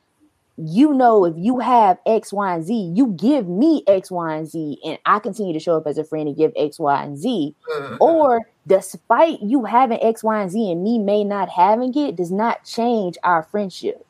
you 0.58 0.94
know 0.94 1.26
if 1.26 1.34
you 1.36 1.58
have 1.58 1.98
X, 2.06 2.32
Y, 2.32 2.54
and 2.54 2.64
Z, 2.64 2.92
you 2.94 3.08
give 3.08 3.46
me 3.46 3.82
X, 3.86 4.10
Y, 4.10 4.34
and 4.34 4.48
Z, 4.48 4.78
and 4.84 4.98
I 5.04 5.18
continue 5.18 5.52
to 5.52 5.60
show 5.60 5.76
up 5.76 5.86
as 5.86 5.98
a 5.98 6.04
friend 6.04 6.28
and 6.28 6.36
give 6.36 6.52
X, 6.56 6.78
Y, 6.78 7.02
and 7.02 7.18
Z. 7.18 7.54
Mm-hmm. 7.70 7.96
Or 8.00 8.40
despite 8.66 9.42
you 9.42 9.64
having 9.64 10.02
X, 10.02 10.24
Y, 10.24 10.40
and 10.40 10.50
Z 10.50 10.70
and 10.72 10.82
me 10.82 10.98
may 10.98 11.24
not 11.24 11.48
having 11.48 11.96
it, 11.96 12.16
does 12.16 12.32
not 12.32 12.64
change 12.64 13.16
our 13.22 13.42
friendship 13.42 14.06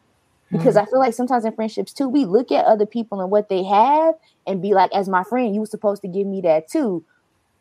because 0.50 0.76
mm-hmm. 0.76 0.86
I 0.86 0.90
feel 0.90 1.00
like 1.00 1.14
sometimes 1.14 1.44
in 1.44 1.52
friendships 1.52 1.92
too, 1.92 2.08
we 2.08 2.24
look 2.24 2.52
at 2.52 2.64
other 2.64 2.86
people 2.86 3.20
and 3.20 3.30
what 3.30 3.48
they 3.48 3.64
have 3.64 4.14
and 4.46 4.62
be 4.62 4.74
like, 4.74 4.92
as 4.94 5.08
my 5.08 5.24
friend, 5.24 5.54
you 5.54 5.60
were 5.60 5.66
supposed 5.66 6.02
to 6.02 6.08
give 6.08 6.26
me 6.26 6.40
that 6.42 6.68
too. 6.68 7.04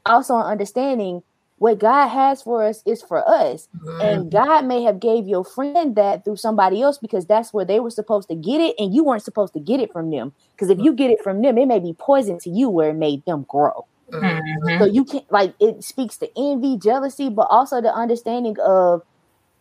Also, 0.06 0.36
understanding 0.36 1.24
what 1.58 1.80
God 1.80 2.10
has 2.10 2.42
for 2.44 2.64
us 2.64 2.84
is 2.86 3.02
for 3.02 3.28
us, 3.28 3.68
mm-hmm. 3.76 4.02
and 4.02 4.32
God 4.32 4.66
may 4.66 4.84
have 4.84 5.00
gave 5.00 5.28
your 5.28 5.44
friend 5.44 5.96
that 5.96 6.26
through 6.26 6.36
somebody 6.36 6.82
else 6.82 6.98
because 6.98 7.26
that's 7.26 7.54
where 7.54 7.66
they 7.66 7.80
were 7.80 7.90
supposed 7.90 8.28
to 8.30 8.36
get 8.36 8.62
it, 8.62 8.76
and 8.78 8.94
you 8.94 9.04
weren't 9.04 9.24
supposed 9.24 9.54
to 9.54 9.60
get 9.60 9.80
it 9.80 9.92
from 9.92 10.12
them. 10.12 10.34
Because 10.52 10.70
if 10.70 10.80
you 10.80 10.94
get 10.94 11.12
it 11.12 11.24
from 11.24 11.42
them, 11.42 11.58
it 11.58 11.68
may 11.68 11.80
be 11.80 11.94
poison 11.94 12.40
to 12.40 12.50
you 12.50 12.70
where 12.70 12.90
it 12.90 12.96
made 12.96 13.26
them 13.26 13.46
grow. 13.48 13.86
Mm-hmm. 14.12 14.80
So 14.80 14.86
you 14.86 15.04
can't 15.04 15.30
like 15.32 15.54
it 15.60 15.84
speaks 15.84 16.18
to 16.18 16.30
envy, 16.38 16.78
jealousy, 16.78 17.30
but 17.30 17.48
also 17.50 17.82
the 17.82 17.94
understanding 17.94 18.56
of 18.64 19.02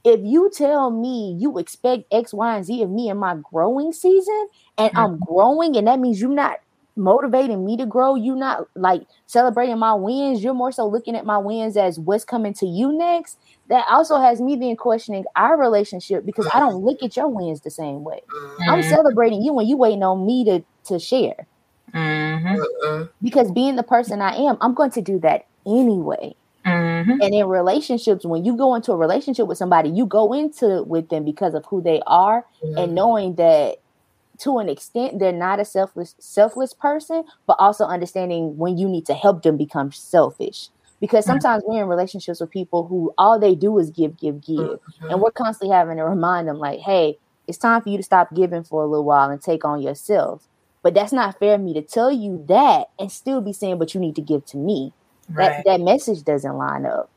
if 0.04 0.20
you 0.22 0.50
tell 0.54 0.90
me 0.90 1.36
you 1.38 1.58
expect 1.58 2.04
X, 2.12 2.34
Y, 2.34 2.56
and 2.56 2.64
Z 2.64 2.82
of 2.82 2.90
me 2.90 3.08
in 3.08 3.16
my 3.16 3.36
growing 3.50 3.92
season, 3.92 4.48
and 4.76 4.90
mm-hmm. 4.90 4.98
I'm 4.98 5.18
growing, 5.18 5.76
and 5.76 5.86
that 5.86 5.98
means 5.98 6.20
you're 6.20 6.30
not 6.30 6.58
motivating 6.96 7.64
me 7.64 7.76
to 7.76 7.86
grow, 7.86 8.14
you're 8.14 8.36
not 8.36 8.68
like 8.76 9.02
celebrating 9.26 9.78
my 9.78 9.94
wins, 9.94 10.44
you're 10.44 10.54
more 10.54 10.72
so 10.72 10.86
looking 10.86 11.16
at 11.16 11.24
my 11.24 11.38
wins 11.38 11.76
as 11.76 11.98
what's 11.98 12.24
coming 12.24 12.54
to 12.54 12.66
you 12.66 12.92
next. 12.92 13.38
That 13.68 13.86
also 13.90 14.20
has 14.20 14.42
me 14.42 14.56
then 14.56 14.76
questioning 14.76 15.24
our 15.36 15.58
relationship 15.58 16.26
because 16.26 16.46
I 16.52 16.60
don't 16.60 16.84
look 16.84 17.02
at 17.02 17.16
your 17.16 17.28
wins 17.28 17.62
the 17.62 17.70
same 17.70 18.04
way. 18.04 18.20
Mm-hmm. 18.28 18.70
I'm 18.70 18.82
celebrating 18.82 19.42
you 19.42 19.54
when 19.54 19.66
you 19.66 19.76
waiting 19.78 20.02
on 20.02 20.26
me 20.26 20.44
to 20.44 20.62
to 20.84 20.98
share. 20.98 21.46
Mm-hmm. 21.92 23.04
Because 23.22 23.50
being 23.52 23.76
the 23.76 23.82
person 23.82 24.20
I 24.20 24.34
am, 24.36 24.56
I'm 24.60 24.74
going 24.74 24.90
to 24.92 25.02
do 25.02 25.18
that 25.20 25.46
anyway. 25.66 26.34
Mm-hmm. 26.64 27.20
And 27.20 27.34
in 27.34 27.46
relationships, 27.46 28.24
when 28.24 28.44
you 28.44 28.56
go 28.56 28.74
into 28.74 28.92
a 28.92 28.96
relationship 28.96 29.46
with 29.46 29.58
somebody, 29.58 29.90
you 29.90 30.06
go 30.06 30.32
into 30.32 30.78
it 30.78 30.86
with 30.86 31.10
them 31.10 31.24
because 31.24 31.54
of 31.54 31.66
who 31.66 31.82
they 31.82 32.00
are 32.06 32.46
mm-hmm. 32.62 32.78
and 32.78 32.94
knowing 32.94 33.34
that 33.34 33.76
to 34.38 34.58
an 34.58 34.68
extent 34.68 35.18
they're 35.18 35.30
not 35.30 35.60
a 35.60 35.64
selfless 35.64 36.14
selfless 36.18 36.72
person, 36.72 37.24
but 37.46 37.56
also 37.60 37.84
understanding 37.84 38.56
when 38.56 38.78
you 38.78 38.88
need 38.88 39.06
to 39.06 39.14
help 39.14 39.42
them 39.42 39.56
become 39.56 39.92
selfish. 39.92 40.70
Because 41.00 41.24
mm-hmm. 41.24 41.32
sometimes 41.32 41.62
mm-hmm. 41.62 41.74
we're 41.74 41.82
in 41.82 41.88
relationships 41.88 42.40
with 42.40 42.50
people 42.50 42.86
who 42.86 43.12
all 43.18 43.38
they 43.38 43.54
do 43.54 43.78
is 43.78 43.90
give, 43.90 44.16
give, 44.16 44.40
give. 44.40 44.56
Mm-hmm. 44.58 45.10
And 45.10 45.20
we're 45.20 45.32
constantly 45.32 45.74
having 45.74 45.98
to 45.98 46.04
remind 46.04 46.48
them, 46.48 46.58
like, 46.58 46.80
hey, 46.80 47.18
it's 47.46 47.58
time 47.58 47.82
for 47.82 47.90
you 47.90 47.98
to 47.98 48.02
stop 48.02 48.34
giving 48.34 48.64
for 48.64 48.82
a 48.82 48.86
little 48.86 49.04
while 49.04 49.28
and 49.28 49.40
take 49.40 49.64
on 49.66 49.82
yourself. 49.82 50.48
But 50.84 50.92
that's 50.92 51.12
not 51.12 51.38
fair 51.38 51.54
of 51.54 51.62
me 51.62 51.72
to 51.74 51.82
tell 51.82 52.12
you 52.12 52.44
that 52.46 52.90
and 52.98 53.10
still 53.10 53.40
be 53.40 53.54
saying, 53.54 53.78
but 53.78 53.94
you 53.94 54.00
need 54.00 54.14
to 54.16 54.22
give 54.22 54.44
to 54.46 54.58
me. 54.58 54.92
Right. 55.30 55.64
That 55.64 55.64
that 55.64 55.80
message 55.80 56.22
doesn't 56.22 56.56
line 56.56 56.84
up. 56.84 57.10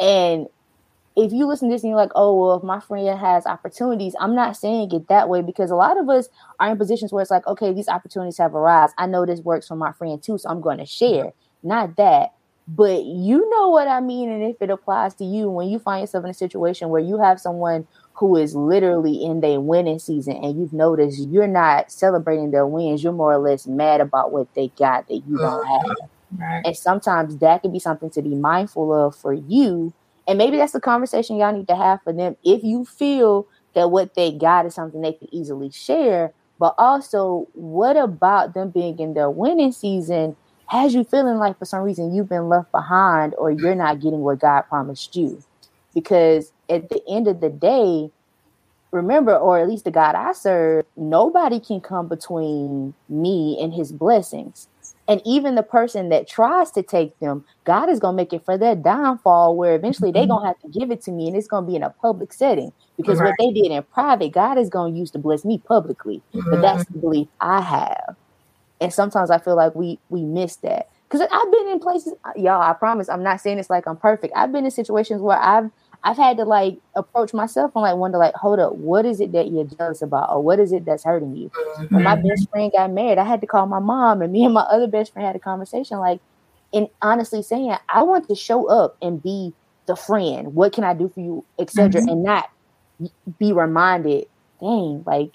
And 0.00 0.48
if 1.16 1.30
you 1.30 1.46
listen 1.46 1.68
to 1.68 1.74
this 1.74 1.82
and 1.82 1.90
you're 1.90 1.98
like, 1.98 2.12
oh 2.14 2.34
well, 2.34 2.56
if 2.56 2.62
my 2.62 2.80
friend 2.80 3.18
has 3.18 3.44
opportunities, 3.44 4.16
I'm 4.18 4.34
not 4.34 4.56
saying 4.56 4.92
it 4.92 5.08
that 5.08 5.28
way 5.28 5.42
because 5.42 5.70
a 5.70 5.76
lot 5.76 6.00
of 6.00 6.08
us 6.08 6.30
are 6.58 6.70
in 6.70 6.78
positions 6.78 7.12
where 7.12 7.20
it's 7.20 7.30
like, 7.30 7.46
okay, 7.46 7.74
these 7.74 7.88
opportunities 7.88 8.38
have 8.38 8.54
arisen. 8.54 8.94
I 8.96 9.06
know 9.06 9.26
this 9.26 9.40
works 9.40 9.68
for 9.68 9.76
my 9.76 9.92
friend 9.92 10.22
too, 10.22 10.38
so 10.38 10.48
I'm 10.48 10.62
going 10.62 10.78
to 10.78 10.86
share. 10.86 11.34
Not 11.62 11.96
that, 11.96 12.32
but 12.66 13.04
you 13.04 13.50
know 13.50 13.68
what 13.68 13.86
I 13.86 14.00
mean, 14.00 14.30
and 14.30 14.44
if 14.44 14.62
it 14.62 14.70
applies 14.70 15.14
to 15.16 15.24
you, 15.24 15.50
when 15.50 15.68
you 15.68 15.78
find 15.78 16.00
yourself 16.00 16.24
in 16.24 16.30
a 16.30 16.34
situation 16.34 16.88
where 16.88 17.02
you 17.02 17.18
have 17.18 17.38
someone 17.38 17.86
who 18.20 18.36
is 18.36 18.54
literally 18.54 19.24
in 19.24 19.40
their 19.40 19.58
winning 19.58 19.98
season 19.98 20.36
and 20.36 20.60
you've 20.60 20.74
noticed 20.74 21.26
you're 21.30 21.46
not 21.46 21.90
celebrating 21.90 22.50
their 22.50 22.66
wins, 22.66 23.02
you're 23.02 23.14
more 23.14 23.32
or 23.32 23.38
less 23.38 23.66
mad 23.66 23.98
about 24.02 24.30
what 24.30 24.52
they 24.54 24.68
got 24.76 25.08
that 25.08 25.22
you 25.26 25.38
don't 25.38 25.66
mm-hmm. 25.66 25.88
have. 25.88 25.96
Right. 26.38 26.62
And 26.66 26.76
sometimes 26.76 27.38
that 27.38 27.62
can 27.62 27.72
be 27.72 27.78
something 27.78 28.10
to 28.10 28.20
be 28.20 28.34
mindful 28.34 28.92
of 28.92 29.16
for 29.16 29.32
you. 29.32 29.94
And 30.28 30.36
maybe 30.36 30.58
that's 30.58 30.74
the 30.74 30.80
conversation 30.80 31.36
y'all 31.36 31.56
need 31.56 31.66
to 31.68 31.76
have 31.76 32.02
for 32.02 32.12
them 32.12 32.36
if 32.44 32.62
you 32.62 32.84
feel 32.84 33.48
that 33.72 33.90
what 33.90 34.14
they 34.14 34.32
got 34.32 34.66
is 34.66 34.74
something 34.74 35.00
they 35.00 35.14
can 35.14 35.34
easily 35.34 35.70
share. 35.70 36.34
But 36.58 36.74
also, 36.76 37.48
what 37.54 37.96
about 37.96 38.52
them 38.52 38.68
being 38.68 38.98
in 38.98 39.14
their 39.14 39.30
winning 39.30 39.72
season 39.72 40.36
has 40.66 40.94
you 40.94 41.04
feeling 41.04 41.38
like 41.38 41.58
for 41.58 41.64
some 41.64 41.80
reason 41.80 42.14
you've 42.14 42.28
been 42.28 42.50
left 42.50 42.70
behind 42.70 43.34
or 43.38 43.50
you're 43.50 43.74
not 43.74 44.00
getting 44.00 44.20
what 44.20 44.40
God 44.40 44.60
promised 44.68 45.16
you? 45.16 45.42
Because 45.94 46.52
at 46.70 46.88
the 46.88 47.02
end 47.08 47.28
of 47.28 47.40
the 47.40 47.50
day, 47.50 48.10
remember, 48.92 49.36
or 49.36 49.58
at 49.58 49.68
least 49.68 49.84
the 49.84 49.90
God 49.90 50.14
I 50.14 50.32
serve, 50.32 50.84
nobody 50.96 51.60
can 51.60 51.80
come 51.80 52.08
between 52.08 52.94
me 53.08 53.58
and 53.60 53.72
his 53.72 53.92
blessings. 53.92 54.68
And 55.08 55.20
even 55.24 55.56
the 55.56 55.64
person 55.64 56.08
that 56.10 56.28
tries 56.28 56.70
to 56.72 56.82
take 56.82 57.18
them, 57.18 57.44
God 57.64 57.88
is 57.88 57.98
going 57.98 58.12
to 58.12 58.16
make 58.16 58.32
it 58.32 58.44
for 58.44 58.56
their 58.56 58.76
downfall, 58.76 59.56
where 59.56 59.74
eventually 59.74 60.12
they're 60.12 60.26
going 60.26 60.42
to 60.42 60.46
have 60.46 60.60
to 60.60 60.68
give 60.68 60.92
it 60.92 61.02
to 61.02 61.10
me 61.10 61.26
and 61.26 61.36
it's 61.36 61.48
going 61.48 61.64
to 61.64 61.68
be 61.68 61.74
in 61.74 61.82
a 61.82 61.90
public 61.90 62.32
setting. 62.32 62.72
Because 62.96 63.18
right. 63.18 63.30
what 63.30 63.36
they 63.38 63.60
did 63.60 63.72
in 63.72 63.82
private, 63.82 64.32
God 64.32 64.56
is 64.56 64.68
going 64.68 64.94
to 64.94 64.98
use 64.98 65.10
to 65.12 65.18
bless 65.18 65.44
me 65.44 65.58
publicly. 65.58 66.22
Mm-hmm. 66.32 66.50
But 66.50 66.62
that's 66.62 66.84
the 66.84 66.98
belief 66.98 67.26
I 67.40 67.60
have. 67.60 68.16
And 68.80 68.92
sometimes 68.92 69.30
I 69.30 69.38
feel 69.38 69.56
like 69.56 69.74
we 69.74 69.98
we 70.10 70.24
miss 70.24 70.56
that. 70.56 70.88
Because 71.08 71.26
I've 71.30 71.52
been 71.52 71.68
in 71.68 71.80
places, 71.80 72.14
y'all, 72.36 72.62
I 72.62 72.72
promise 72.72 73.08
I'm 73.08 73.24
not 73.24 73.40
saying 73.40 73.58
it's 73.58 73.68
like 73.68 73.88
I'm 73.88 73.96
perfect. 73.96 74.32
I've 74.36 74.52
been 74.52 74.64
in 74.64 74.70
situations 74.70 75.20
where 75.20 75.38
I've 75.38 75.70
I've 76.02 76.16
had 76.16 76.38
to 76.38 76.44
like 76.44 76.78
approach 76.96 77.34
myself 77.34 77.72
and 77.74 77.82
like 77.82 77.96
wonder 77.96 78.18
like, 78.18 78.34
hold 78.34 78.58
up, 78.58 78.74
what 78.74 79.04
is 79.04 79.20
it 79.20 79.32
that 79.32 79.50
you're 79.50 79.64
jealous 79.64 80.02
about, 80.02 80.30
or 80.30 80.42
what 80.42 80.58
is 80.58 80.72
it 80.72 80.84
that's 80.84 81.04
hurting 81.04 81.36
you? 81.36 81.50
Mm-hmm. 81.50 81.94
When 81.94 82.04
my 82.04 82.16
mm-hmm. 82.16 82.28
best 82.28 82.50
friend 82.50 82.72
got 82.74 82.90
married, 82.90 83.18
I 83.18 83.24
had 83.24 83.40
to 83.42 83.46
call 83.46 83.66
my 83.66 83.80
mom, 83.80 84.22
and 84.22 84.32
me 84.32 84.44
and 84.44 84.54
my 84.54 84.62
other 84.62 84.86
best 84.86 85.12
friend 85.12 85.26
had 85.26 85.36
a 85.36 85.40
conversation, 85.40 85.98
like, 85.98 86.20
and 86.72 86.88
honestly 87.02 87.42
saying, 87.42 87.76
I 87.88 88.02
want 88.02 88.28
to 88.28 88.34
show 88.34 88.68
up 88.68 88.96
and 89.02 89.22
be 89.22 89.52
the 89.86 89.96
friend. 89.96 90.54
What 90.54 90.72
can 90.72 90.84
I 90.84 90.94
do 90.94 91.08
for 91.08 91.20
you, 91.20 91.44
etc., 91.58 92.00
mm-hmm. 92.00 92.08
and 92.08 92.22
not 92.22 92.50
be 93.38 93.52
reminded, 93.52 94.26
dang, 94.60 95.02
like 95.06 95.32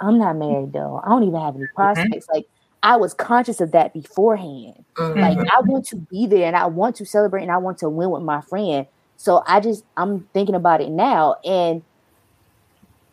I'm 0.00 0.18
not 0.18 0.36
married 0.36 0.72
though. 0.72 1.00
I 1.04 1.08
don't 1.08 1.24
even 1.24 1.40
have 1.40 1.56
any 1.56 1.64
mm-hmm. 1.64 1.74
prospects. 1.74 2.26
Mm-hmm. 2.26 2.36
Like 2.36 2.46
I 2.82 2.96
was 2.96 3.12
conscious 3.12 3.60
of 3.60 3.72
that 3.72 3.92
beforehand. 3.92 4.84
Like 4.98 5.38
I 5.38 5.60
want 5.60 5.86
to 5.88 5.96
be 5.96 6.26
there 6.26 6.46
and 6.46 6.56
I 6.56 6.66
want 6.66 6.96
to 6.96 7.06
celebrate 7.06 7.42
and 7.42 7.50
I 7.50 7.58
want 7.58 7.78
to 7.78 7.88
win 7.88 8.10
with 8.10 8.22
my 8.22 8.40
friend 8.42 8.86
so 9.20 9.42
I 9.46 9.60
just 9.60 9.84
I'm 9.98 10.26
thinking 10.32 10.54
about 10.54 10.80
it 10.80 10.88
now 10.88 11.36
and 11.44 11.82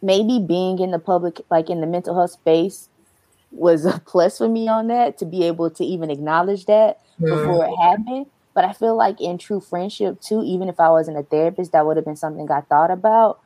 maybe 0.02 0.40
being 0.40 0.80
in 0.80 0.92
the 0.92 1.00
public 1.00 1.42
like 1.52 1.70
in 1.70 1.82
the 1.82 1.88
mental 1.88 2.16
health 2.16 2.32
space 2.32 2.88
was 3.52 3.86
a 3.86 4.02
plus 4.06 4.38
for 4.38 4.48
me 4.48 4.70
on 4.70 4.88
that 4.88 5.18
to 5.18 5.26
be 5.26 5.44
able 5.44 5.70
to 5.70 5.84
even 5.84 6.10
acknowledge 6.10 6.66
that 6.68 7.02
before 7.20 7.66
it 7.66 7.76
happened. 7.76 8.28
But 8.54 8.64
I 8.64 8.72
feel 8.72 8.96
like 8.96 9.20
in 9.20 9.38
true 9.38 9.60
friendship 9.60 10.22
too, 10.22 10.44
even 10.46 10.70
if 10.70 10.80
I 10.80 10.90
wasn't 10.90 11.18
a 11.18 11.24
therapist, 11.24 11.74
that 11.74 11.86
would 11.86 11.98
have 11.98 12.06
been 12.06 12.16
something 12.16 12.50
I 12.50 12.62
thought 12.62 12.90
about 12.90 13.42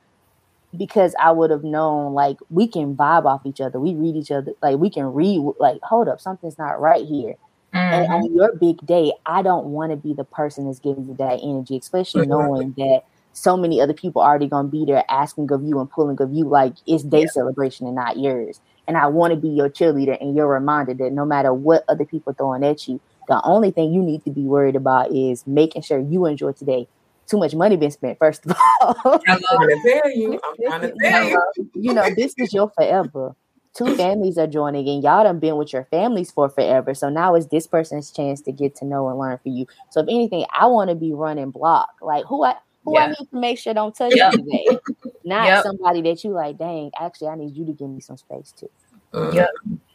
because 0.78 1.16
I 1.20 1.32
would 1.32 1.50
have 1.50 1.64
known 1.64 2.14
like 2.14 2.38
we 2.52 2.68
can 2.68 2.96
vibe 2.96 3.26
off 3.26 3.42
each 3.44 3.60
other. 3.60 3.80
We 3.80 3.96
read 3.96 4.16
each 4.16 4.30
other, 4.30 4.54
like 4.62 4.78
we 4.78 4.92
can 4.92 5.06
read 5.06 5.42
like, 5.60 5.82
hold 5.82 6.08
up, 6.08 6.22
something's 6.22 6.60
not 6.60 6.80
right 6.80 7.06
here. 7.08 7.38
Mm-hmm. 7.74 7.94
And 7.94 8.14
on 8.14 8.36
your 8.36 8.54
big 8.56 8.86
day, 8.86 9.14
I 9.26 9.42
don't 9.42 9.68
want 9.68 9.92
to 9.92 9.96
be 9.96 10.14
the 10.14 10.26
person 10.26 10.66
that's 10.66 10.80
giving 10.80 11.08
you 11.08 11.16
that 11.16 11.40
energy, 11.42 11.78
especially 11.78 12.28
knowing 12.28 12.74
that 12.78 13.04
so 13.34 13.56
many 13.56 13.80
other 13.80 13.94
people 13.94 14.22
are 14.22 14.30
already 14.30 14.48
going 14.48 14.66
to 14.66 14.72
be 14.72 14.86
there 14.86 15.06
asking 15.10 15.52
of 15.52 15.64
you 15.64 15.80
and 15.80 15.90
pulling 15.90 16.22
of 16.22 16.34
you 16.34 16.46
like 16.46 16.74
it's 16.86 17.04
their 17.04 17.22
yeah. 17.22 17.28
celebration 17.28 17.88
and 17.88 17.96
not 17.96 18.20
yours. 18.20 18.60
And 18.88 18.98
I 18.98 19.08
want 19.08 19.32
to 19.32 19.40
be 19.40 19.48
your 19.48 19.70
cheerleader 19.70 20.20
and 20.20 20.36
you're 20.36 20.48
reminded 20.48 20.98
that 20.98 21.14
no 21.14 21.24
matter 21.24 21.54
what 21.54 21.86
other 21.88 22.04
people 22.04 22.34
throwing 22.34 22.64
at 22.66 22.88
you, 22.90 23.00
the 23.30 23.42
only 23.44 23.72
thing 23.72 23.94
you 23.94 24.02
need 24.02 24.26
to 24.26 24.32
be 24.32 24.42
worried 24.42 24.76
about 24.76 25.12
is 25.12 25.48
making 25.48 25.84
sure 25.84 26.00
you 26.00 26.26
enjoy 26.26 26.52
today. 26.52 26.88
Too 27.28 27.38
much 27.38 27.56
money 27.56 27.78
been 27.78 27.92
spent, 27.92 28.18
first 28.20 28.46
of 28.46 28.58
all. 28.82 28.98
I'm 29.06 29.22
trying 29.22 29.40
to 29.40 29.82
tell 29.86 30.12
you. 30.12 30.40
I'm 30.44 30.56
trying 30.68 30.82
to 30.82 30.94
tell 31.00 31.30
you. 31.30 31.72
You 31.76 31.94
know, 31.94 32.10
this 32.18 32.34
is 32.38 32.54
your 32.54 32.70
forever 32.76 33.34
two 33.74 33.96
families 33.96 34.38
are 34.38 34.48
joining 34.48 34.88
and 34.88 35.04
y'all 35.04 35.24
done 35.24 35.40
been 35.40 35.58
with 35.58 35.74
your 35.74 35.86
families 35.86 36.32
for 36.32 36.50
forever. 36.50 36.94
So 36.94 37.10
now 37.10 37.36
it's 37.36 37.48
this 37.48 37.68
person's 37.68 38.12
chance 38.12 38.42
to 38.42 38.52
get 38.52 38.76
to 38.76 38.86
know 38.86 39.10
and 39.10 39.18
learn 39.18 39.38
for 39.42 39.50
you. 39.50 39.66
So 39.90 40.02
if 40.02 40.08
anything, 40.10 40.46
I 40.58 40.66
want 40.68 40.90
to 40.90 40.96
be 40.96 41.14
running 41.14 41.52
block. 41.52 41.90
Like 42.02 42.26
who 42.26 42.44
I 42.44 42.56
who 42.84 42.96
yeah. 42.96 43.06
I 43.06 43.08
need 43.08 43.30
to 43.30 43.40
make 43.40 43.60
sure 43.60 43.74
don't 43.74 43.96
touch 43.96 44.14
yep. 44.16 44.34
you 44.34 44.40
today. 44.40 44.80
Not 45.24 45.46
yep. 45.46 45.64
somebody 45.64 46.02
that 46.02 46.24
you 46.24 46.32
like, 46.32 46.58
dang, 46.58 46.92
actually 47.00 47.30
I 47.30 47.36
need 47.36 47.56
you 47.56 47.66
to 47.66 47.74
give 47.74 47.90
me 47.90 48.02
some 48.02 48.18
space 48.18 48.52
too. 48.52 48.70
Uh-huh. 49.14 49.32
Yep. 49.34 49.50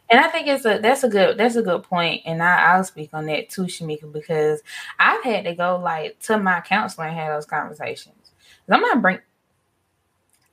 And 0.09 0.21
I 0.21 0.29
think 0.29 0.47
it's 0.47 0.65
a 0.65 0.79
that's 0.79 1.03
a 1.03 1.09
good 1.09 1.37
that's 1.37 1.57
a 1.57 1.61
good 1.61 1.83
point, 1.83 2.21
and 2.25 2.41
I, 2.41 2.73
I'll 2.73 2.83
speak 2.85 3.09
on 3.11 3.25
that 3.25 3.49
too, 3.49 3.63
Shamika, 3.63 4.11
because 4.11 4.61
I've 4.99 5.21
had 5.21 5.43
to 5.43 5.53
go 5.53 5.81
like 5.83 6.17
to 6.21 6.37
my 6.37 6.61
counselor 6.61 7.07
and 7.07 7.17
have 7.17 7.35
those 7.35 7.45
conversations. 7.45 8.31
I'm 8.69 8.79
not 8.79 9.01
bring 9.01 9.19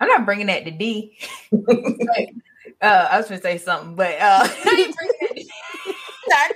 I'm 0.00 0.08
not 0.08 0.24
bringing 0.24 0.46
that 0.46 0.64
to 0.64 0.72
D. 0.72 1.16
Uh, 2.80 3.08
I 3.10 3.18
was 3.18 3.28
gonna 3.28 3.40
say 3.40 3.58
something, 3.58 3.94
but 3.94 4.14
uh, 4.20 4.48
I 6.32 6.52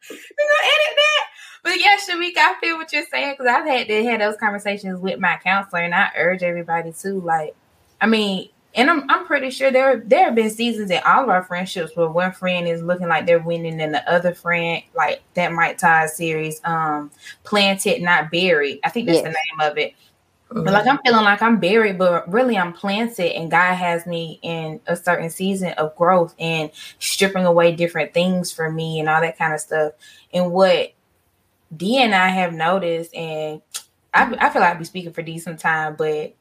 We're 0.09 0.49
gonna 0.49 0.67
edit 0.67 0.95
that. 0.95 1.25
But 1.63 1.79
yeah, 1.79 1.95
Shamika, 1.97 2.37
I 2.37 2.55
feel 2.59 2.77
what 2.77 2.91
you're 2.91 3.05
saying 3.05 3.35
because 3.37 3.47
I've 3.47 3.67
had 3.67 3.87
to 3.87 4.03
have 4.05 4.19
those 4.19 4.37
conversations 4.37 4.99
with 4.99 5.19
my 5.19 5.39
counselor, 5.43 5.81
and 5.81 5.93
I 5.93 6.09
urge 6.15 6.43
everybody 6.43 6.91
to 7.01 7.21
like. 7.21 7.55
I 7.99 8.07
mean, 8.07 8.49
and 8.73 8.89
I'm 8.89 9.09
I'm 9.09 9.25
pretty 9.25 9.51
sure 9.51 9.69
there 9.71 9.97
there 9.97 10.25
have 10.25 10.35
been 10.35 10.49
seasons 10.49 10.89
in 10.89 11.01
all 11.05 11.23
of 11.23 11.29
our 11.29 11.43
friendships 11.43 11.95
where 11.95 12.07
one 12.07 12.31
friend 12.31 12.67
is 12.67 12.81
looking 12.81 13.07
like 13.07 13.25
they're 13.25 13.39
winning, 13.39 13.79
and 13.79 13.93
the 13.93 14.11
other 14.11 14.33
friend, 14.33 14.81
like 14.95 15.21
that 15.35 15.53
Mike 15.53 15.77
Todd 15.77 16.09
series, 16.09 16.61
um, 16.63 17.11
planted 17.43 18.01
not 18.01 18.31
buried. 18.31 18.79
I 18.83 18.89
think 18.89 19.07
that's 19.07 19.17
yes. 19.17 19.25
the 19.25 19.29
name 19.29 19.71
of 19.71 19.77
it. 19.77 19.93
But 20.53 20.73
like 20.73 20.85
I'm 20.85 20.99
feeling 21.05 21.23
like 21.23 21.41
I'm 21.41 21.59
buried, 21.59 21.97
but 21.97 22.29
really 22.31 22.57
I'm 22.57 22.73
planted, 22.73 23.37
and 23.37 23.49
God 23.49 23.73
has 23.75 24.05
me 24.05 24.39
in 24.41 24.81
a 24.85 24.97
certain 24.97 25.29
season 25.29 25.69
of 25.73 25.95
growth 25.95 26.35
and 26.39 26.71
stripping 26.99 27.45
away 27.45 27.73
different 27.73 28.13
things 28.13 28.51
for 28.51 28.69
me 28.69 28.99
and 28.99 29.07
all 29.07 29.21
that 29.21 29.37
kind 29.37 29.53
of 29.53 29.61
stuff. 29.61 29.93
And 30.33 30.51
what 30.51 30.93
D 31.75 32.01
and 32.01 32.13
I 32.13 32.27
have 32.27 32.53
noticed, 32.53 33.15
and 33.15 33.61
I, 34.13 34.23
I 34.39 34.49
feel 34.49 34.61
like 34.61 34.71
I'd 34.71 34.79
be 34.79 34.83
speaking 34.83 35.13
for 35.13 35.21
D 35.21 35.39
sometime, 35.39 35.95
but 35.95 36.35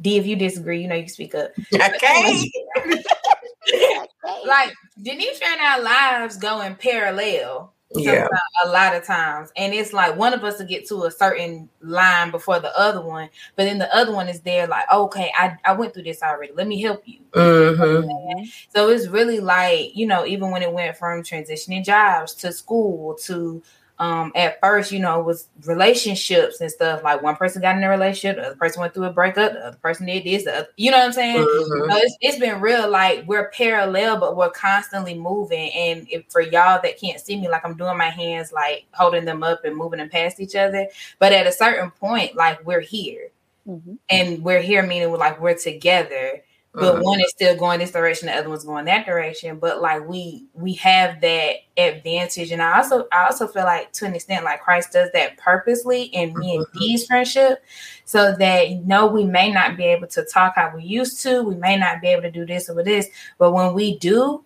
D, 0.00 0.18
if 0.18 0.26
you 0.26 0.36
disagree, 0.36 0.82
you 0.82 0.88
know 0.88 0.94
you 0.94 1.04
can 1.04 1.12
speak 1.12 1.34
up. 1.34 1.50
Okay. 1.74 2.50
like 4.46 4.72
Denisha 5.00 5.42
and 5.42 5.60
our 5.60 5.82
lives 5.82 6.36
go 6.36 6.60
in 6.60 6.76
parallel 6.76 7.72
yeah. 7.94 8.26
a 8.64 8.68
lot 8.68 8.96
of 8.96 9.04
times 9.04 9.50
and 9.56 9.72
it's 9.72 9.92
like 9.92 10.16
one 10.16 10.34
of 10.34 10.42
us 10.42 10.58
to 10.58 10.64
get 10.64 10.86
to 10.88 11.04
a 11.04 11.10
certain 11.10 11.68
line 11.80 12.30
before 12.30 12.58
the 12.58 12.76
other 12.78 13.00
one 13.00 13.28
but 13.54 13.64
then 13.64 13.78
the 13.78 13.94
other 13.94 14.12
one 14.12 14.28
is 14.28 14.40
there 14.40 14.66
like 14.66 14.84
okay 14.92 15.30
i, 15.36 15.56
I 15.64 15.72
went 15.72 15.94
through 15.94 16.02
this 16.02 16.22
already. 16.22 16.52
Let 16.52 16.66
me 16.66 16.80
help 16.82 17.02
you. 17.06 17.20
Mm-hmm. 17.32 18.44
so 18.74 18.88
it's 18.88 19.06
really 19.08 19.40
like 19.40 19.96
you 19.96 20.06
know 20.06 20.26
even 20.26 20.50
when 20.50 20.62
it 20.62 20.72
went 20.72 20.96
from 20.96 21.22
transitioning 21.22 21.84
jobs 21.84 22.34
to 22.34 22.52
school 22.52 23.14
to 23.24 23.62
um, 23.98 24.32
at 24.34 24.60
first, 24.60 24.92
you 24.92 24.98
know, 24.98 25.20
it 25.20 25.24
was 25.24 25.48
relationships 25.64 26.60
and 26.60 26.70
stuff. 26.70 27.02
Like 27.02 27.22
one 27.22 27.36
person 27.36 27.62
got 27.62 27.76
in 27.76 27.84
a 27.84 27.88
relationship, 27.88 28.36
the 28.36 28.48
other 28.48 28.56
person 28.56 28.80
went 28.80 28.92
through 28.92 29.04
a 29.04 29.12
breakup, 29.12 29.54
the 29.54 29.66
other 29.66 29.76
person 29.78 30.06
did 30.06 30.24
this, 30.24 30.46
other, 30.46 30.68
you 30.76 30.90
know 30.90 30.98
what 30.98 31.06
I'm 31.06 31.12
saying? 31.12 31.38
Mm-hmm. 31.38 31.90
So 31.90 31.96
it's, 31.96 32.16
it's 32.20 32.38
been 32.38 32.60
real. 32.60 32.90
Like 32.90 33.26
we're 33.26 33.48
parallel, 33.50 34.20
but 34.20 34.36
we're 34.36 34.50
constantly 34.50 35.14
moving. 35.14 35.70
And 35.72 36.06
if, 36.10 36.24
for 36.28 36.42
y'all 36.42 36.80
that 36.82 37.00
can't 37.00 37.20
see 37.20 37.40
me, 37.40 37.48
like 37.48 37.64
I'm 37.64 37.76
doing 37.76 37.96
my 37.96 38.10
hands, 38.10 38.52
like 38.52 38.86
holding 38.92 39.24
them 39.24 39.42
up 39.42 39.64
and 39.64 39.74
moving 39.74 39.98
them 39.98 40.10
past 40.10 40.40
each 40.40 40.54
other. 40.54 40.88
But 41.18 41.32
at 41.32 41.46
a 41.46 41.52
certain 41.52 41.90
point, 41.90 42.36
like 42.36 42.64
we're 42.66 42.80
here, 42.80 43.30
mm-hmm. 43.66 43.94
and 44.10 44.42
we're 44.44 44.60
here 44.60 44.86
meaning 44.86 45.10
we're 45.10 45.18
like 45.18 45.40
we're 45.40 45.56
together 45.56 46.42
but 46.76 46.96
uh-huh. 46.96 47.02
one 47.02 47.20
is 47.20 47.30
still 47.30 47.56
going 47.56 47.80
this 47.80 47.90
direction, 47.90 48.26
the 48.26 48.34
other 48.34 48.50
one's 48.50 48.64
going 48.64 48.84
that 48.84 49.06
direction. 49.06 49.58
But 49.58 49.80
like 49.80 50.06
we 50.06 50.44
we 50.52 50.74
have 50.74 51.22
that 51.22 51.54
advantage, 51.78 52.52
and 52.52 52.60
I 52.60 52.76
also 52.76 53.08
I 53.12 53.24
also 53.24 53.46
feel 53.46 53.64
like 53.64 53.92
to 53.94 54.04
an 54.04 54.14
extent 54.14 54.44
like 54.44 54.60
Christ 54.60 54.92
does 54.92 55.08
that 55.14 55.38
purposely 55.38 56.02
in 56.02 56.38
me 56.38 56.56
and 56.56 56.66
Dee's 56.74 57.02
uh-huh. 57.02 57.06
friendship, 57.06 57.64
so 58.04 58.36
that 58.36 58.68
you 58.68 58.80
know 58.80 59.06
we 59.06 59.24
may 59.24 59.50
not 59.50 59.78
be 59.78 59.84
able 59.84 60.06
to 60.08 60.22
talk 60.24 60.56
how 60.56 60.70
we 60.76 60.84
used 60.84 61.22
to, 61.22 61.42
we 61.42 61.54
may 61.54 61.78
not 61.78 62.02
be 62.02 62.08
able 62.08 62.22
to 62.22 62.30
do 62.30 62.44
this 62.44 62.68
or 62.68 62.82
this, 62.82 63.08
but 63.38 63.52
when 63.52 63.72
we 63.72 63.98
do, 63.98 64.44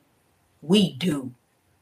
we 0.62 0.92
do. 0.92 1.32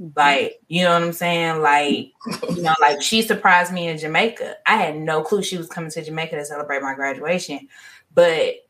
Mm-hmm. 0.01 0.19
Like, 0.19 0.61
you 0.69 0.85
know 0.85 0.95
what 0.95 1.03
I'm 1.03 1.13
saying? 1.13 1.61
Like, 1.61 2.13
you 2.57 2.63
know, 2.63 2.75
like 2.81 3.03
she 3.03 3.21
surprised 3.21 3.71
me 3.71 3.89
in 3.89 3.99
Jamaica. 3.99 4.57
I 4.65 4.77
had 4.77 4.97
no 4.97 5.23
clue 5.23 5.43
she 5.43 5.59
was 5.59 5.69
coming 5.69 5.91
to 5.91 6.03
Jamaica 6.03 6.37
to 6.37 6.45
celebrate 6.47 6.81
my 6.81 6.95
graduation. 6.95 7.69
But 8.15 8.68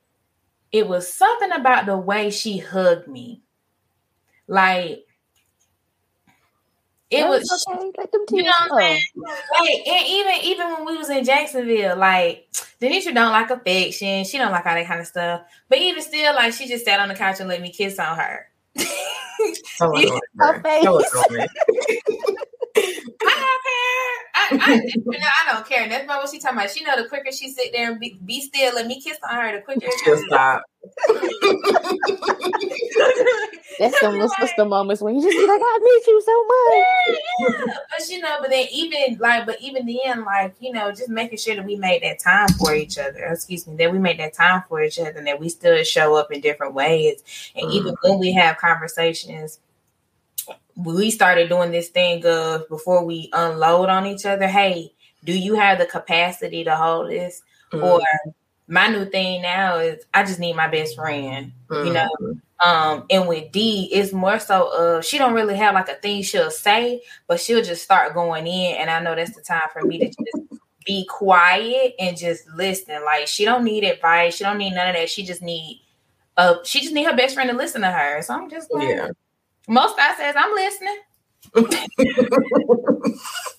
it 0.72 0.86
was 0.86 1.12
something 1.12 1.52
about 1.52 1.86
the 1.86 1.96
way 1.96 2.30
she 2.30 2.58
hugged 2.58 3.08
me. 3.08 3.42
Like 4.46 5.04
it 7.10 7.22
no, 7.22 7.30
was 7.30 7.66
okay. 7.70 7.90
Let 7.96 8.12
them 8.12 8.24
you 8.30 8.42
know 8.42 8.52
what 8.68 8.72
I'm 8.72 8.78
saying? 8.78 9.02
Like, 9.16 9.86
and 9.86 10.06
even 10.06 10.34
even 10.44 10.72
when 10.72 10.84
we 10.84 10.96
was 10.96 11.08
in 11.08 11.24
Jacksonville, 11.24 11.96
like 11.96 12.48
Denisha 12.80 13.14
don't 13.14 13.32
like 13.32 13.50
affection. 13.50 14.24
She 14.24 14.36
don't 14.38 14.52
like 14.52 14.66
all 14.66 14.74
that 14.74 14.86
kind 14.86 15.00
of 15.00 15.06
stuff. 15.06 15.42
But 15.68 15.78
even 15.78 16.02
still, 16.02 16.34
like 16.34 16.52
she 16.52 16.68
just 16.68 16.84
sat 16.84 17.00
on 17.00 17.08
the 17.08 17.14
couch 17.14 17.40
and 17.40 17.48
let 17.48 17.62
me 17.62 17.72
kiss 17.72 17.98
on 17.98 18.16
her. 18.16 18.48
I, 19.80 20.20
I 20.40 20.82
don't 20.82 21.04
care. 21.12 21.46
I, 22.76 23.58
I, 24.39 24.82
I, 25.49 25.53
don't 25.53 25.66
care. 25.66 25.89
That's 25.89 26.07
not 26.07 26.22
what 26.22 26.30
she 26.30 26.39
talking 26.39 26.59
about. 26.59 26.70
She 26.70 26.84
know 26.84 27.01
the 27.01 27.09
quicker 27.09 27.32
she 27.32 27.51
sit 27.51 27.72
there 27.72 27.91
and 27.91 28.01
be, 28.01 28.18
be 28.24 28.41
still, 28.41 28.74
let 28.74 28.86
me 28.86 29.01
kiss 29.01 29.18
on 29.28 29.36
her. 29.36 29.57
The 29.57 29.62
quicker 29.62 29.86
she'll 30.05 30.18
stop. 30.26 30.62
That's 33.78 34.01
the 34.01 34.12
most 34.12 34.34
like, 34.41 34.57
the 34.57 34.64
moments 34.64 35.03
when 35.03 35.16
you 35.16 35.22
just 35.22 35.36
be 35.36 35.47
like, 35.47 35.61
I 35.62 35.78
miss 35.82 36.07
you 36.07 36.22
so 36.24 36.45
much. 36.47 37.18
Yeah, 37.39 37.74
but 37.91 38.09
you 38.09 38.20
know, 38.20 38.36
but 38.41 38.51
then 38.51 38.66
even 38.72 39.18
like, 39.18 39.47
but 39.47 39.61
even 39.61 39.86
then, 39.86 40.24
like 40.24 40.55
you 40.61 40.72
know, 40.72 40.91
just 40.91 41.09
making 41.09 41.39
sure 41.39 41.57
that 41.57 41.64
we 41.64 41.76
made 41.76 42.03
that 42.03 42.18
time 42.20 42.49
for 42.59 42.74
each 42.74 42.99
other. 42.99 43.18
Excuse 43.26 43.66
me, 43.66 43.76
that 43.76 43.93
we 43.93 43.99
made 43.99 44.18
that 44.18 44.34
time 44.34 44.62
for 44.68 44.82
each 44.82 44.99
other, 44.99 45.11
and 45.11 45.26
that 45.26 45.39
we 45.39 45.49
still 45.49 45.82
show 45.84 46.16
up 46.16 46.32
in 46.32 46.41
different 46.41 46.74
ways. 46.74 47.22
And 47.55 47.66
mm-hmm. 47.66 47.76
even 47.76 47.95
when 48.03 48.18
we 48.18 48.32
have 48.32 48.57
conversations 48.57 49.61
we 50.78 51.10
started 51.10 51.48
doing 51.48 51.72
this 51.72 51.88
thing 51.88 52.24
of 52.24 52.68
before 52.68 53.04
we 53.04 53.28
unload 53.32 53.88
on 53.88 54.06
each 54.06 54.24
other, 54.24 54.46
hey, 54.46 54.92
do 55.24 55.36
you 55.36 55.54
have 55.54 55.78
the 55.78 55.86
capacity 55.86 56.62
to 56.64 56.76
hold 56.76 57.10
this? 57.10 57.42
Mm-hmm. 57.72 57.84
Or 57.84 58.00
my 58.68 58.86
new 58.86 59.04
thing 59.06 59.42
now 59.42 59.78
is 59.78 60.04
I 60.14 60.22
just 60.22 60.38
need 60.38 60.54
my 60.54 60.68
best 60.68 60.94
friend, 60.94 61.52
mm-hmm. 61.68 61.86
you 61.86 61.92
know. 61.92 62.08
Um, 62.64 63.04
and 63.10 63.26
with 63.28 63.50
D, 63.50 63.88
it's 63.92 64.12
more 64.12 64.38
so 64.38 64.72
of 64.72 65.04
she 65.04 65.18
don't 65.18 65.34
really 65.34 65.56
have 65.56 65.74
like 65.74 65.88
a 65.88 65.94
thing 65.94 66.22
she'll 66.22 66.50
say, 66.50 67.02
but 67.26 67.40
she'll 67.40 67.62
just 67.62 67.82
start 67.82 68.14
going 68.14 68.46
in, 68.46 68.76
and 68.76 68.90
I 68.90 69.00
know 69.00 69.14
that's 69.14 69.34
the 69.34 69.42
time 69.42 69.68
for 69.72 69.82
me 69.82 69.98
to 69.98 70.06
just 70.06 70.62
be 70.84 71.06
quiet 71.06 71.94
and 71.98 72.16
just 72.16 72.48
listen. 72.54 73.04
Like 73.04 73.26
she 73.26 73.44
don't 73.44 73.64
need 73.64 73.84
advice, 73.84 74.36
she 74.36 74.44
don't 74.44 74.58
need 74.58 74.74
none 74.74 74.88
of 74.88 74.94
that. 74.94 75.10
She 75.10 75.24
just 75.24 75.42
need 75.42 75.82
uh 76.36 76.56
she 76.64 76.80
just 76.80 76.92
need 76.92 77.04
her 77.04 77.16
best 77.16 77.34
friend 77.34 77.50
to 77.50 77.56
listen 77.56 77.80
to 77.82 77.90
her. 77.90 78.22
So 78.22 78.34
I'm 78.34 78.48
just 78.48 78.72
like, 78.72 78.88
yeah. 78.88 79.08
Most 79.68 79.98
I 79.98 80.14
says 80.16 80.34
I'm 80.36 80.54
listening. 80.54 80.98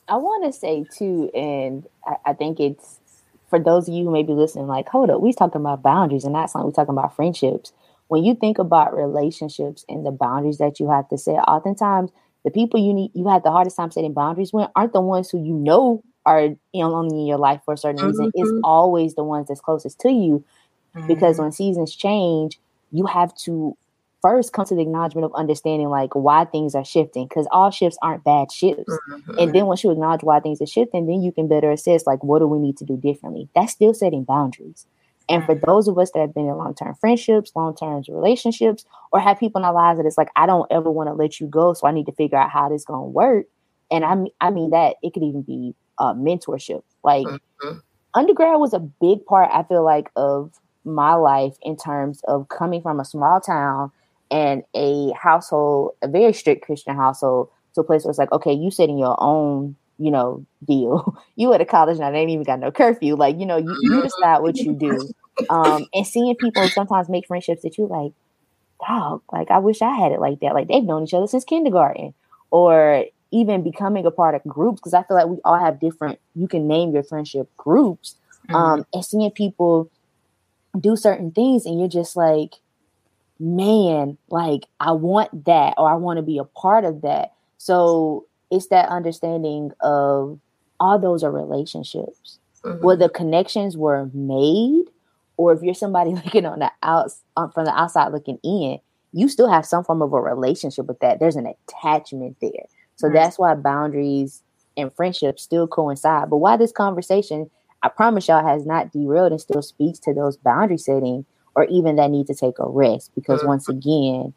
I 0.08 0.18
want 0.18 0.44
to 0.46 0.52
say 0.52 0.86
too, 0.98 1.30
and 1.34 1.88
I, 2.06 2.16
I, 2.32 2.34
think 2.34 2.60
it's 2.60 3.00
for 3.50 3.60
those 3.60 3.88
of 3.88 3.94
you 3.94 4.06
who 4.06 4.12
may 4.12 4.24
be 4.24 4.34
listening, 4.34 4.68
like, 4.68 4.90
hold 4.90 5.10
up, 5.10 5.22
we 5.22 5.34
talking 5.34 5.62
about 5.62 5.82
boundaries 5.82 6.24
and 6.24 6.34
not 6.34 6.50
something 6.50 6.68
we 6.68 6.74
talking 6.74 6.94
about 6.94 7.16
friendships. 7.16 7.72
When 8.08 8.24
you 8.24 8.36
think 8.36 8.58
about 8.58 8.96
relationships 8.96 9.86
and 9.88 10.06
the 10.06 10.12
boundaries 10.12 10.58
that 10.58 10.80
you 10.80 10.90
have 10.90 11.08
to 11.10 11.18
set, 11.18 11.36
oftentimes 11.48 12.12
the 12.44 12.52
people 12.52 12.80
you 12.80 12.94
need 12.94 13.12
you 13.14 13.28
have 13.28 13.44
the 13.44 13.52
hardest 13.52 13.78
time 13.78 13.92
setting 13.92 14.14
boundaries 14.14 14.52
with 14.52 14.70
aren't 14.76 14.94
the 14.94 15.02
ones 15.02 15.30
who 15.30 15.44
you 15.44 15.54
know 15.54 16.04
are 16.26 16.42
you 16.42 16.58
know 16.74 16.96
only 16.96 17.20
in 17.20 17.28
your 17.28 17.38
life 17.38 17.62
for 17.66 17.74
a 17.74 17.78
certain 17.78 18.00
mm-hmm. 18.00 18.08
reason. 18.08 18.32
It's 18.34 18.50
mm-hmm. 18.50 18.64
always 18.64 19.16
the 19.16 19.24
ones 19.24 19.48
that's 19.48 19.62
closest 19.62 20.00
to 20.02 20.10
you. 20.10 20.44
Mm-hmm. 20.96 21.08
Because 21.08 21.38
when 21.38 21.52
seasons 21.52 21.96
change, 21.96 22.60
you 22.92 23.06
have 23.06 23.36
to 23.40 23.78
first 24.22 24.54
come 24.54 24.66
to 24.66 24.76
the 24.76 24.82
acknowledgement 24.82 25.26
of 25.26 25.34
understanding 25.34 25.90
like 25.90 26.14
why 26.16 26.46
things 26.46 26.76
are 26.76 26.86
shifting 26.86 27.28
because 27.28 27.48
all 27.52 27.72
shifts 27.72 27.98
aren't 28.02 28.24
bad 28.24 28.52
shifts. 28.52 28.84
Mm-hmm. 29.10 29.40
and 29.40 29.54
then 29.54 29.66
once 29.66 29.84
you 29.84 29.92
acknowledge 29.92 30.24
why 30.24 30.40
things 30.40 30.62
are 30.62 30.68
shifting 30.68 31.06
then 31.08 31.22
you 31.22 31.32
can 31.32 31.48
better 31.48 31.72
assess 31.72 32.06
like 32.06 32.24
what 32.24 32.40
do 32.40 32.48
we 32.48 32.60
need 32.60 32.78
to 32.78 32.86
do 32.86 32.98
differently? 32.98 33.50
That's 33.56 33.72
still 33.72 33.94
setting 33.94 34.24
boundaries. 34.24 34.86
And 35.30 35.46
for 35.46 35.54
those 35.54 35.88
of 35.88 35.96
us 36.00 36.10
that 36.12 36.22
have 36.22 36.34
been 36.34 36.48
in 36.48 36.56
long-term 36.56 36.96
friendships 36.96 37.52
long-term 37.56 38.04
relationships 38.10 38.86
or 39.12 39.20
have 39.20 39.40
people 39.40 39.62
in 39.62 39.66
our 39.66 39.74
lives 39.74 40.00
that 40.00 40.06
it's 40.06 40.18
like 40.18 40.32
i 40.36 40.46
don't 40.46 40.70
ever 40.72 40.90
want 40.90 41.08
to 41.08 41.14
let 41.14 41.40
you 41.40 41.48
go 41.48 41.74
so 41.74 41.88
i 41.88 41.92
need 41.92 42.08
to 42.08 42.12
figure 42.14 42.38
out 42.38 42.50
how 42.50 42.68
this 42.68 42.84
going 42.84 43.06
to 43.06 43.10
work 43.10 43.46
and 43.92 44.04
i 44.04 44.16
mean 44.16 44.32
i 44.42 44.50
mean 44.50 44.72
that 44.72 44.96
it 45.04 45.14
could 45.14 45.24
even 45.24 45.44
be 45.44 45.76
uh, 46.00 46.14
mentorship. 46.14 46.82
Like 47.04 47.28
mm-hmm. 47.28 47.78
undergrad 48.16 48.60
was 48.60 48.74
a 48.74 48.80
big 48.80 49.24
part 49.26 49.50
i 49.54 49.64
feel 49.64 49.84
like 49.84 50.10
of 50.16 50.52
my 50.84 51.14
life 51.14 51.56
in 51.62 51.76
terms 51.76 52.22
of 52.28 52.50
coming 52.50 52.82
from 52.82 53.00
a 53.00 53.06
small 53.06 53.40
town 53.40 53.92
and 54.32 54.64
a 54.76 55.12
household, 55.12 55.94
a 56.02 56.08
very 56.08 56.34
strict 56.34 56.66
Christian 56.66 56.96
household, 56.96 57.50
to 57.76 57.82
a 57.82 57.84
place 57.84 58.04
where 58.04 58.10
it's 58.10 58.20
like, 58.20 58.32
okay, 58.32 58.54
you 58.54 58.72
setting 58.72 58.98
your 58.98 59.16
own, 59.20 59.76
you 59.98 60.12
know, 60.12 60.46
deal. 60.66 61.18
you 61.36 61.54
at 61.54 61.62
a 61.62 61.66
college 61.66 61.98
now, 62.00 62.12
they 62.12 62.20
ain't 62.20 62.32
even 62.32 62.44
got 62.44 62.60
no 62.60 62.72
curfew. 62.72 63.16
Like, 63.16 63.40
you 63.40 63.46
know, 63.46 63.58
you, 63.58 63.76
you 63.82 64.02
decide 64.02 64.40
what 64.40 64.58
you 64.58 64.74
do. 64.74 65.12
Um, 65.50 65.86
and 65.94 66.06
seeing 66.06 66.36
people 66.36 66.68
sometimes 66.68 67.10
make 67.10 67.28
friendships 67.28 67.64
that 67.64 67.78
you 67.78 67.88
like, 67.88 68.12
dog, 68.86 69.22
like 69.32 69.52
I 69.52 69.60
wish 69.60 69.82
I 69.82 69.94
had 69.94 70.12
it 70.12 70.20
like 70.20 70.40
that. 70.42 70.54
Like 70.54 70.68
they've 70.68 70.84
known 70.84 71.04
each 71.04 71.14
other 71.14 71.28
since 71.28 71.44
kindergarten. 71.44 72.14
Or 72.52 73.06
even 73.32 73.62
becoming 73.62 74.06
a 74.08 74.12
part 74.12 74.34
of 74.34 74.44
groups, 74.44 74.80
because 74.80 74.96
I 74.96 75.04
feel 75.04 75.16
like 75.16 75.28
we 75.28 75.38
all 75.46 75.60
have 75.60 75.80
different, 75.80 76.20
you 76.34 76.48
can 76.48 76.68
name 76.68 76.94
your 76.94 77.04
friendship 77.04 77.48
groups. 77.58 78.16
Mm-hmm. 78.46 78.56
Um, 78.56 78.86
and 78.92 79.06
seeing 79.06 79.30
people 79.32 79.92
do 80.80 80.96
certain 80.96 81.32
things 81.32 81.66
and 81.66 81.80
you're 81.80 81.88
just 81.88 82.16
like, 82.16 82.56
man, 83.40 84.18
like 84.30 84.66
I 84.80 84.92
want 84.92 85.46
that 85.46 85.76
or 85.78 85.90
I 85.90 85.96
want 85.96 86.18
to 86.18 86.24
be 86.24 86.38
a 86.38 86.44
part 86.44 86.84
of 86.86 87.02
that. 87.02 87.34
So 87.58 88.26
it's 88.52 88.68
that 88.68 88.90
understanding 88.90 89.72
of 89.82 90.40
all 90.80 91.00
those 91.00 91.24
are 91.24 91.32
relationships 91.32 92.40
mm-hmm. 92.64 92.84
where 92.84 92.96
the 92.96 93.10
connections 93.10 93.78
were 93.78 94.10
made, 94.14 94.86
or 95.38 95.54
if 95.54 95.62
you're 95.62 95.74
somebody 95.74 96.12
looking 96.26 96.46
on 96.46 96.60
the 96.60 96.72
outs 96.84 97.22
from 97.36 97.66
the 97.66 97.74
outside 97.80 98.12
looking 98.12 98.40
in, 98.44 98.80
you 99.14 99.28
still 99.28 99.50
have 99.50 99.66
some 99.66 99.84
form 99.84 100.02
of 100.02 100.14
a 100.14 100.22
relationship 100.22 100.86
with 100.86 101.00
that. 101.00 101.20
There's 101.20 101.36
an 101.36 101.48
attachment 101.48 102.38
there. 102.42 102.66
So 102.96 103.08
mm-hmm. 103.08 103.16
that's 103.16 103.40
why 103.40 103.56
boundaries 103.56 104.44
and 104.78 104.94
friendships 104.94 105.44
still 105.44 105.68
coincide. 105.68 106.30
But 106.30 106.38
why 106.38 106.58
this 106.58 106.72
conversation, 106.72 107.50
I 107.82 107.90
promise 107.90 108.28
y'all, 108.28 108.46
has 108.46 108.66
not 108.66 108.92
derailed 108.92 109.32
and 109.32 109.42
still 109.42 109.62
speaks 109.62 110.00
to 110.00 110.14
those 110.14 110.38
boundary 110.38 110.78
setting 110.78 111.26
or 111.56 111.66
even 111.66 111.96
that 111.98 112.12
need 112.12 112.28
to 112.28 112.36
take 112.36 112.60
a 112.60 112.68
rest 112.68 113.12
because 113.16 113.44
once 113.44 113.68
again 113.70 114.34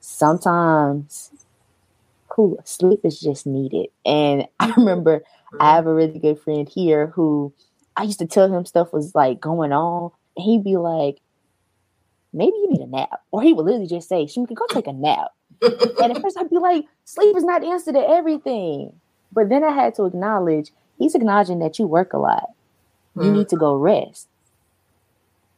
sometimes 0.00 1.30
cool 2.28 2.60
sleep 2.64 3.00
is 3.04 3.18
just 3.20 3.46
needed. 3.46 3.88
And 4.04 4.46
i 4.60 4.72
remember 4.76 5.22
i 5.60 5.74
have 5.74 5.86
a 5.86 5.94
really 5.94 6.18
good 6.18 6.38
friend 6.38 6.68
here 6.68 7.08
who 7.08 7.52
i 7.96 8.02
used 8.02 8.18
to 8.18 8.26
tell 8.26 8.52
him 8.52 8.64
stuff 8.66 8.92
was 8.92 9.14
like 9.14 9.40
going 9.40 9.72
on 9.72 10.10
and 10.36 10.44
he'd 10.44 10.64
be 10.64 10.76
like 10.76 11.18
maybe 12.32 12.56
you 12.56 12.70
need 12.70 12.80
a 12.80 12.86
nap. 12.86 13.22
Or 13.30 13.42
he 13.42 13.54
would 13.54 13.64
literally 13.64 13.86
just 13.86 14.08
say 14.08 14.26
she 14.26 14.44
could 14.44 14.56
go 14.56 14.66
take 14.68 14.86
a 14.86 14.92
nap. 14.92 15.28
And 15.62 16.12
at 16.12 16.20
first 16.20 16.36
i'd 16.38 16.50
be 16.50 16.58
like 16.58 16.84
sleep 17.04 17.36
is 17.36 17.44
not 17.44 17.62
the 17.62 17.68
answer 17.68 17.92
to 17.92 18.08
everything. 18.08 18.92
But 19.32 19.48
then 19.48 19.64
i 19.64 19.70
had 19.70 19.94
to 19.96 20.04
acknowledge 20.04 20.70
he's 20.98 21.14
acknowledging 21.14 21.58
that 21.60 21.78
you 21.78 21.86
work 21.86 22.12
a 22.12 22.18
lot. 22.18 22.50
You 23.16 23.22
mm. 23.22 23.32
need 23.32 23.48
to 23.48 23.56
go 23.56 23.74
rest 23.74 24.28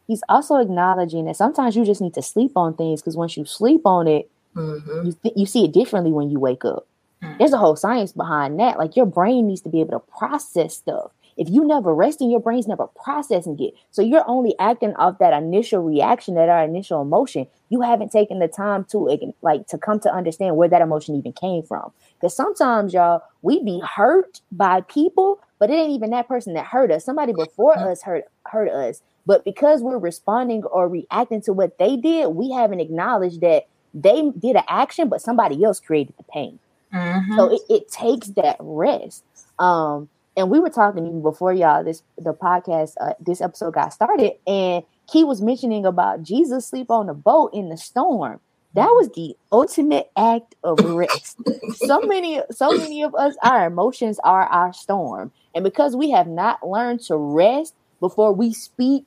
he's 0.09 0.22
also 0.28 0.56
acknowledging 0.56 1.26
that 1.26 1.36
sometimes 1.36 1.76
you 1.76 1.84
just 1.84 2.00
need 2.00 2.14
to 2.14 2.22
sleep 2.22 2.52
on 2.56 2.74
things 2.74 3.00
because 3.00 3.16
once 3.16 3.36
you 3.36 3.44
sleep 3.44 3.82
on 3.84 4.09
it, 4.09 4.28
mm-hmm. 4.56 5.06
you 5.06 5.16
th- 5.22 5.34
you 5.36 5.46
see 5.46 5.64
it 5.66 5.72
differently 5.72 6.11
when 6.11 6.30
you 6.30 6.40
wake 6.40 6.64
up. 6.64 6.88
Mm-hmm. 7.22 7.38
There's 7.38 7.52
a 7.52 7.59
whole 7.59 7.76
science 7.76 8.12
behind 8.12 8.59
that. 8.59 8.78
Like 8.78 8.96
your 8.96 9.06
brain 9.06 9.46
needs 9.46 9.61
to 9.61 9.68
be 9.68 9.80
able 9.80 10.00
to 10.00 10.18
process 10.18 10.76
stuff. 10.76 11.12
If 11.36 11.48
you 11.48 11.64
never 11.64 11.94
resting, 11.94 12.32
your 12.32 12.40
brain's 12.40 12.66
never 12.66 12.88
processing 12.88 13.56
it. 13.61 13.74
So 13.92 14.02
you're 14.02 14.28
only 14.28 14.56
acting 14.59 14.94
off 14.96 15.18
that 15.20 15.32
initial 15.40 15.84
reaction, 15.84 16.34
that 16.34 16.48
our 16.48 16.64
initial 16.64 17.00
emotion. 17.00 17.46
You 17.68 17.80
haven't 17.80 18.11
taken 18.11 18.40
the 18.40 18.48
time 18.48 18.84
to 18.90 19.32
like 19.40 19.68
to 19.68 19.78
come 19.78 20.00
to 20.00 20.12
understand 20.12 20.56
where 20.56 20.68
that 20.68 20.82
emotion 20.82 21.14
even 21.14 21.32
came 21.32 21.62
from. 21.62 21.92
Because 22.14 22.34
sometimes, 22.34 22.92
y'all, 22.92 23.22
we 23.42 23.62
be 23.62 23.80
hurt 23.96 24.40
by 24.50 24.80
people, 24.80 25.40
but 25.61 25.70
it 25.70 25.74
ain't 25.74 25.92
even 25.92 26.11
that 26.11 26.26
person 26.26 26.54
that 26.54 26.66
hurt 26.66 26.90
us. 26.90 27.04
Somebody 27.04 27.32
before 27.32 27.76
mm-hmm. 27.76 27.88
us 27.88 28.02
hurt 28.02 28.24
hurt 28.46 28.70
us. 28.70 29.00
But 29.28 29.44
because 29.44 29.82
we're 29.82 29.98
responding 29.98 30.64
or 30.64 30.88
reacting 30.88 31.42
to 31.42 31.52
what 31.52 31.76
they 31.76 31.98
did, 31.98 32.28
we 32.28 32.50
haven't 32.50 32.80
acknowledged 32.80 33.42
that 33.42 33.68
they 33.92 34.30
did 34.38 34.56
an 34.56 34.62
action, 34.68 35.10
but 35.10 35.20
somebody 35.20 35.62
else 35.62 35.80
created 35.80 36.14
the 36.16 36.24
pain. 36.24 36.58
Mm-hmm. 36.94 37.36
So 37.36 37.52
it, 37.52 37.60
it, 37.68 37.92
takes 37.92 38.28
that 38.28 38.56
rest. 38.58 39.22
Um, 39.58 40.08
and 40.34 40.48
we 40.48 40.58
were 40.58 40.70
talking 40.70 41.06
even 41.06 41.20
before 41.20 41.52
y'all 41.52 41.84
this 41.84 42.02
the 42.16 42.32
podcast 42.32 42.94
uh, 43.02 43.12
this 43.20 43.42
episode 43.42 43.74
got 43.74 43.92
started, 43.92 44.32
and 44.46 44.82
he 45.12 45.24
was 45.24 45.42
mentioning 45.42 45.84
about 45.84 46.22
Jesus 46.22 46.66
sleep 46.66 46.90
on 46.90 47.06
the 47.06 47.12
boat 47.12 47.50
in 47.52 47.68
the 47.68 47.76
storm. 47.76 48.40
That 48.72 48.88
was 48.88 49.10
the 49.10 49.36
ultimate 49.52 50.10
act 50.16 50.54
of 50.64 50.78
rest. 50.80 51.36
so 51.74 52.00
many, 52.00 52.40
so 52.50 52.70
many 52.70 53.02
of 53.02 53.14
us, 53.14 53.34
our 53.42 53.66
emotions 53.66 54.18
are 54.24 54.44
our 54.44 54.72
storm, 54.72 55.32
and 55.54 55.64
because 55.64 55.94
we 55.94 56.12
have 56.12 56.28
not 56.28 56.66
learned 56.66 57.00
to 57.02 57.16
rest 57.18 57.74
before 58.01 58.32
we 58.32 58.53
speak 58.53 59.05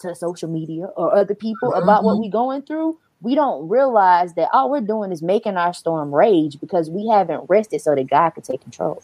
to 0.00 0.14
social 0.14 0.48
media 0.48 0.86
or 0.96 1.14
other 1.14 1.34
people 1.34 1.70
mm-hmm. 1.70 1.82
about 1.82 2.04
what 2.04 2.18
we're 2.18 2.30
going 2.30 2.62
through, 2.62 2.98
we 3.20 3.34
don't 3.34 3.68
realize 3.68 4.34
that 4.34 4.48
all 4.52 4.70
we're 4.70 4.80
doing 4.80 5.10
is 5.10 5.22
making 5.22 5.56
our 5.56 5.74
storm 5.74 6.14
rage 6.14 6.60
because 6.60 6.88
we 6.88 7.08
haven't 7.08 7.44
rested 7.48 7.80
so 7.80 7.94
that 7.94 8.08
God 8.08 8.30
could 8.30 8.44
take 8.44 8.60
control. 8.60 9.02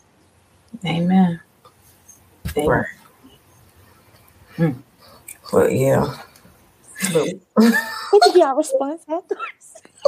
Amen. 0.84 1.40
Amen. 2.56 2.68
Right. 2.68 2.86
Hmm. 4.56 4.70
But 5.50 5.72
yeah. 5.72 6.16
what 7.12 8.22
did 8.24 8.34
y'all 8.36 8.54
response 8.54 9.02
afterwards? 9.08 9.82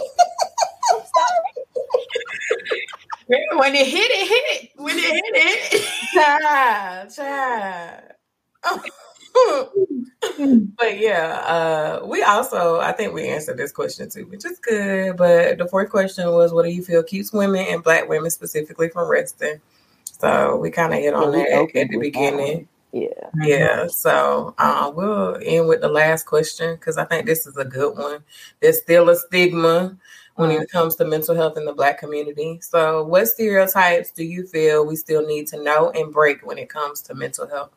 I'm 0.92 1.00
sorry. 1.00 1.56
when 3.58 3.74
it 3.74 3.86
hit 3.86 4.10
it, 4.10 4.28
hit 4.28 4.44
it. 4.62 4.70
When 4.76 4.96
it 4.96 5.02
hit 5.02 5.24
it. 5.72 5.82
Child, 6.14 7.12
child. 7.12 8.92
but 10.78 10.98
yeah, 10.98 11.42
uh, 11.46 12.06
we 12.06 12.22
also 12.22 12.80
I 12.80 12.92
think 12.92 13.12
we 13.12 13.28
answered 13.28 13.56
this 13.56 13.72
question 13.72 14.08
too, 14.10 14.26
which 14.26 14.44
is 14.44 14.58
good. 14.58 15.16
But 15.16 15.58
the 15.58 15.68
fourth 15.68 15.90
question 15.90 16.30
was, 16.32 16.52
what 16.52 16.64
do 16.64 16.70
you 16.70 16.82
feel 16.82 17.02
keeps 17.02 17.32
women 17.32 17.66
and 17.68 17.82
black 17.82 18.08
women 18.08 18.30
specifically 18.30 18.88
from 18.88 19.08
resting? 19.08 19.60
So 20.18 20.56
we 20.56 20.70
kind 20.70 20.94
of 20.94 21.00
hit 21.00 21.14
on 21.14 21.32
that 21.32 21.48
at 21.74 21.88
the 21.90 21.98
beginning. 21.98 22.68
Yeah. 22.92 23.08
Yeah. 23.42 23.86
So 23.88 24.54
uh, 24.56 24.90
we'll 24.94 25.38
end 25.42 25.68
with 25.68 25.82
the 25.82 25.88
last 25.88 26.24
question 26.24 26.76
because 26.76 26.96
I 26.96 27.04
think 27.04 27.26
this 27.26 27.46
is 27.46 27.56
a 27.56 27.64
good 27.64 27.96
one. 27.96 28.24
There's 28.60 28.80
still 28.80 29.10
a 29.10 29.16
stigma 29.16 29.96
when 30.36 30.50
it 30.50 30.70
comes 30.70 30.96
to 30.96 31.04
mental 31.04 31.34
health 31.34 31.58
in 31.58 31.66
the 31.66 31.74
black 31.74 31.98
community. 31.98 32.60
So 32.62 33.04
what 33.04 33.28
stereotypes 33.28 34.10
do 34.12 34.24
you 34.24 34.46
feel 34.46 34.86
we 34.86 34.96
still 34.96 35.26
need 35.26 35.46
to 35.48 35.62
know 35.62 35.90
and 35.90 36.12
break 36.12 36.46
when 36.46 36.58
it 36.58 36.70
comes 36.70 37.02
to 37.02 37.14
mental 37.14 37.46
health? 37.46 37.75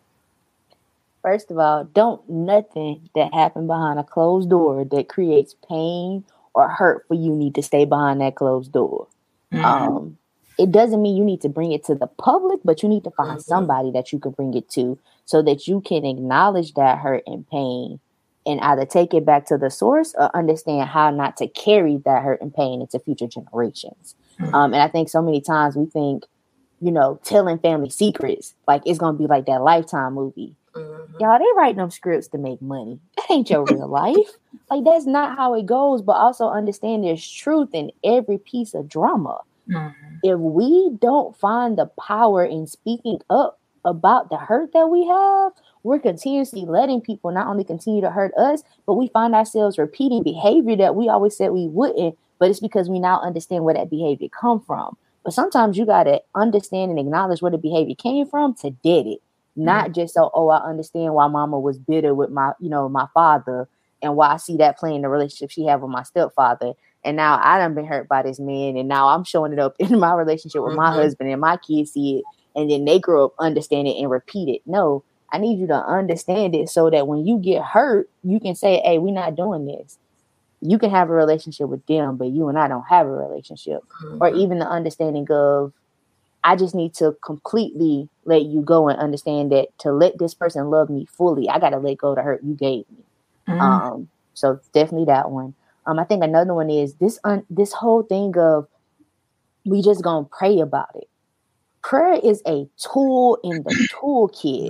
First 1.21 1.51
of 1.51 1.57
all, 1.57 1.83
don't 1.83 2.27
nothing 2.29 3.09
that 3.15 3.33
happened 3.33 3.67
behind 3.67 3.99
a 3.99 4.03
closed 4.03 4.49
door 4.49 4.85
that 4.85 5.09
creates 5.09 5.55
pain 5.67 6.23
or 6.53 6.69
hurt 6.69 7.05
for 7.07 7.13
you 7.13 7.35
need 7.35 7.55
to 7.55 7.63
stay 7.63 7.85
behind 7.85 8.21
that 8.21 8.35
closed 8.35 8.71
door. 8.71 9.07
Mm-hmm. 9.53 9.65
Um, 9.65 10.17
it 10.57 10.71
doesn't 10.71 11.01
mean 11.01 11.15
you 11.15 11.23
need 11.23 11.41
to 11.41 11.49
bring 11.49 11.71
it 11.71 11.85
to 11.85 11.95
the 11.95 12.07
public, 12.07 12.59
but 12.63 12.83
you 12.83 12.89
need 12.89 13.03
to 13.05 13.11
find 13.11 13.31
mm-hmm. 13.31 13.39
somebody 13.39 13.91
that 13.91 14.11
you 14.11 14.19
can 14.19 14.31
bring 14.31 14.53
it 14.53 14.69
to 14.71 14.97
so 15.25 15.41
that 15.41 15.67
you 15.67 15.81
can 15.81 16.05
acknowledge 16.05 16.73
that 16.73 16.99
hurt 16.99 17.23
and 17.27 17.47
pain 17.49 17.99
and 18.45 18.59
either 18.61 18.85
take 18.85 19.13
it 19.13 19.25
back 19.25 19.45
to 19.45 19.57
the 19.57 19.69
source 19.69 20.13
or 20.17 20.35
understand 20.35 20.89
how 20.89 21.11
not 21.11 21.37
to 21.37 21.47
carry 21.47 21.97
that 21.97 22.23
hurt 22.23 22.41
and 22.41 22.53
pain 22.53 22.81
into 22.81 22.99
future 22.99 23.27
generations. 23.27 24.15
Mm-hmm. 24.39 24.55
Um, 24.55 24.73
and 24.73 24.81
I 24.81 24.87
think 24.87 25.09
so 25.09 25.21
many 25.21 25.41
times 25.41 25.75
we 25.75 25.85
think, 25.85 26.25
you 26.81 26.91
know, 26.91 27.19
telling 27.23 27.59
family 27.59 27.89
secrets, 27.89 28.53
like 28.67 28.81
it's 28.85 28.99
gonna 28.99 29.17
be 29.17 29.27
like 29.27 29.45
that 29.45 29.61
lifetime 29.61 30.13
movie. 30.13 30.55
Mm-hmm. 30.75 31.15
Y'all, 31.19 31.39
they 31.39 31.45
writing 31.55 31.77
them 31.77 31.91
scripts 31.91 32.27
to 32.29 32.37
make 32.37 32.61
money. 32.61 32.99
That 33.17 33.31
ain't 33.31 33.49
your 33.49 33.65
real 33.65 33.87
life. 33.89 34.29
Like 34.69 34.83
that's 34.83 35.05
not 35.05 35.37
how 35.37 35.53
it 35.55 35.65
goes. 35.65 36.01
But 36.01 36.13
also 36.13 36.47
understand 36.47 37.03
there's 37.03 37.29
truth 37.29 37.69
in 37.73 37.91
every 38.03 38.37
piece 38.37 38.73
of 38.73 38.87
drama. 38.87 39.41
Mm-hmm. 39.69 40.15
If 40.23 40.39
we 40.39 40.91
don't 40.99 41.35
find 41.37 41.77
the 41.77 41.87
power 42.07 42.43
in 42.43 42.67
speaking 42.67 43.19
up 43.29 43.59
about 43.85 44.29
the 44.29 44.37
hurt 44.37 44.73
that 44.73 44.87
we 44.87 45.05
have, 45.07 45.53
we're 45.83 45.99
continuously 45.99 46.65
letting 46.65 47.01
people 47.01 47.31
not 47.31 47.47
only 47.47 47.63
continue 47.63 48.01
to 48.01 48.11
hurt 48.11 48.33
us, 48.35 48.63
but 48.85 48.95
we 48.95 49.07
find 49.09 49.33
ourselves 49.33 49.77
repeating 49.77 50.23
behavior 50.23 50.75
that 50.75 50.95
we 50.95 51.07
always 51.07 51.37
said 51.37 51.51
we 51.51 51.67
wouldn't, 51.67 52.17
but 52.37 52.49
it's 52.49 52.59
because 52.59 52.89
we 52.89 52.99
now 52.99 53.21
understand 53.21 53.63
where 53.63 53.75
that 53.75 53.89
behavior 53.89 54.27
come 54.29 54.59
from. 54.59 54.97
But 55.23 55.33
sometimes 55.33 55.77
you 55.77 55.85
got 55.85 56.03
to 56.03 56.21
understand 56.35 56.91
and 56.91 56.99
acknowledge 56.99 57.41
where 57.41 57.51
the 57.51 57.57
behavior 57.57 57.95
came 57.95 58.27
from 58.27 58.53
to 58.55 58.71
dead 58.71 59.05
it 59.05 59.21
not 59.59 59.85
mm-hmm. 59.85 59.93
just 59.93 60.13
so 60.13 60.31
oh 60.33 60.49
i 60.49 60.57
understand 60.57 61.13
why 61.13 61.27
mama 61.27 61.59
was 61.59 61.77
bitter 61.77 62.13
with 62.13 62.29
my 62.29 62.51
you 62.59 62.69
know 62.69 62.87
my 62.89 63.05
father 63.13 63.67
and 64.01 64.15
why 64.15 64.33
i 64.33 64.37
see 64.37 64.57
that 64.57 64.77
playing 64.77 65.01
the 65.01 65.09
relationship 65.09 65.51
she 65.51 65.65
had 65.65 65.81
with 65.81 65.91
my 65.91 66.03
stepfather 66.03 66.73
and 67.03 67.17
now 67.17 67.39
i 67.43 67.57
done 67.57 67.73
been 67.73 67.85
hurt 67.85 68.07
by 68.07 68.21
this 68.21 68.39
man 68.39 68.77
and 68.77 68.87
now 68.87 69.09
i'm 69.09 69.23
showing 69.23 69.53
it 69.53 69.59
up 69.59 69.75
in 69.79 69.99
my 69.99 70.13
relationship 70.13 70.61
with 70.61 70.71
mm-hmm. 70.71 70.81
my 70.81 70.93
husband 70.93 71.29
and 71.29 71.41
my 71.41 71.57
kids 71.57 71.91
see 71.91 72.17
it 72.17 72.23
and 72.55 72.71
then 72.71 72.85
they 72.85 72.99
grow 72.99 73.25
up 73.25 73.33
understand 73.39 73.87
it 73.87 73.97
and 73.97 74.09
repeat 74.09 74.49
it 74.49 74.61
no 74.65 75.03
i 75.31 75.37
need 75.37 75.59
you 75.59 75.67
to 75.67 75.75
understand 75.75 76.55
it 76.55 76.69
so 76.69 76.89
that 76.89 77.07
when 77.07 77.25
you 77.25 77.37
get 77.37 77.63
hurt 77.63 78.09
you 78.23 78.39
can 78.39 78.55
say 78.55 78.81
hey 78.83 78.97
we're 78.97 79.13
not 79.13 79.35
doing 79.35 79.65
this 79.65 79.97
you 80.61 80.77
can 80.77 80.89
have 80.89 81.09
a 81.09 81.13
relationship 81.13 81.69
with 81.69 81.85
them 81.85 82.17
but 82.17 82.29
you 82.29 82.47
and 82.49 82.57
i 82.57 82.67
don't 82.67 82.87
have 82.89 83.05
a 83.05 83.11
relationship 83.11 83.81
mm-hmm. 84.03 84.17
or 84.21 84.29
even 84.29 84.59
the 84.59 84.67
understanding 84.67 85.27
of 85.29 85.73
I 86.43 86.55
just 86.55 86.73
need 86.73 86.93
to 86.95 87.15
completely 87.23 88.07
let 88.25 88.43
you 88.43 88.61
go 88.61 88.87
and 88.87 88.99
understand 88.99 89.51
that 89.51 89.67
to 89.79 89.91
let 89.91 90.17
this 90.19 90.33
person 90.33 90.69
love 90.69 90.89
me 90.89 91.05
fully, 91.05 91.49
I 91.49 91.59
got 91.59 91.71
to 91.71 91.77
let 91.77 91.97
go 91.97 92.09
of 92.09 92.15
the 92.15 92.21
hurt 92.21 92.43
you 92.43 92.53
gave 92.53 92.85
me. 92.89 93.03
Mm. 93.47 93.59
Um, 93.59 94.09
so 94.33 94.59
definitely 94.73 95.05
that 95.05 95.31
one. 95.31 95.53
Um, 95.85 95.99
I 95.99 96.03
think 96.03 96.23
another 96.23 96.53
one 96.53 96.69
is 96.69 96.93
this 96.95 97.19
un- 97.23 97.45
this 97.49 97.73
whole 97.73 98.03
thing 98.03 98.37
of 98.37 98.67
we 99.65 99.81
just 99.81 100.03
gonna 100.03 100.25
pray 100.25 100.59
about 100.59 100.95
it. 100.95 101.09
Prayer 101.81 102.19
is 102.23 102.41
a 102.45 102.67
tool 102.77 103.39
in 103.43 103.63
the 103.63 103.89
toolkit. 103.93 104.69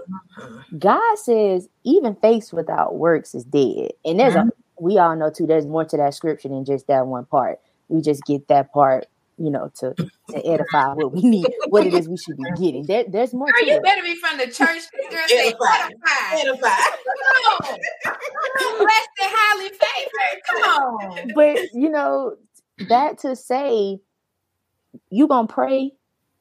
God 0.77 1.19
says 1.19 1.67
even 1.83 2.15
faith 2.15 2.53
without 2.53 2.95
works 2.95 3.35
is 3.35 3.43
dead, 3.43 3.91
and 4.05 4.19
there's 4.19 4.35
mm-hmm. 4.35 4.49
a 4.49 4.81
we 4.81 4.97
all 4.97 5.15
know 5.15 5.29
too. 5.29 5.45
There's 5.45 5.65
more 5.65 5.85
to 5.85 5.97
that 5.97 6.13
scripture 6.13 6.49
than 6.49 6.65
just 6.65 6.87
that 6.87 7.05
one 7.05 7.25
part. 7.25 7.59
We 7.89 8.01
just 8.01 8.23
get 8.23 8.47
that 8.47 8.71
part 8.71 9.07
you 9.39 9.49
know, 9.49 9.71
to 9.75 9.93
to 9.93 10.45
edify 10.45 10.93
what 10.93 11.13
we 11.13 11.21
need, 11.21 11.47
what 11.69 11.87
it 11.87 11.93
is 11.93 12.09
we 12.09 12.17
should 12.17 12.37
be 12.37 12.43
getting. 12.57 12.85
There, 12.85 13.05
there's 13.07 13.33
more. 13.33 13.47
Girl, 13.47 13.65
you 13.65 13.75
it. 13.75 13.83
better 13.83 14.03
be 14.03 14.15
from 14.15 14.37
the 14.37 14.47
church. 14.47 14.83
Girl, 15.09 15.25
edify. 15.31 15.89
edify. 16.33 16.67
Come 17.17 17.53
on, 17.61 17.79
blessed 18.77 19.09
and 19.21 19.31
highly 19.31 19.69
favored. 19.69 20.41
Come 20.49 20.63
on. 20.63 21.31
But 21.35 21.73
you 21.73 21.89
know 21.89 22.35
that 22.89 23.19
to 23.19 23.35
say, 23.35 23.99
you 25.09 25.27
gonna 25.27 25.47
pray 25.47 25.93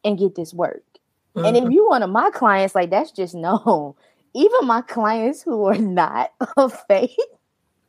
and 0.05 0.19
get 0.19 0.35
this 0.35 0.53
work. 0.53 0.83
Mm-hmm. 1.37 1.47
And 1.47 1.57
if 1.57 1.63
mm-hmm. 1.65 1.73
you 1.73 1.89
one 1.89 2.03
of 2.03 2.11
my 2.11 2.31
clients, 2.31 2.75
like 2.75 2.91
that's 2.91 3.13
just 3.13 3.35
known. 3.35 3.95
Even 4.35 4.67
my 4.67 4.83
clients 4.83 5.43
who 5.43 5.65
are 5.65 5.79
not 5.79 6.33
of 6.57 6.79
faith 6.87 7.17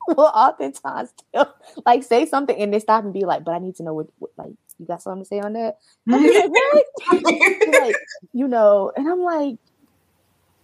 will 0.07 0.31
oftentimes 0.33 1.13
tell, 1.33 1.53
like 1.85 2.03
say 2.03 2.25
something 2.25 2.55
and 2.57 2.73
they 2.73 2.79
stop 2.79 3.03
and 3.03 3.13
be 3.13 3.25
like, 3.25 3.43
"But 3.43 3.55
I 3.55 3.59
need 3.59 3.75
to 3.75 3.83
know 3.83 3.93
what, 3.93 4.07
what 4.19 4.31
like 4.37 4.53
you 4.79 4.85
got 4.85 5.01
something 5.01 5.23
to 5.23 5.27
say 5.27 5.39
on 5.39 5.53
that? 5.53 5.77
like, 6.07 7.67
like, 7.81 7.95
you 8.33 8.47
know, 8.47 8.91
and 8.95 9.07
I'm 9.07 9.21
like, 9.21 9.57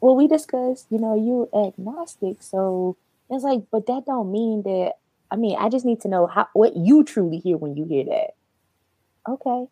well, 0.01 0.15
we 0.15 0.27
discussed, 0.27 0.87
you 0.89 0.99
know, 0.99 1.15
you 1.15 1.49
agnostic, 1.67 2.41
so 2.41 2.97
it's 3.29 3.43
like, 3.43 3.63
but 3.71 3.87
that 3.87 4.05
don't 4.05 4.31
mean 4.31 4.63
that. 4.63 4.93
I 5.31 5.35
mean, 5.35 5.57
I 5.59 5.69
just 5.69 5.85
need 5.85 6.01
to 6.01 6.07
know 6.07 6.27
how 6.27 6.47
what 6.53 6.75
you 6.75 7.03
truly 7.03 7.37
hear 7.37 7.57
when 7.57 7.75
you 7.75 7.85
hear 7.85 8.05
that. 8.05 8.35
Okay, 9.27 9.65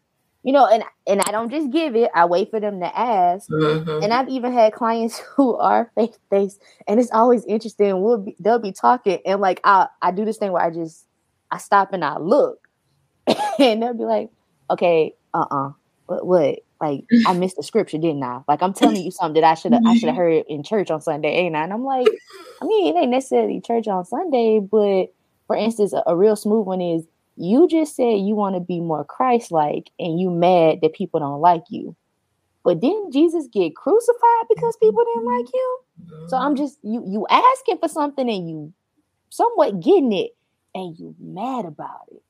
you 0.43 0.51
know, 0.51 0.67
and 0.67 0.83
and 1.07 1.21
I 1.21 1.31
don't 1.31 1.49
just 1.49 1.71
give 1.71 1.95
it. 1.95 2.11
I 2.13 2.25
wait 2.25 2.51
for 2.51 2.59
them 2.59 2.81
to 2.81 2.99
ask. 2.99 3.49
Mm-hmm. 3.49 4.03
And 4.03 4.13
I've 4.13 4.27
even 4.29 4.51
had 4.51 4.73
clients 4.73 5.19
who 5.35 5.55
are 5.55 5.91
faith 5.95 6.17
based, 6.29 6.61
and 6.87 6.99
it's 6.99 7.11
always 7.11 7.45
interesting. 7.45 8.01
We'll 8.01 8.19
be, 8.19 8.35
they'll 8.39 8.59
be 8.59 8.73
talking, 8.73 9.19
and 9.25 9.39
like 9.39 9.61
I 9.63 9.87
I 10.01 10.11
do 10.11 10.25
this 10.25 10.37
thing 10.37 10.51
where 10.51 10.63
I 10.63 10.69
just 10.69 11.05
I 11.49 11.59
stop 11.59 11.93
and 11.93 12.03
I 12.03 12.17
look, 12.17 12.62
and 13.59 13.81
they'll 13.81 13.93
be 13.93 14.05
like, 14.05 14.29
okay, 14.69 15.13
uh 15.33 15.45
uh-uh. 15.49 15.67
uh 15.69 15.71
what, 16.05 16.25
what? 16.25 16.59
Like 16.81 17.05
I 17.25 17.33
missed 17.37 17.57
the 17.57 17.63
scripture, 17.63 17.97
didn't 17.97 18.23
I? 18.23 18.41
Like 18.47 18.61
I'm 18.61 18.73
telling 18.73 19.03
you 19.03 19.11
something 19.11 19.41
that 19.41 19.47
I 19.47 19.53
should 19.53 19.73
have 19.73 19.83
I 19.85 19.95
should 19.95 20.09
have 20.09 20.17
heard 20.17 20.43
in 20.47 20.63
church 20.63 20.91
on 20.91 21.01
Sunday, 21.01 21.29
ain't 21.29 21.55
I? 21.55 21.63
And 21.63 21.73
I'm 21.73 21.83
like, 21.83 22.07
I 22.61 22.65
mean, 22.65 22.95
it 22.95 22.99
ain't 22.99 23.11
necessarily 23.11 23.61
church 23.61 23.87
on 23.87 24.05
Sunday, 24.05 24.59
but 24.59 25.07
for 25.47 25.55
instance, 25.55 25.93
a, 25.93 26.03
a 26.07 26.15
real 26.15 26.35
smooth 26.35 26.65
one 26.65 26.81
is 26.81 27.05
you 27.35 27.67
just 27.67 27.95
said 27.95 28.19
you 28.19 28.35
want 28.35 28.55
to 28.55 28.59
be 28.59 28.79
more 28.79 29.03
Christ-like, 29.03 29.89
and 29.97 30.19
you 30.19 30.29
mad 30.29 30.79
that 30.81 30.93
people 30.93 31.19
don't 31.19 31.41
like 31.41 31.63
you. 31.69 31.95
But 32.63 32.79
didn't 32.79 33.11
Jesus 33.11 33.47
get 33.51 33.75
crucified 33.75 34.45
because 34.49 34.77
people 34.77 35.03
didn't 35.03 35.25
like 35.25 35.45
him? 35.47 36.29
So 36.29 36.37
I'm 36.37 36.55
just 36.55 36.77
you 36.83 37.03
you 37.05 37.27
asking 37.29 37.79
for 37.79 37.89
something 37.89 38.29
and 38.29 38.49
you 38.49 38.73
somewhat 39.29 39.79
getting 39.81 40.13
it 40.13 40.31
and 40.73 40.97
you 40.97 41.15
mad 41.19 41.65
about 41.65 42.07
it 42.11 42.22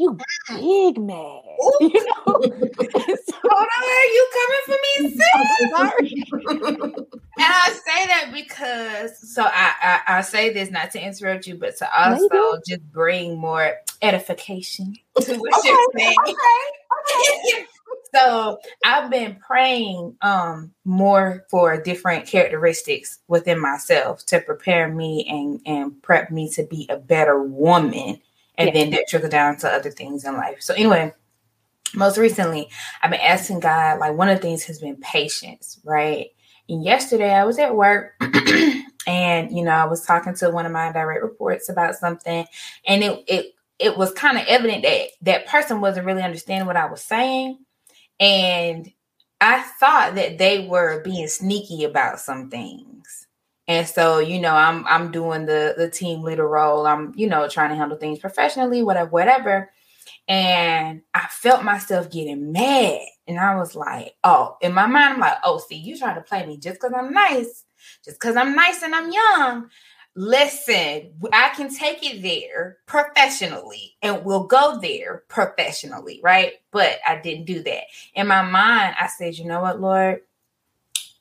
you 0.00 0.18
big 0.48 0.98
man. 0.98 1.40
You 1.80 1.92
know? 1.92 2.24
Hold 2.26 3.68
on, 3.76 4.06
you 4.14 4.28
coming 4.32 4.64
for 4.64 4.78
me, 4.82 5.10
sis? 5.20 5.70
Sorry. 5.70 6.24
and 6.90 7.06
I 7.38 7.70
say 7.70 8.06
that 8.06 8.30
because 8.32 9.34
so 9.34 9.42
I, 9.42 9.72
I, 9.82 10.00
I 10.18 10.20
say 10.22 10.52
this 10.52 10.70
not 10.70 10.90
to 10.92 11.04
interrupt 11.04 11.46
you, 11.46 11.56
but 11.56 11.76
to 11.78 11.98
also 11.98 12.28
Maybe. 12.30 12.62
just 12.66 12.92
bring 12.92 13.38
more 13.38 13.74
edification 14.00 14.94
to 15.20 15.36
what 15.36 15.58
okay, 15.58 15.68
you're 15.68 15.92
saying. 15.98 16.16
Okay, 16.28 17.58
okay. 17.58 17.66
so 18.14 18.58
I've 18.84 19.10
been 19.10 19.36
praying 19.36 20.16
um 20.22 20.72
more 20.86 21.44
for 21.50 21.80
different 21.80 22.26
characteristics 22.26 23.18
within 23.28 23.60
myself 23.60 24.24
to 24.26 24.40
prepare 24.40 24.88
me 24.88 25.26
and 25.28 25.60
and 25.66 26.02
prep 26.02 26.30
me 26.30 26.48
to 26.50 26.64
be 26.64 26.86
a 26.88 26.96
better 26.96 27.42
woman 27.42 28.18
and 28.60 28.68
yeah. 28.68 28.84
then 28.84 28.90
that 28.90 29.08
trickle 29.08 29.30
down 29.30 29.56
to 29.56 29.68
other 29.68 29.90
things 29.90 30.24
in 30.24 30.34
life. 30.36 30.60
So 30.60 30.74
anyway, 30.74 31.12
most 31.94 32.18
recently, 32.18 32.68
I've 33.02 33.10
been 33.10 33.20
asking 33.20 33.60
God, 33.60 33.98
like 33.98 34.16
one 34.16 34.28
of 34.28 34.36
the 34.36 34.42
things 34.42 34.64
has 34.64 34.78
been 34.78 34.96
patience, 34.96 35.80
right? 35.84 36.28
And 36.68 36.84
yesterday 36.84 37.32
I 37.32 37.44
was 37.44 37.58
at 37.58 37.74
work 37.74 38.12
and 39.06 39.50
you 39.50 39.64
know, 39.64 39.72
I 39.72 39.86
was 39.86 40.04
talking 40.04 40.34
to 40.36 40.50
one 40.50 40.66
of 40.66 40.72
my 40.72 40.92
direct 40.92 41.22
reports 41.22 41.68
about 41.68 41.96
something, 41.96 42.46
and 42.86 43.02
it 43.02 43.24
it 43.26 43.54
it 43.78 43.96
was 43.96 44.12
kind 44.12 44.36
of 44.36 44.44
evident 44.46 44.82
that 44.82 45.08
that 45.22 45.46
person 45.46 45.80
wasn't 45.80 46.06
really 46.06 46.22
understanding 46.22 46.66
what 46.66 46.76
I 46.76 46.86
was 46.86 47.00
saying. 47.00 47.58
And 48.20 48.92
I 49.40 49.62
thought 49.80 50.16
that 50.16 50.36
they 50.36 50.66
were 50.68 51.02
being 51.02 51.26
sneaky 51.26 51.84
about 51.84 52.20
some 52.20 52.50
things. 52.50 53.19
And 53.70 53.86
so, 53.86 54.18
you 54.18 54.40
know, 54.40 54.52
I'm 54.52 54.84
I'm 54.88 55.12
doing 55.12 55.46
the 55.46 55.74
the 55.76 55.88
team 55.88 56.22
leader 56.22 56.46
role. 56.46 56.88
I'm, 56.88 57.12
you 57.14 57.28
know, 57.28 57.46
trying 57.46 57.70
to 57.70 57.76
handle 57.76 57.96
things 57.96 58.18
professionally, 58.18 58.82
whatever, 58.82 59.10
whatever. 59.10 59.70
And 60.26 61.02
I 61.14 61.28
felt 61.30 61.62
myself 61.62 62.10
getting 62.10 62.50
mad. 62.50 62.98
And 63.28 63.38
I 63.38 63.54
was 63.54 63.76
like, 63.76 64.16
oh, 64.24 64.56
in 64.60 64.74
my 64.74 64.86
mind, 64.86 65.14
I'm 65.14 65.20
like, 65.20 65.36
oh, 65.44 65.58
see, 65.58 65.76
you 65.76 65.96
trying 65.96 66.16
to 66.16 66.20
play 66.20 66.44
me 66.44 66.56
just 66.56 66.80
because 66.80 66.92
I'm 66.96 67.12
nice, 67.12 67.64
just 68.04 68.18
because 68.18 68.34
I'm 68.34 68.56
nice 68.56 68.82
and 68.82 68.92
I'm 68.92 69.12
young. 69.12 69.70
Listen, 70.16 71.12
I 71.32 71.50
can 71.50 71.72
take 71.72 72.02
it 72.02 72.22
there 72.22 72.78
professionally 72.86 73.94
and 74.02 74.24
we'll 74.24 74.48
go 74.48 74.80
there 74.80 75.22
professionally, 75.28 76.18
right? 76.24 76.54
But 76.72 76.98
I 77.06 77.20
didn't 77.20 77.44
do 77.44 77.62
that. 77.62 77.84
In 78.14 78.26
my 78.26 78.42
mind, 78.42 78.96
I 79.00 79.06
said, 79.06 79.38
you 79.38 79.44
know 79.44 79.60
what, 79.60 79.80
Lord? 79.80 80.22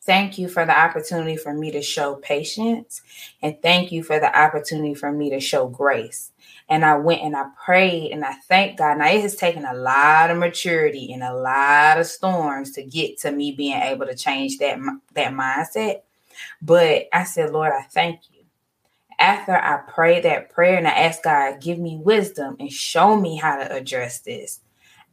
Thank 0.02 0.38
you 0.38 0.48
for 0.48 0.66
the 0.66 0.78
opportunity 0.78 1.36
for 1.36 1.54
me 1.54 1.72
to 1.72 1.82
show 1.82 2.16
patience. 2.16 3.02
And 3.42 3.62
thank 3.62 3.92
you 3.92 4.02
for 4.02 4.20
the 4.20 4.38
opportunity 4.38 4.94
for 4.94 5.12
me 5.12 5.30
to 5.32 5.40
show 5.40 5.68
grace. 5.68 6.32
And 6.70 6.86
I 6.86 6.96
went 6.96 7.22
and 7.22 7.36
I 7.36 7.46
prayed 7.64 8.12
and 8.12 8.24
I 8.24 8.34
thank 8.48 8.78
God. 8.78 9.00
Now 9.00 9.08
it 9.08 9.22
has 9.22 9.36
taken 9.36 9.66
a 9.66 9.74
lot 9.74 10.32
of 10.32 10.38
maturity 10.38 11.12
and 11.12 11.22
a 11.22 11.34
lot 11.34 12.00
of 12.00 12.08
storms 12.08 12.72
to 12.74 12.84
get 12.84 13.20
to 13.20 13.32
me 13.32 13.52
being 13.52 13.78
able 13.78 14.06
to 14.06 14.16
change 14.16 14.58
that 14.60 14.80
that 15.16 15.34
mindset. 15.34 16.02
But 16.62 17.08
I 17.12 17.26
said, 17.26 17.52
Lord, 17.52 17.74
I 17.74 17.84
thank 17.84 18.22
you. 18.32 18.46
After 19.20 19.54
I 19.54 19.78
prayed 19.78 20.24
that 20.24 20.50
prayer 20.50 20.78
and 20.78 20.88
I 20.88 20.92
asked 20.92 21.24
God, 21.24 21.60
give 21.60 21.78
me 21.78 21.98
wisdom 21.98 22.56
and 22.58 22.72
show 22.72 23.18
me 23.18 23.36
how 23.36 23.58
to 23.58 23.76
address 23.76 24.22
this 24.22 24.62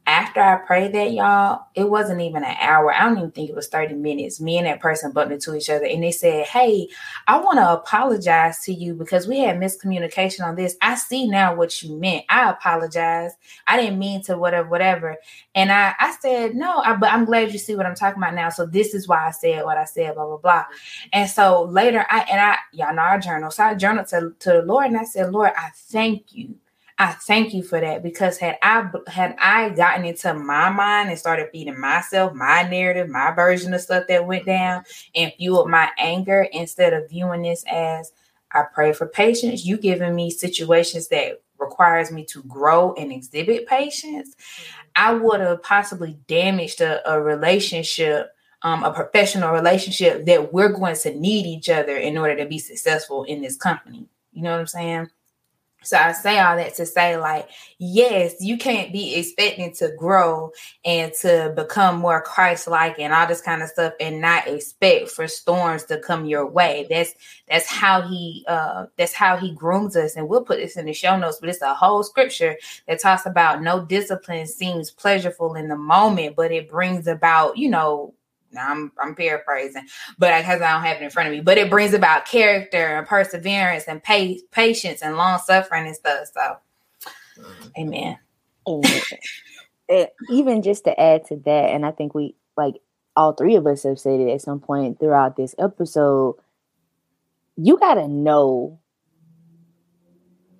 after 0.07 0.39
I 0.39 0.55
prayed 0.55 0.93
that, 0.93 1.11
y'all, 1.11 1.65
it 1.75 1.89
wasn't 1.89 2.21
even 2.21 2.41
an 2.45 2.55
hour. 2.61 2.93
I 2.93 3.03
don't 3.03 3.17
even 3.17 3.31
think 3.31 3.49
it 3.49 3.55
was 3.55 3.67
30 3.67 3.95
minutes. 3.95 4.39
Me 4.39 4.57
and 4.57 4.65
that 4.65 4.79
person 4.79 5.11
bumped 5.11 5.33
into 5.33 5.53
each 5.53 5.69
other 5.69 5.85
and 5.85 6.01
they 6.01 6.13
said, 6.13 6.45
Hey, 6.45 6.87
I 7.27 7.41
want 7.41 7.59
to 7.59 7.73
apologize 7.73 8.59
to 8.63 8.73
you 8.73 8.93
because 8.93 9.27
we 9.27 9.39
had 9.39 9.57
miscommunication 9.59 10.45
on 10.45 10.55
this. 10.55 10.77
I 10.81 10.95
see 10.95 11.27
now 11.27 11.53
what 11.55 11.83
you 11.83 11.93
meant. 11.99 12.23
I 12.29 12.49
apologize. 12.49 13.33
I 13.67 13.75
didn't 13.75 13.99
mean 13.99 14.23
to 14.23 14.37
whatever, 14.37 14.69
whatever. 14.69 15.17
And 15.55 15.73
I, 15.73 15.93
I 15.99 16.15
said, 16.21 16.55
No, 16.55 16.77
I, 16.77 16.95
but 16.95 17.11
I'm 17.11 17.25
glad 17.25 17.51
you 17.51 17.59
see 17.59 17.75
what 17.75 17.85
I'm 17.85 17.95
talking 17.95 18.23
about 18.23 18.33
now. 18.33 18.47
So 18.47 18.65
this 18.65 18.93
is 18.93 19.09
why 19.09 19.27
I 19.27 19.31
said 19.31 19.65
what 19.65 19.77
I 19.77 19.83
said, 19.83 20.15
blah, 20.15 20.25
blah, 20.25 20.37
blah. 20.37 20.65
And 21.11 21.29
so 21.29 21.63
later 21.63 22.05
I 22.09 22.19
and 22.31 22.39
I 22.39 22.57
y'all 22.71 22.95
know 22.95 23.01
our 23.01 23.19
journal. 23.19 23.51
So 23.51 23.61
I 23.61 23.75
journaled 23.75 24.07
to, 24.07 24.33
to 24.39 24.53
the 24.53 24.61
Lord 24.61 24.85
and 24.85 24.97
I 24.97 25.03
said, 25.03 25.33
Lord, 25.33 25.51
I 25.57 25.69
thank 25.73 26.33
you 26.33 26.55
I 26.99 27.11
thank 27.11 27.53
you 27.53 27.61
for 27.61 27.79
that 27.79 28.01
because 28.01 28.39
had 28.39 28.57
I 28.63 28.89
had 29.07 29.35
I 29.39 29.69
gotten 29.69 30.03
into 30.03 30.33
my 30.33 30.69
mind 30.69 31.09
and 31.09 31.19
started 31.19 31.49
feeding 31.51 31.79
myself 31.79 32.33
my 32.33 32.63
narrative, 32.63 33.07
my 33.07 33.31
version 33.31 33.73
of 33.73 33.81
stuff 33.81 34.05
that 34.07 34.25
went 34.25 34.47
down 34.47 34.83
and 35.13 35.31
fueled 35.33 35.69
my 35.69 35.89
anger 35.99 36.47
instead 36.51 36.93
of 36.93 37.09
viewing 37.09 37.43
this 37.43 37.63
as 37.71 38.11
I 38.51 38.63
pray 38.73 38.93
for 38.93 39.05
patience, 39.05 39.63
you 39.63 39.77
giving 39.77 40.15
me 40.15 40.31
situations 40.31 41.09
that 41.09 41.41
requires 41.59 42.11
me 42.11 42.25
to 42.25 42.41
grow 42.43 42.93
and 42.93 43.11
exhibit 43.11 43.67
patience, 43.67 44.35
I 44.95 45.13
would 45.13 45.41
have 45.41 45.61
possibly 45.61 46.17
damaged 46.27 46.81
a, 46.81 47.07
a 47.09 47.21
relationship 47.21 48.31
um, 48.63 48.83
a 48.83 48.91
professional 48.91 49.51
relationship 49.51 50.25
that 50.25 50.51
we're 50.51 50.69
going 50.69 50.95
to 50.95 51.13
need 51.13 51.45
each 51.45 51.69
other 51.69 51.95
in 51.95 52.17
order 52.17 52.35
to 52.37 52.47
be 52.47 52.57
successful 52.57 53.23
in 53.23 53.41
this 53.43 53.55
company. 53.55 54.09
You 54.31 54.41
know 54.41 54.51
what 54.51 54.61
I'm 54.61 54.67
saying? 54.67 55.09
So 55.83 55.95
I 55.95 56.11
say 56.11 56.39
all 56.39 56.57
that 56.57 56.75
to 56.75 56.85
say, 56.85 57.17
like, 57.17 57.47
yes, 57.77 58.35
you 58.41 58.57
can't 58.57 58.91
be 58.91 59.15
expecting 59.15 59.71
to 59.75 59.93
grow 59.97 60.51
and 60.83 61.13
to 61.21 61.53
become 61.55 61.99
more 61.99 62.21
Christ-like 62.21 62.99
and 62.99 63.13
all 63.13 63.27
this 63.27 63.41
kind 63.41 63.61
of 63.61 63.69
stuff, 63.69 63.93
and 63.99 64.19
not 64.19 64.47
expect 64.47 65.09
for 65.09 65.27
storms 65.27 65.83
to 65.85 65.99
come 65.99 66.25
your 66.25 66.45
way. 66.45 66.87
That's 66.89 67.13
that's 67.47 67.67
how 67.67 68.01
he 68.01 68.43
uh 68.47 68.87
that's 68.97 69.13
how 69.13 69.37
he 69.37 69.51
grooms 69.53 69.95
us. 69.95 70.15
And 70.15 70.27
we'll 70.27 70.43
put 70.43 70.57
this 70.57 70.77
in 70.77 70.87
the 70.87 70.93
show 70.93 71.17
notes, 71.17 71.37
but 71.39 71.49
it's 71.49 71.61
a 71.61 71.73
whole 71.73 72.03
scripture 72.03 72.57
that 72.87 72.99
talks 72.99 73.25
about 73.25 73.61
no 73.61 73.85
discipline 73.85 74.47
seems 74.47 74.91
pleasurable 74.91 75.53
in 75.55 75.67
the 75.69 75.77
moment, 75.77 76.35
but 76.35 76.51
it 76.51 76.69
brings 76.69 77.07
about, 77.07 77.57
you 77.57 77.69
know, 77.69 78.13
now 78.51 78.71
I'm 78.71 78.91
I'm 78.99 79.15
paraphrasing, 79.15 79.87
but 80.17 80.37
because 80.39 80.61
I 80.61 80.71
don't 80.73 80.83
have 80.83 80.97
it 80.97 81.03
in 81.03 81.09
front 81.09 81.27
of 81.27 81.33
me. 81.33 81.41
But 81.41 81.57
it 81.57 81.69
brings 81.69 81.93
about 81.93 82.25
character 82.25 82.97
and 82.97 83.07
perseverance 83.07 83.85
and 83.87 84.03
pa- 84.03 84.41
patience 84.51 85.01
and 85.01 85.17
long 85.17 85.39
suffering 85.39 85.87
and 85.87 85.95
stuff. 85.95 86.27
So, 86.33 86.57
mm-hmm. 87.41 87.67
amen. 87.77 88.19
amen. 88.67 90.07
even 90.29 90.61
just 90.61 90.85
to 90.85 90.99
add 90.99 91.25
to 91.25 91.37
that, 91.45 91.71
and 91.71 91.85
I 91.85 91.91
think 91.91 92.13
we 92.13 92.35
like 92.55 92.75
all 93.15 93.33
three 93.33 93.55
of 93.55 93.67
us 93.67 93.83
have 93.83 93.99
said 93.99 94.19
it 94.19 94.31
at 94.31 94.41
some 94.41 94.59
point 94.59 94.99
throughout 94.99 95.35
this 95.35 95.55
episode. 95.59 96.35
You 97.57 97.77
gotta 97.77 98.07
know 98.07 98.79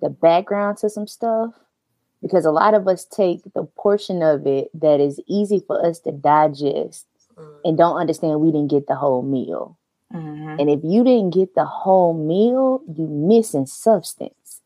the 0.00 0.10
background 0.10 0.78
to 0.78 0.90
some 0.90 1.06
stuff 1.06 1.54
because 2.22 2.44
a 2.44 2.50
lot 2.50 2.74
of 2.74 2.86
us 2.86 3.04
take 3.04 3.42
the 3.54 3.64
portion 3.64 4.22
of 4.22 4.46
it 4.46 4.68
that 4.74 5.00
is 5.00 5.20
easy 5.26 5.62
for 5.66 5.84
us 5.84 6.00
to 6.00 6.12
digest 6.12 7.07
and 7.64 7.76
don't 7.76 7.96
understand 7.96 8.40
we 8.40 8.52
didn't 8.52 8.70
get 8.70 8.86
the 8.86 8.94
whole 8.94 9.22
meal. 9.22 9.78
Mm-hmm. 10.12 10.60
And 10.60 10.70
if 10.70 10.80
you 10.82 11.04
didn't 11.04 11.34
get 11.34 11.54
the 11.54 11.64
whole 11.64 12.14
meal, 12.14 12.80
you 12.96 13.06
missing 13.06 13.66
substance. 13.66 14.60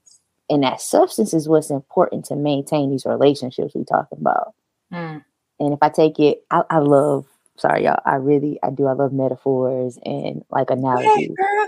And 0.48 0.62
that 0.62 0.80
substance 0.80 1.34
is 1.34 1.48
what's 1.48 1.70
important 1.70 2.26
to 2.26 2.36
maintain 2.36 2.90
these 2.90 3.06
relationships 3.06 3.74
we 3.74 3.84
talk 3.84 4.08
about. 4.12 4.54
Mm. 4.92 5.24
And 5.58 5.72
if 5.72 5.78
I 5.80 5.88
take 5.88 6.18
it, 6.18 6.44
I, 6.50 6.62
I, 6.68 6.78
love, 6.78 7.26
sorry 7.56 7.84
y'all, 7.84 8.00
I 8.04 8.16
really, 8.16 8.58
I 8.62 8.70
do, 8.70 8.86
I 8.86 8.92
love 8.92 9.12
metaphors 9.12 9.98
and 10.04 10.44
like 10.50 10.70
analogies. 10.70 11.30
girl, 11.36 11.62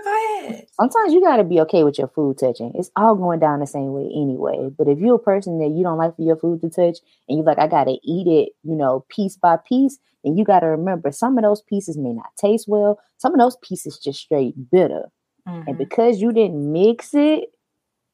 Sometimes 0.72 1.12
you 1.12 1.20
got 1.20 1.36
to 1.36 1.44
be 1.44 1.60
okay 1.60 1.84
with 1.84 1.98
your 1.98 2.08
food 2.08 2.38
touching. 2.38 2.72
It's 2.74 2.90
all 2.96 3.14
going 3.14 3.38
down 3.38 3.60
the 3.60 3.66
same 3.66 3.92
way 3.92 4.04
anyway. 4.04 4.70
But 4.76 4.88
if 4.88 4.98
you're 4.98 5.16
a 5.16 5.20
person 5.20 5.58
that 5.60 5.70
you 5.70 5.82
don't 5.82 5.98
like 5.98 6.16
for 6.16 6.22
your 6.22 6.36
food 6.36 6.60
to 6.62 6.68
touch 6.68 6.98
and 7.28 7.38
you're 7.38 7.46
like, 7.46 7.58
I 7.58 7.68
got 7.68 7.84
to 7.84 7.98
eat 8.02 8.26
it, 8.26 8.52
you 8.62 8.74
know, 8.74 9.04
piece 9.08 9.36
by 9.36 9.56
piece, 9.56 9.98
and 10.24 10.38
you 10.38 10.44
got 10.44 10.60
to 10.60 10.66
remember 10.66 11.12
some 11.12 11.36
of 11.38 11.44
those 11.44 11.62
pieces 11.62 11.98
may 11.98 12.12
not 12.12 12.34
taste 12.36 12.66
well. 12.66 12.98
Some 13.18 13.34
of 13.34 13.40
those 13.40 13.56
pieces 13.56 13.98
just 13.98 14.20
straight 14.20 14.54
bitter. 14.70 15.10
Mm-hmm. 15.46 15.68
And 15.68 15.78
because 15.78 16.20
you 16.20 16.32
didn't 16.32 16.72
mix 16.72 17.10
it 17.12 17.52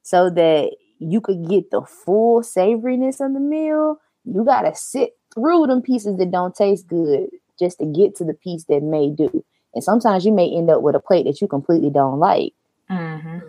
so 0.03 0.29
that 0.29 0.71
you 0.99 1.21
could 1.21 1.47
get 1.47 1.71
the 1.71 1.81
full 1.81 2.41
savoriness 2.41 3.25
of 3.25 3.33
the 3.33 3.39
meal, 3.39 3.97
you 4.25 4.43
got 4.43 4.63
to 4.63 4.75
sit 4.75 5.17
through 5.33 5.67
them 5.67 5.81
pieces 5.81 6.17
that 6.17 6.31
don't 6.31 6.55
taste 6.55 6.87
good 6.87 7.29
just 7.57 7.79
to 7.79 7.85
get 7.85 8.15
to 8.15 8.25
the 8.25 8.33
piece 8.33 8.65
that 8.65 8.83
may 8.83 9.09
do. 9.09 9.43
And 9.73 9.83
sometimes 9.83 10.25
you 10.25 10.33
may 10.33 10.53
end 10.53 10.69
up 10.69 10.81
with 10.81 10.95
a 10.95 10.99
plate 10.99 11.25
that 11.25 11.39
you 11.39 11.47
completely 11.47 11.89
don't 11.89 12.19
like, 12.19 12.53
mm-hmm. 12.89 13.39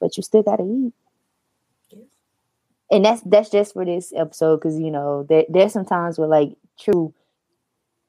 but 0.00 0.16
you 0.16 0.22
still 0.22 0.42
got 0.42 0.56
to 0.56 0.64
eat. 0.64 0.92
And 2.90 3.06
that's 3.06 3.22
that's 3.22 3.48
just 3.48 3.72
for 3.72 3.86
this 3.86 4.12
episode 4.14 4.58
because 4.58 4.78
you 4.78 4.90
know 4.90 5.24
there, 5.26 5.44
there's 5.48 5.72
some 5.72 5.86
times 5.86 6.18
where 6.18 6.28
like 6.28 6.50
true 6.78 7.14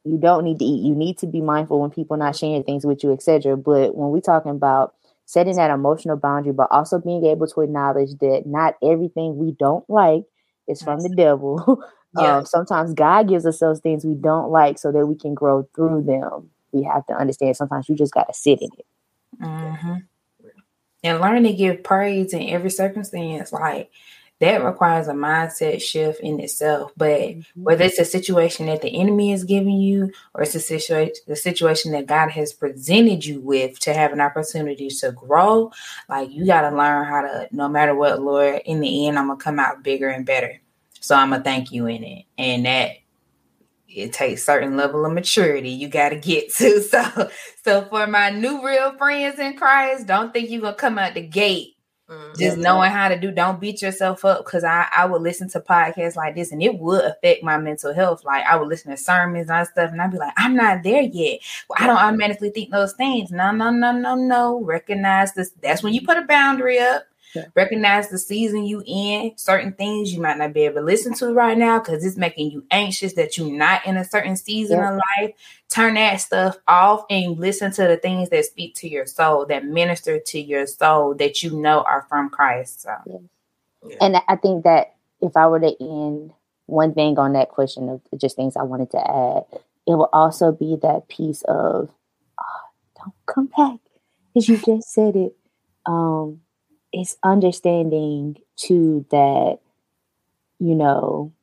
you 0.04 0.18
don't 0.18 0.44
need 0.44 0.60
to 0.60 0.66
eat. 0.66 0.86
You 0.86 0.96
need 0.96 1.18
to 1.20 1.28
be 1.28 1.42
mindful 1.42 1.80
when 1.80 1.90
people 1.90 2.18
not 2.18 2.36
sharing 2.36 2.64
things 2.64 2.86
with 2.86 3.04
you, 3.04 3.14
etc. 3.14 3.58
But 3.58 3.96
when 3.96 4.10
we're 4.10 4.20
talking 4.20 4.52
about 4.52 4.96
setting 5.26 5.56
that 5.56 5.72
emotional 5.72 6.18
boundary, 6.18 6.54
but 6.54 6.68
also 6.72 7.00
being 7.00 7.26
able 7.26 7.48
to 7.48 7.62
acknowledge 7.62 8.12
that 8.20 8.44
not 8.46 8.76
everything 8.84 9.38
we 9.38 9.52
don't 9.52 9.90
like 9.90 10.24
is 10.68 10.82
from 10.82 11.00
the 11.00 11.10
devil. 11.10 11.64
Yeah. 11.80 11.88
Um, 12.16 12.46
sometimes 12.46 12.94
God 12.94 13.28
gives 13.28 13.44
us 13.44 13.58
those 13.58 13.80
things 13.80 14.06
we 14.06 14.14
don't 14.14 14.52
like 14.52 14.78
so 14.78 14.92
that 14.92 15.08
we 15.08 15.16
can 15.16 15.34
grow 15.34 15.68
through 15.74 16.04
them 16.04 16.52
we 16.74 16.84
have 16.84 17.06
to 17.06 17.14
understand 17.14 17.56
sometimes 17.56 17.88
you 17.88 17.96
just 17.96 18.14
got 18.14 18.28
to 18.28 18.34
sit 18.34 18.62
in 18.62 18.70
it. 18.78 18.86
Mm-hmm. 19.42 19.96
And 21.06 21.20
learn 21.20 21.44
to 21.44 21.54
give 21.54 21.84
praise 21.84 22.34
in 22.34 22.50
every 22.50 22.70
circumstance. 22.70 23.52
Like 23.52 23.92
that 24.40 24.64
requires 24.64 25.08
a 25.08 25.14
mindset 25.14 25.82
shift 25.82 26.20
in 26.20 26.40
itself. 26.40 26.92
But 26.98 27.22
mm-hmm. 27.22 27.64
whether 27.64 27.86
it's 27.86 28.00
a 28.00 28.06
situation 28.06 28.66
that 28.66 28.82
the 28.82 29.00
enemy 29.00 29.32
is 29.32 29.44
giving 29.44 29.78
you, 29.78 30.12
or 30.34 30.44
it's 30.44 30.56
a 30.56 30.60
situation 30.60 31.16
the 31.28 31.36
situation 31.36 31.92
that 31.94 32.08
God 32.08 32.30
has 32.32 32.52
presented 32.54 33.26
you 33.26 33.40
with 33.40 33.80
to 33.82 33.94
have 33.94 34.12
an 34.12 34.22
opportunity 34.22 34.90
to 34.90 35.12
grow, 35.12 35.72
like 36.10 36.32
you 36.32 36.46
got 36.46 36.70
to 36.70 36.76
learn 36.76 37.06
how 37.06 37.22
to, 37.22 37.48
no 37.52 37.70
matter 37.70 37.96
what, 37.96 38.22
Lord, 38.22 38.62
in 38.66 38.80
the 38.80 39.08
end, 39.08 39.18
I'm 39.18 39.28
gonna 39.28 39.40
come 39.40 39.60
out 39.60 39.84
bigger 39.84 40.10
and 40.10 40.26
better. 40.26 40.60
So 41.00 41.16
I'm 41.16 41.30
gonna 41.30 41.44
thank 41.44 41.72
you 41.72 41.88
in 41.88 42.04
it, 42.04 42.26
and 42.38 42.66
that 42.66 42.92
it 43.96 44.14
takes 44.14 44.44
certain 44.44 44.76
level 44.76 45.06
of 45.06 45.14
maturity 45.14 45.70
you 45.70 45.88
got 45.88 46.10
to 46.10 46.16
get 46.16 46.54
to. 46.56 46.82
So, 46.94 47.30
so 47.64 47.86
for 47.86 48.08
my 48.08 48.30
new 48.30 48.66
real 48.66 48.98
friends 48.98 49.40
in 49.40 49.56
Christ, 49.56 50.08
don't 50.08 50.34
think 50.34 50.50
you're 50.50 50.62
gonna 50.62 50.76
come 50.76 50.98
out 50.98 51.14
the 51.14 51.22
gate. 51.22 51.73
Mm-hmm. 52.14 52.40
just 52.40 52.58
knowing 52.58 52.92
how 52.92 53.10
to 53.10 53.20
do. 53.20 53.32
Don't 53.32 53.60
beat 53.60 53.82
yourself 53.82 54.24
up 54.26 54.46
because 54.46 54.64
I 54.64 54.88
I 54.96 55.06
would 55.06 55.22
listen 55.22 55.50
to 55.50 55.60
podcasts 55.60 56.16
like 56.16 56.36
this 56.36 56.52
and 56.52 56.62
it 56.62 56.78
would 56.80 57.04
affect 57.04 57.44
my 57.44 57.58
mental 57.58 57.94
health. 57.94 58.24
Like 58.24 58.46
I 58.46 58.56
would 58.56 58.68
listen 58.68 58.92
to 58.92 58.98
sermons 58.98 59.50
and 59.50 59.68
stuff, 59.68 59.92
and 59.92 60.02
I'd 60.02 60.12
be 60.12 60.18
like, 60.18 60.34
I'm 60.38 60.56
not 60.56 60.84
there 60.84 61.02
yet. 61.02 61.40
Well, 61.70 61.78
I 61.80 61.88
don't 61.88 61.98
automatically 61.98 62.50
think 62.52 62.72
those 62.72 62.94
things. 62.94 63.32
No, 63.32 63.52
no, 63.52 63.70
no, 63.70 63.92
no, 63.92 64.16
no. 64.16 64.64
Recognize 64.64 65.34
this. 65.34 65.52
That's 65.62 65.84
when 65.84 65.94
you 65.94 66.02
put 66.06 66.18
a 66.18 66.24
boundary 66.24 66.80
up. 66.80 67.04
Yeah. 67.34 67.46
Recognize 67.56 68.10
the 68.10 68.18
season 68.18 68.66
you 68.66 68.84
in. 68.86 69.34
Certain 69.38 69.74
things 69.74 70.14
you 70.14 70.22
might 70.22 70.38
not 70.38 70.54
be 70.54 70.62
able 70.62 70.76
to 70.76 70.82
listen 70.82 71.14
to 71.16 71.34
right 71.34 71.58
now 71.58 71.80
because 71.80 72.06
it's 72.06 72.18
making 72.18 72.52
you 72.52 72.66
anxious 72.72 73.14
that 73.14 73.38
you're 73.38 73.52
not 73.52 73.86
in 73.86 73.98
a 73.98 74.06
certain 74.06 74.36
season 74.36 74.78
yeah. 74.78 74.94
of 74.94 75.02
life. 75.18 75.34
Turn 75.70 75.96
that 75.96 76.18
stuff 76.18 76.58
off 76.68 77.06
and 77.10 77.40
listen 77.40 77.72
to 77.72 77.84
the 77.84 77.98
things 77.98 78.30
that 78.30 78.46
speak 78.46 78.76
to 78.76 78.90
your 78.90 79.06
soul, 79.06 79.46
that 79.48 79.66
minister 79.66 80.20
to 80.20 80.40
your 80.40 80.68
soul, 80.68 81.16
that 81.16 81.42
you 81.42 81.52
know 81.60 81.82
are 81.82 82.06
from 82.10 82.30
Christ. 82.30 82.82
So. 82.82 82.96
Yeah. 83.06 83.98
And 84.00 84.18
I 84.28 84.36
think 84.36 84.64
that 84.64 84.96
if 85.22 85.36
I 85.36 85.48
were 85.48 85.60
to 85.60 85.76
end 85.82 86.34
one 86.68 86.94
thing 86.94 87.18
on 87.18 87.34
that 87.34 87.50
question 87.50 87.90
of 87.90 88.02
just 88.20 88.36
things 88.36 88.56
I 88.56 88.64
wanted 88.64 88.92
to 88.92 89.00
add, 89.00 89.60
it 89.86 89.96
will 89.96 90.10
also 90.14 90.52
be 90.52 90.78
that 90.82 91.08
piece 91.08 91.42
of 91.44 91.90
oh, 92.40 92.62
don't 92.98 93.14
come 93.26 93.48
back 93.58 93.80
because 94.34 94.48
you 94.48 94.58
just 94.58 94.94
said 94.94 95.16
it. 95.16 95.36
Um, 95.86 96.42
it's 96.94 97.18
understanding 97.24 98.38
too 98.56 99.06
that 99.10 99.58
you 100.60 100.76
know 100.76 101.34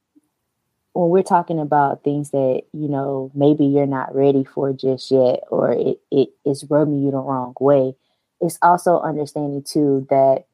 when 0.93 1.11
we're 1.11 1.23
talking 1.23 1.61
about 1.61 2.03
things 2.05 2.31
that 2.31 2.63
you 2.73 2.89
know 2.89 3.31
maybe 3.35 3.67
you're 3.67 3.87
not 3.87 4.15
ready 4.15 4.45
for 4.45 4.73
just 4.73 5.11
yet 5.11 5.41
or 5.51 5.73
it, 5.73 6.01
it 6.11 6.29
is 6.47 6.65
rubbing 6.71 7.03
you 7.03 7.11
the 7.11 7.19
wrong 7.19 7.55
way 7.61 7.95
it's 8.41 8.59
also 8.63 9.01
understanding 9.01 9.63
too 9.63 10.07
that 10.09 10.45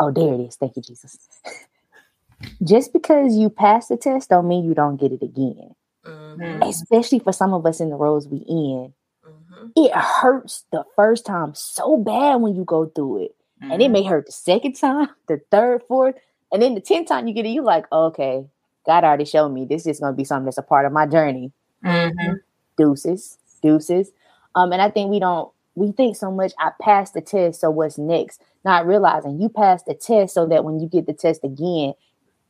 oh 0.00 0.10
there 0.10 0.34
it 0.34 0.40
is. 0.40 0.56
Thank 0.56 0.76
you 0.76 0.82
jesus. 0.82 1.16
Just 2.62 2.92
because 2.92 3.34
you 3.34 3.48
pass 3.48 3.88
the 3.88 3.96
test 3.96 4.28
don't 4.30 4.48
mean 4.48 4.64
you 4.64 4.74
don't 4.74 4.98
get 4.98 5.12
it 5.12 5.22
again. 5.22 5.74
Mm-hmm. 6.04 6.62
especially 6.62 7.18
for 7.18 7.32
some 7.32 7.52
of 7.52 7.66
us 7.66 7.80
in 7.80 7.90
the 7.90 7.96
roles 7.96 8.28
we 8.28 8.38
in. 8.46 8.94
Mm-hmm. 9.26 9.66
it 9.74 9.92
hurts 9.92 10.64
the 10.70 10.84
first 10.94 11.26
time 11.26 11.52
so 11.56 11.96
bad 11.96 12.36
when 12.36 12.54
you 12.54 12.64
go 12.64 12.86
through 12.86 13.24
it 13.24 13.36
mm-hmm. 13.66 13.72
and 13.72 13.82
it 13.82 13.90
may 13.90 14.00
mm-hmm. 14.00 14.10
hurt 14.10 14.26
the 14.26 14.32
second 14.32 14.74
time 14.74 15.08
the 15.28 15.40
third 15.50 15.82
fourth 15.88 16.14
and 16.52 16.62
then 16.62 16.74
the 16.74 16.80
tenth 16.80 17.08
time 17.08 17.26
you 17.26 17.34
get 17.34 17.46
it 17.46 17.50
you 17.50 17.62
like 17.62 17.90
okay 17.92 18.46
god 18.86 19.04
already 19.04 19.24
showed 19.24 19.50
me 19.50 19.64
this 19.64 19.86
is 19.86 20.00
going 20.00 20.12
to 20.12 20.16
be 20.16 20.24
something 20.24 20.44
that's 20.44 20.58
a 20.58 20.62
part 20.62 20.86
of 20.86 20.92
my 20.92 21.06
journey 21.06 21.52
mm-hmm. 21.84 22.34
deuces 22.76 23.38
deuces 23.62 24.10
um 24.54 24.72
and 24.72 24.82
i 24.82 24.90
think 24.90 25.10
we 25.10 25.18
don't 25.18 25.50
we 25.74 25.92
think 25.92 26.16
so 26.16 26.30
much 26.30 26.52
i 26.58 26.70
passed 26.80 27.14
the 27.14 27.20
test 27.20 27.60
so 27.60 27.70
what's 27.70 27.98
next 27.98 28.40
not 28.64 28.86
realizing 28.86 29.40
you 29.40 29.48
passed 29.48 29.86
the 29.86 29.94
test 29.94 30.34
so 30.34 30.46
that 30.46 30.64
when 30.64 30.80
you 30.80 30.88
get 30.88 31.06
the 31.06 31.12
test 31.12 31.44
again 31.44 31.94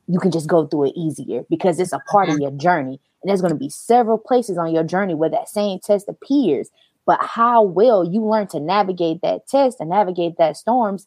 you 0.09 0.19
can 0.19 0.31
just 0.31 0.47
go 0.47 0.67
through 0.67 0.87
it 0.87 0.95
easier 0.97 1.43
because 1.51 1.79
it's 1.79 1.93
a 1.93 2.01
part 2.11 2.29
of 2.29 2.35
mm-hmm. 2.35 2.43
your 2.43 2.51
journey. 2.53 3.01
And 3.23 3.29
there's 3.29 3.41
going 3.41 3.53
to 3.53 3.59
be 3.59 3.71
several 3.71 4.19
places 4.19 4.57
on 4.57 4.73
your 4.73 4.85
journey 4.85 5.15
where 5.15 5.31
that 5.31 5.49
same 5.49 5.81
test 5.81 6.09
appears. 6.09 6.71
But 7.07 7.21
how 7.23 7.63
well 7.63 8.05
you 8.05 8.25
learn 8.25 8.49
to 8.49 8.61
navigate 8.61 9.21
that 9.23 9.47
test 9.47 9.81
and 9.81 9.91
navigate 9.91 10.37
that 10.39 10.57
storms, 10.57 11.07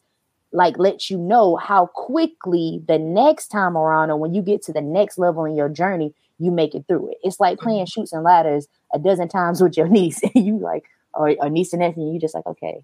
like 0.52 0.78
lets 0.78 1.10
you 1.10 1.18
know 1.18 1.56
how 1.56 1.86
quickly 1.86 2.82
the 2.88 2.98
next 2.98 3.48
time 3.48 3.76
around 3.76 4.10
or 4.10 4.16
when 4.16 4.34
you 4.34 4.42
get 4.42 4.62
to 4.62 4.72
the 4.72 4.80
next 4.80 5.18
level 5.18 5.44
in 5.44 5.54
your 5.54 5.68
journey, 5.68 6.14
you 6.38 6.50
make 6.50 6.74
it 6.74 6.84
through 6.88 7.10
it. 7.10 7.18
It's 7.22 7.38
like 7.38 7.58
playing 7.58 7.84
mm-hmm. 7.84 8.00
Chutes 8.00 8.12
and 8.12 8.24
Ladders 8.24 8.66
a 8.92 8.98
dozen 8.98 9.28
times 9.28 9.62
with 9.62 9.76
your 9.76 9.88
niece. 9.98 10.20
And 10.34 10.46
you 10.46 10.58
like, 10.58 10.84
or, 11.14 11.36
or 11.38 11.50
niece 11.50 11.72
and 11.72 11.80
nephew, 11.80 12.02
and 12.02 12.14
you 12.14 12.20
just 12.20 12.34
like, 12.34 12.46
okay, 12.46 12.82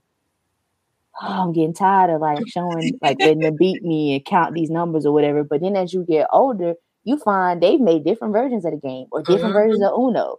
oh, 1.22 1.42
I'm 1.44 1.52
getting 1.52 1.72
tired 1.72 2.10
of 2.10 2.20
like 2.20 2.46
showing 2.46 2.98
like 3.02 3.18
letting 3.18 3.40
them 3.40 3.56
beat 3.56 3.82
me 3.82 4.14
and 4.14 4.24
count 4.24 4.54
these 4.54 4.70
numbers 4.70 5.06
or 5.06 5.12
whatever. 5.12 5.42
But 5.42 5.60
then 5.60 5.76
as 5.76 5.92
you 5.92 6.04
get 6.04 6.26
older, 6.32 6.74
you 7.04 7.16
find 7.18 7.62
they've 7.62 7.80
made 7.80 8.04
different 8.04 8.32
versions 8.34 8.64
of 8.64 8.72
the 8.72 8.78
game 8.78 9.06
or 9.10 9.22
different 9.22 9.54
mm-hmm. 9.54 9.70
versions 9.70 9.82
of 9.82 9.92
Uno. 9.98 10.38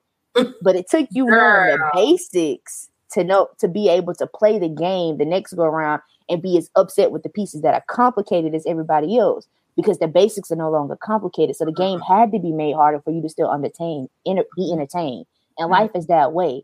But 0.61 0.75
it 0.75 0.89
took 0.89 1.07
you 1.11 1.25
learn 1.25 1.79
the 1.79 1.89
basics 1.93 2.89
to 3.11 3.23
know 3.23 3.47
to 3.59 3.67
be 3.67 3.89
able 3.89 4.13
to 4.15 4.27
play 4.27 4.59
the 4.59 4.69
game 4.69 5.17
the 5.17 5.25
next 5.25 5.53
go 5.53 5.63
around 5.63 6.01
and 6.29 6.41
be 6.41 6.57
as 6.57 6.69
upset 6.75 7.11
with 7.11 7.23
the 7.23 7.29
pieces 7.29 7.61
that 7.61 7.73
are 7.73 7.83
complicated 7.87 8.53
as 8.53 8.65
everybody 8.65 9.17
else 9.17 9.47
because 9.75 9.99
the 9.99 10.07
basics 10.07 10.51
are 10.51 10.55
no 10.55 10.69
longer 10.69 10.97
complicated. 10.97 11.55
So 11.55 11.65
the 11.65 11.71
game 11.71 11.99
mm-hmm. 11.99 12.13
had 12.13 12.31
to 12.31 12.39
be 12.39 12.51
made 12.51 12.75
harder 12.75 12.99
for 12.99 13.11
you 13.11 13.21
to 13.21 13.29
still 13.29 13.53
entertain, 13.53 14.09
be 14.25 14.71
entertained. 14.73 15.25
And 15.57 15.69
life 15.69 15.91
is 15.95 16.07
that 16.07 16.33
way 16.33 16.63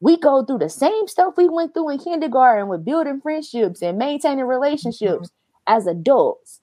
we 0.00 0.16
go 0.18 0.44
through 0.44 0.58
the 0.58 0.68
same 0.68 1.08
stuff 1.08 1.34
we 1.36 1.48
went 1.48 1.74
through 1.74 1.90
in 1.90 1.98
kindergarten 1.98 2.68
with 2.68 2.84
building 2.84 3.20
friendships 3.20 3.82
and 3.82 3.98
maintaining 3.98 4.44
relationships 4.44 5.28
mm-hmm. 5.28 5.74
as 5.74 5.86
adults. 5.86 6.60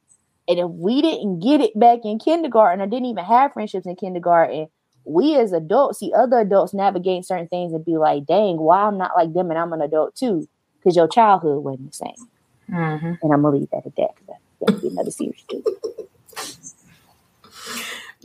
And 0.47 0.59
if 0.59 0.69
we 0.69 1.01
didn't 1.01 1.39
get 1.39 1.61
it 1.61 1.77
back 1.79 1.99
in 2.03 2.19
kindergarten 2.19 2.81
or 2.81 2.87
didn't 2.87 3.07
even 3.07 3.23
have 3.23 3.53
friendships 3.53 3.87
in 3.87 3.95
kindergarten, 3.95 4.67
we 5.05 5.35
as 5.37 5.51
adults 5.51 5.99
see 5.99 6.13
other 6.13 6.39
adults 6.39 6.73
navigating 6.73 7.23
certain 7.23 7.47
things 7.47 7.73
and 7.73 7.83
be 7.83 7.97
like, 7.97 8.25
dang, 8.25 8.57
why 8.57 8.83
I'm 8.83 8.97
not 8.97 9.11
like 9.15 9.33
them 9.33 9.49
and 9.49 9.59
I'm 9.59 9.73
an 9.73 9.81
adult 9.81 10.15
too? 10.15 10.47
Because 10.79 10.95
your 10.95 11.07
childhood 11.07 11.63
wasn't 11.63 11.91
the 11.91 11.97
same. 11.97 12.27
Mm-hmm. 12.71 13.13
And 13.21 13.33
I'm 13.33 13.41
going 13.41 13.53
to 13.53 13.59
leave 13.59 13.69
that 13.71 13.85
at 13.85 13.95
that 13.95 14.15
because 14.15 14.37
that'll 14.59 14.81
be 14.81 14.87
another 14.87 15.11
series 15.11 15.43
too. 15.49 15.63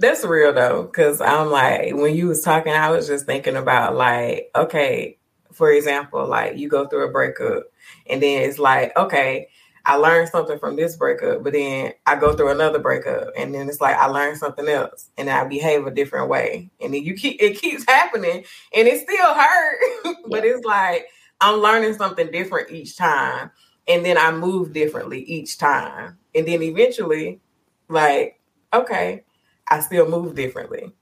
That's 0.00 0.24
real 0.24 0.52
though, 0.52 0.84
because 0.84 1.20
I'm 1.20 1.50
like, 1.50 1.92
when 1.94 2.14
you 2.14 2.28
was 2.28 2.42
talking, 2.42 2.72
I 2.72 2.90
was 2.90 3.08
just 3.08 3.26
thinking 3.26 3.56
about 3.56 3.96
like, 3.96 4.48
okay, 4.54 5.18
for 5.52 5.72
example, 5.72 6.24
like 6.24 6.56
you 6.56 6.68
go 6.68 6.86
through 6.86 7.08
a 7.08 7.10
breakup, 7.10 7.64
and 8.08 8.22
then 8.22 8.48
it's 8.48 8.60
like, 8.60 8.96
okay, 8.96 9.48
I 9.88 9.94
learned 9.94 10.28
something 10.28 10.58
from 10.58 10.76
this 10.76 10.96
breakup, 10.96 11.42
but 11.42 11.54
then 11.54 11.94
I 12.04 12.16
go 12.16 12.34
through 12.34 12.50
another 12.50 12.78
breakup, 12.78 13.28
and 13.34 13.54
then 13.54 13.70
it's 13.70 13.80
like 13.80 13.96
I 13.96 14.04
learned 14.06 14.36
something 14.36 14.68
else, 14.68 15.08
and 15.16 15.30
I 15.30 15.44
behave 15.44 15.86
a 15.86 15.90
different 15.90 16.28
way, 16.28 16.70
and 16.78 16.92
then 16.92 17.02
you 17.02 17.14
keep 17.14 17.40
it 17.40 17.58
keeps 17.58 17.84
happening, 17.88 18.44
and 18.74 18.86
it 18.86 19.00
still 19.00 19.34
hurt, 19.34 19.78
but 20.28 20.44
it's 20.44 20.62
like 20.66 21.06
I'm 21.40 21.60
learning 21.60 21.94
something 21.94 22.30
different 22.30 22.70
each 22.70 22.98
time, 22.98 23.50
and 23.88 24.04
then 24.04 24.18
I 24.18 24.30
move 24.30 24.74
differently 24.74 25.22
each 25.22 25.56
time, 25.56 26.18
and 26.34 26.46
then 26.46 26.62
eventually, 26.62 27.40
like, 27.88 28.38
okay, 28.74 29.24
I 29.68 29.80
still 29.80 30.06
move 30.06 30.34
differently. 30.34 30.92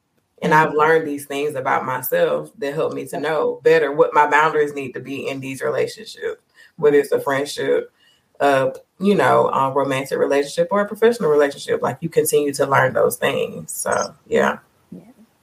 And 0.43 0.53
mm-hmm. 0.53 0.69
I've 0.69 0.75
learned 0.75 1.09
these 1.09 1.27
things 1.27 1.57
about 1.57 1.85
myself 1.85 2.53
that 2.59 2.75
help 2.75 2.93
me 2.93 3.09
to 3.09 3.19
know 3.19 3.61
better 3.65 3.91
what 3.91 4.15
my 4.15 4.29
boundaries 4.29 4.75
need 4.75 4.93
to 4.93 5.01
be 5.01 5.27
in 5.27 5.41
these 5.41 5.61
relationships, 5.61 6.41
whether 6.77 6.99
it's 6.99 7.11
a 7.11 7.19
friendship, 7.19 7.91
uh, 8.41 8.71
you 8.99 9.15
know, 9.15 9.49
a 9.49 9.73
romantic 9.73 10.19
relationship 10.19 10.69
or 10.71 10.81
a 10.81 10.89
professional 10.89 11.31
relationship. 11.31 11.83
Like 11.83 11.99
you 12.01 12.09
continue 12.09 12.53
to 12.55 12.67
learn 12.67 12.95
those 12.95 13.17
things. 13.17 13.73
So 13.73 14.15
yeah, 14.27 14.59
yeah. 14.91 15.03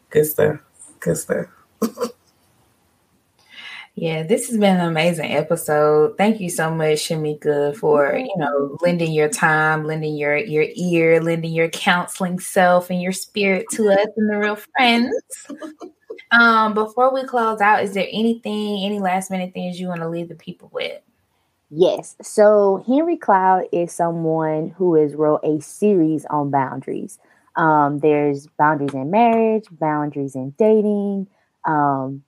good 0.10 0.26
stuff. 0.26 0.60
Good 1.00 1.18
stuff. 1.18 1.48
Yeah, 3.96 4.24
this 4.24 4.48
has 4.48 4.58
been 4.58 4.80
an 4.80 4.88
amazing 4.88 5.32
episode. 5.32 6.18
Thank 6.18 6.40
you 6.40 6.50
so 6.50 6.74
much, 6.74 7.08
Shamika, 7.10 7.76
for 7.76 8.16
you 8.18 8.34
know 8.38 8.76
lending 8.82 9.12
your 9.12 9.30
time, 9.30 9.86
lending 9.86 10.18
your 10.18 10.36
your 10.36 10.66
ear, 10.74 11.22
lending 11.22 11.54
your 11.54 11.70
counseling 11.70 12.40
self 12.40 12.90
and 12.90 13.00
your 13.00 13.12
spirit 13.12 13.68
to 13.74 13.92
us 13.92 14.08
and 14.18 14.28
the 14.28 14.38
real 14.38 14.56
friends. 14.56 15.16
um, 16.32 16.74
before 16.74 17.14
we 17.14 17.24
close 17.24 17.62
out, 17.62 17.84
is 17.84 17.94
there 17.94 18.08
anything, 18.12 18.84
any 18.84 19.00
last 19.00 19.30
minute 19.30 19.54
things 19.54 19.80
you 19.80 19.88
want 19.88 20.02
to 20.02 20.10
leave 20.10 20.30
the 20.30 20.36
people 20.36 20.72
with? 20.74 21.00
Yes. 21.76 22.16
So 22.22 22.84
Henry 22.86 23.18
Cloud 23.18 23.64
is 23.72 23.92
someone 23.92 24.70
who 24.78 24.94
has 24.96 25.16
wrote 25.16 25.40
a 25.44 25.60
series 25.60 26.24
on 26.26 26.52
boundaries. 26.52 27.18
Um, 27.56 28.00
there's 28.00 28.48
boundaries 28.60 28.94
in 28.94 29.10
marriage, 29.10 29.66
boundaries 29.72 30.36
in 30.36 30.54
dating. 30.58 31.28
Um, 31.66 32.24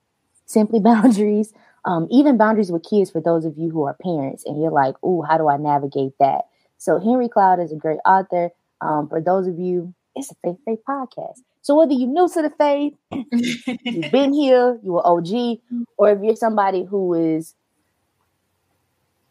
simply 0.48 0.80
boundaries, 0.92 1.54
um, 1.86 2.08
even 2.10 2.38
boundaries 2.38 2.72
with 2.72 2.84
kids 2.90 3.12
for 3.12 3.22
those 3.22 3.46
of 3.46 3.56
you 3.56 3.70
who 3.70 3.84
are 3.84 3.96
parents 4.02 4.44
and 4.46 4.60
you're 4.60 4.72
like, 4.72 4.96
oh, 5.04 5.22
how 5.22 5.38
do 5.38 5.48
I 5.48 5.58
navigate 5.58 6.14
that? 6.20 6.46
So 6.80 7.00
Henry 7.00 7.30
Cloud 7.30 7.60
is 7.60 7.72
a 7.72 7.76
great 7.76 8.00
author. 8.06 8.50
Um, 8.82 9.08
for 9.08 9.22
those 9.22 9.48
of 9.48 9.60
you, 9.60 9.94
it's 10.16 10.32
a 10.32 10.36
faith 10.44 10.58
faith 10.66 10.80
podcast. 10.90 11.42
So 11.62 11.76
whether 11.76 11.94
you're 11.94 12.10
new 12.10 12.28
to 12.30 12.42
the 12.42 12.52
faith, 12.58 12.94
you've 13.12 14.12
been 14.12 14.34
here, 14.34 14.80
you 14.84 14.98
are 14.98 15.06
OG, 15.06 15.60
or 15.98 16.10
if 16.12 16.20
you're 16.24 16.36
somebody 16.36 16.84
who 16.84 17.14
is 17.14 17.54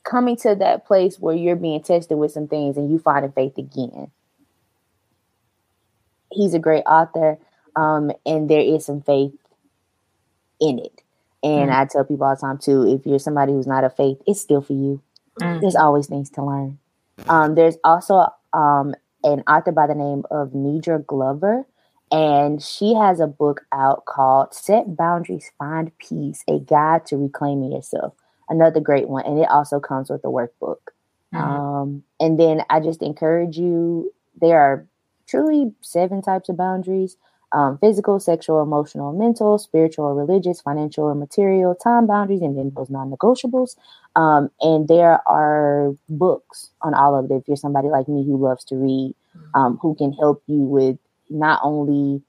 coming 0.04 0.36
to 0.36 0.54
that 0.54 0.86
place 0.86 1.18
where 1.18 1.34
you're 1.34 1.56
being 1.56 1.82
tested 1.82 2.18
with 2.18 2.32
some 2.32 2.46
things 2.46 2.76
and 2.76 2.90
you 2.90 2.98
find 2.98 3.34
faith 3.34 3.58
again. 3.58 4.10
He's 6.30 6.54
a 6.54 6.58
great 6.58 6.84
author, 6.86 7.38
um, 7.76 8.12
and 8.26 8.48
there 8.48 8.60
is 8.60 8.86
some 8.86 9.02
faith 9.02 9.32
in 10.60 10.78
it. 10.78 11.02
And 11.42 11.70
mm. 11.70 11.74
I 11.74 11.84
tell 11.86 12.04
people 12.04 12.26
all 12.26 12.34
the 12.34 12.40
time 12.40 12.58
too, 12.58 12.86
if 12.86 13.06
you're 13.06 13.18
somebody 13.18 13.52
who's 13.52 13.66
not 13.66 13.84
a 13.84 13.90
faith, 13.90 14.18
it's 14.26 14.40
still 14.40 14.60
for 14.60 14.72
you. 14.72 15.02
Mm. 15.40 15.60
There's 15.60 15.76
always 15.76 16.06
things 16.06 16.30
to 16.30 16.44
learn. 16.44 16.78
Um, 17.28 17.54
there's 17.54 17.76
also 17.84 18.26
um, 18.52 18.94
an 19.22 19.42
author 19.46 19.72
by 19.72 19.86
the 19.86 19.94
name 19.94 20.24
of 20.30 20.50
Nedra 20.50 21.04
Glover, 21.06 21.66
and 22.10 22.62
she 22.62 22.94
has 22.94 23.20
a 23.20 23.26
book 23.26 23.66
out 23.72 24.04
called 24.04 24.54
Set 24.54 24.96
Boundaries, 24.96 25.50
Find 25.58 25.96
Peace, 25.98 26.44
a 26.48 26.58
guide 26.58 27.06
to 27.06 27.16
reclaiming 27.16 27.72
yourself. 27.72 28.14
Another 28.48 28.80
great 28.80 29.08
one. 29.08 29.24
And 29.24 29.38
it 29.38 29.48
also 29.48 29.80
comes 29.80 30.10
with 30.10 30.24
a 30.24 30.28
workbook. 30.28 30.78
Mm-hmm. 31.32 31.36
Um, 31.36 32.02
and 32.20 32.38
then 32.38 32.62
I 32.70 32.80
just 32.80 33.02
encourage 33.02 33.56
you, 33.56 34.12
there 34.40 34.60
are 34.60 34.86
truly 35.26 35.72
seven 35.80 36.22
types 36.22 36.48
of 36.48 36.56
boundaries 36.56 37.16
um, 37.54 37.78
physical, 37.78 38.18
sexual, 38.18 38.62
emotional, 38.62 39.12
mental, 39.12 39.58
spiritual, 39.58 40.12
religious, 40.12 40.60
financial, 40.60 41.08
and 41.08 41.20
material, 41.20 41.74
time 41.74 42.06
boundaries, 42.06 42.42
and 42.42 42.58
then 42.58 42.72
those 42.76 42.90
non 42.90 43.10
negotiables. 43.10 43.76
Um, 44.16 44.50
and 44.60 44.88
there 44.88 45.20
are 45.28 45.94
books 46.08 46.70
on 46.82 46.94
all 46.94 47.16
of 47.16 47.30
it. 47.30 47.34
If 47.34 47.44
you're 47.46 47.56
somebody 47.56 47.88
like 47.88 48.08
me 48.08 48.24
who 48.24 48.36
loves 48.36 48.64
to 48.66 48.76
read, 48.76 49.14
mm-hmm. 49.36 49.60
um, 49.60 49.78
who 49.80 49.94
can 49.94 50.12
help 50.12 50.42
you 50.48 50.58
with 50.58 50.98
not 51.30 51.60
only 51.62 52.22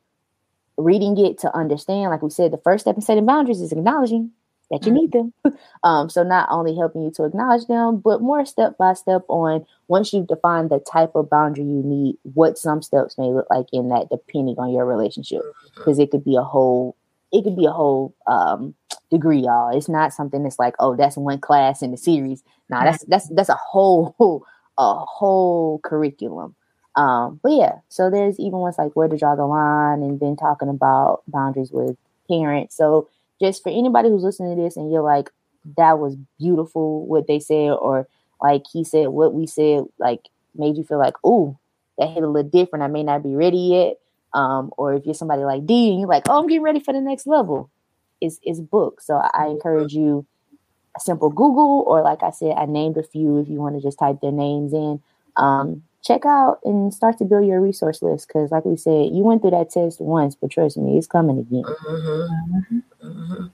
reading 0.78 1.18
it 1.18 1.40
to 1.40 1.56
understand, 1.56 2.12
like 2.12 2.22
we 2.22 2.30
said, 2.30 2.54
the 2.54 2.60
first 2.60 2.84
step 2.84 2.96
in 2.96 3.02
setting 3.02 3.26
boundaries 3.26 3.62
is 3.62 3.72
acknowledging. 3.72 4.32
That 4.72 4.86
you 4.86 4.92
need 4.92 5.12
them. 5.12 5.34
um, 5.84 6.10
so 6.10 6.24
not 6.24 6.48
only 6.52 6.76
helping 6.76 7.04
you 7.04 7.12
to 7.12 7.24
acknowledge 7.24 7.66
them, 7.68 7.98
but 7.98 8.22
more 8.22 8.46
step 8.46 8.78
by 8.78 8.94
step 8.94 9.24
on 9.28 9.66
once 9.88 10.14
you've 10.14 10.28
defined 10.28 10.70
the 10.70 10.80
type 10.80 11.12
of 11.16 11.30
boundary 11.30 11.64
you 11.64 11.84
need, 11.84 12.18
what 12.34 12.58
some 12.58 12.82
steps 12.82 13.18
may 13.18 13.26
look 13.26 13.48
like 13.50 13.68
in 13.72 13.90
that, 13.90 14.10
depending 14.10 14.56
on 14.58 14.72
your 14.72 14.86
relationship, 14.86 15.42
because 15.76 16.00
it 16.00 16.12
could 16.12 16.24
be 16.24 16.36
a 16.36 16.44
whole, 16.44 16.96
it 17.32 17.44
could 17.44 17.56
be 17.56 17.66
a 17.66 17.72
whole 17.72 18.16
um, 18.28 18.74
degree, 19.12 19.40
y'all. 19.40 19.76
It's 19.76 19.90
not 19.90 20.14
something 20.14 20.44
that's 20.44 20.60
like, 20.60 20.76
oh, 20.80 20.96
that's 20.96 21.18
one 21.18 21.40
class 21.40 21.82
in 21.82 21.92
the 21.92 21.98
series. 21.98 22.44
Nah, 22.70 22.84
that's 22.84 23.04
that's 23.06 23.30
that's 23.30 23.50
a 23.50 23.56
whole 23.56 24.16
a 24.78 24.94
whole 24.96 25.80
curriculum. 25.84 26.56
Um, 26.96 27.40
but 27.44 27.52
yeah, 27.52 27.74
so 27.90 28.10
there's 28.10 28.40
even 28.40 28.60
ones 28.60 28.78
like 28.78 28.96
where 28.96 29.08
to 29.08 29.18
draw 29.18 29.36
the 29.36 29.46
line, 29.46 30.02
and 30.02 30.20
then 30.20 30.36
talking 30.36 30.70
about 30.70 31.24
boundaries 31.28 31.72
with 31.72 31.98
parents. 32.28 32.76
So 32.76 33.10
just 33.42 33.64
for 33.64 33.70
anybody 33.70 34.10
who's 34.10 34.24
listening 34.24 34.56
to 34.56 34.62
this 34.62 34.78
and 34.78 34.92
you're 34.92 35.02
like, 35.02 35.30
that 35.78 36.00
was 36.00 36.16
beautiful 36.40 37.06
what 37.06 37.28
they 37.28 37.40
said, 37.40 37.72
or 37.72 38.08
like 38.42 38.64
he 38.72 38.84
said 38.84 39.08
what 39.10 39.34
we 39.34 39.48
said, 39.48 39.86
like 40.00 40.22
made 40.56 40.78
you 40.78 40.84
feel 40.84 41.00
like, 41.00 41.16
oh, 41.24 41.58
that 41.98 42.10
hit 42.10 42.24
a 42.24 42.28
little 42.28 42.50
different. 42.50 42.84
I 42.84 42.88
may 42.88 43.04
not 43.04 43.24
be 43.24 43.36
ready 43.36 43.58
yet. 43.58 43.98
Um, 44.34 44.72
or 44.78 44.94
if 44.94 45.06
you're 45.06 45.14
somebody 45.14 45.44
like 45.44 45.66
D 45.66 45.90
and 45.92 46.00
you're 46.00 46.10
like, 46.10 46.28
oh, 46.28 46.40
I'm 46.40 46.48
getting 46.48 46.62
ready 46.62 46.82
for 46.82 46.94
the 46.94 47.00
next 47.00 47.26
level, 47.26 47.70
is 48.20 48.40
is 48.44 48.60
book. 48.60 49.02
So 49.02 49.16
I 49.16 49.48
encourage 49.48 49.94
you 49.94 50.26
a 50.96 51.00
simple 51.00 51.30
Google, 51.30 51.84
or 51.88 52.02
like 52.02 52.22
I 52.22 52.32
said, 52.32 52.56
I 52.58 52.66
named 52.66 52.98
a 52.98 53.04
few 53.04 53.40
if 53.40 53.48
you 53.48 53.60
want 53.60 53.76
to 53.76 53.82
just 53.82 53.98
type 53.98 54.20
their 54.22 54.34
names 54.34 54.74
in. 54.74 55.02
Um, 55.38 55.84
check 56.06 56.26
out 56.26 56.60
and 56.64 56.94
start 56.94 57.18
to 57.20 57.26
build 57.26 57.48
your 57.48 57.62
resource 57.62 58.02
list 58.02 58.28
because, 58.28 58.52
like 58.52 58.66
we 58.66 58.78
said, 58.78 59.12
you 59.12 59.24
went 59.24 59.42
through 59.42 59.52
that 59.52 59.72
test 59.72 60.00
once, 60.02 60.36
but 60.36 60.52
trust 60.52 60.78
me, 60.78 60.98
it's 60.98 61.08
coming 61.08 61.40
again. 61.40 61.64
Mm-hmm. 61.64 62.80
Mm-hmm. 63.04 63.46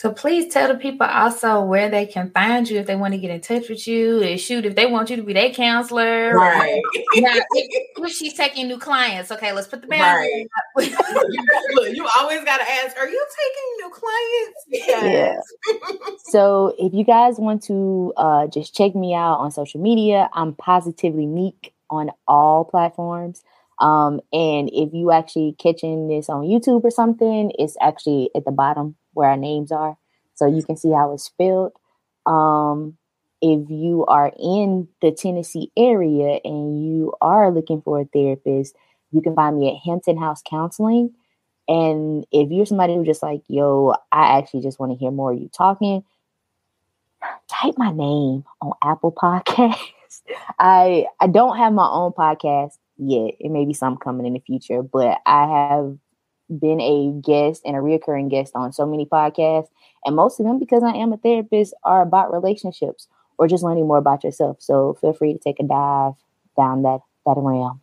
So 0.00 0.10
please 0.10 0.50
tell 0.50 0.66
the 0.66 0.76
people 0.76 1.06
also 1.06 1.60
where 1.60 1.90
they 1.90 2.06
can 2.06 2.30
find 2.30 2.66
you 2.66 2.78
if 2.78 2.86
they 2.86 2.96
want 2.96 3.12
to 3.12 3.18
get 3.18 3.30
in 3.30 3.42
touch 3.42 3.68
with 3.68 3.86
you. 3.86 4.22
And 4.22 4.40
shoot, 4.40 4.64
if 4.64 4.74
they 4.74 4.86
want 4.86 5.10
you 5.10 5.16
to 5.16 5.22
be 5.22 5.34
their 5.34 5.52
counselor. 5.52 6.34
Right. 6.34 6.80
now, 7.16 7.34
if, 7.50 8.10
she's 8.10 8.32
taking 8.32 8.66
new 8.66 8.78
clients, 8.78 9.30
okay, 9.30 9.52
let's 9.52 9.68
put 9.68 9.82
the 9.82 9.88
boundary. 9.88 10.48
Right. 10.74 10.90
Look, 11.74 11.94
you 11.94 12.08
always 12.18 12.42
got 12.44 12.56
to 12.56 12.62
ask, 12.62 12.96
are 12.96 13.10
you 13.10 13.26
taking 13.36 13.76
new 13.76 13.90
clients? 13.90 14.64
Yes. 14.70 15.42
Yeah. 15.68 16.16
so 16.30 16.74
if 16.78 16.94
you 16.94 17.04
guys 17.04 17.34
want 17.36 17.62
to 17.64 18.14
uh, 18.16 18.46
just 18.46 18.74
check 18.74 18.94
me 18.94 19.14
out 19.14 19.34
on 19.34 19.50
social 19.50 19.82
media, 19.82 20.30
I'm 20.32 20.54
positively 20.54 21.26
meek 21.26 21.74
on 21.90 22.10
all 22.26 22.64
platforms. 22.64 23.42
Um, 23.80 24.22
and 24.32 24.70
if 24.72 24.94
you 24.94 25.10
actually 25.10 25.56
catching 25.58 26.08
this 26.08 26.30
on 26.30 26.44
YouTube 26.44 26.84
or 26.84 26.90
something, 26.90 27.52
it's 27.58 27.76
actually 27.82 28.30
at 28.34 28.46
the 28.46 28.50
bottom 28.50 28.96
where 29.12 29.30
our 29.30 29.36
names 29.36 29.72
are, 29.72 29.96
so 30.34 30.46
you 30.46 30.62
can 30.62 30.76
see 30.76 30.90
how 30.90 31.12
it's 31.12 31.24
spelled. 31.24 31.72
Um, 32.26 32.96
if 33.42 33.70
you 33.70 34.04
are 34.06 34.32
in 34.38 34.88
the 35.00 35.12
Tennessee 35.12 35.72
area 35.76 36.40
and 36.44 36.84
you 36.84 37.14
are 37.20 37.50
looking 37.50 37.80
for 37.80 38.00
a 38.00 38.04
therapist, 38.04 38.74
you 39.10 39.22
can 39.22 39.34
find 39.34 39.58
me 39.58 39.70
at 39.70 39.80
Hampton 39.84 40.18
House 40.18 40.42
Counseling. 40.48 41.14
And 41.66 42.26
if 42.32 42.50
you're 42.50 42.66
somebody 42.66 42.94
who 42.94 43.04
just 43.04 43.22
like, 43.22 43.42
yo, 43.48 43.94
I 44.12 44.38
actually 44.38 44.62
just 44.62 44.78
want 44.78 44.92
to 44.92 44.98
hear 44.98 45.10
more 45.10 45.32
of 45.32 45.38
you 45.38 45.48
talking, 45.48 46.04
type 47.48 47.74
my 47.76 47.92
name 47.92 48.44
on 48.60 48.72
Apple 48.82 49.12
Podcasts. 49.12 49.78
I 50.58 51.06
I 51.20 51.28
don't 51.28 51.56
have 51.56 51.72
my 51.72 51.86
own 51.86 52.12
podcast 52.12 52.72
yet. 52.96 53.34
It 53.38 53.50
may 53.50 53.64
be 53.64 53.72
some 53.72 53.96
coming 53.96 54.26
in 54.26 54.34
the 54.34 54.40
future, 54.40 54.82
but 54.82 55.18
I 55.24 55.46
have 55.46 55.96
been 56.58 56.80
a 56.80 57.12
guest 57.20 57.62
and 57.64 57.76
a 57.76 57.80
reoccurring 57.80 58.30
guest 58.30 58.52
on 58.54 58.72
so 58.72 58.86
many 58.86 59.06
podcasts, 59.06 59.68
and 60.04 60.16
most 60.16 60.40
of 60.40 60.46
them, 60.46 60.58
because 60.58 60.82
I 60.82 60.92
am 60.92 61.12
a 61.12 61.16
therapist, 61.16 61.74
are 61.84 62.02
about 62.02 62.32
relationships 62.32 63.06
or 63.38 63.48
just 63.48 63.64
learning 63.64 63.86
more 63.86 63.98
about 63.98 64.24
yourself. 64.24 64.58
So 64.60 64.94
feel 65.00 65.12
free 65.12 65.32
to 65.32 65.38
take 65.38 65.60
a 65.60 65.64
dive 65.64 66.14
down 66.56 66.82
that 66.82 67.00
that 67.26 67.34
realm. 67.36 67.80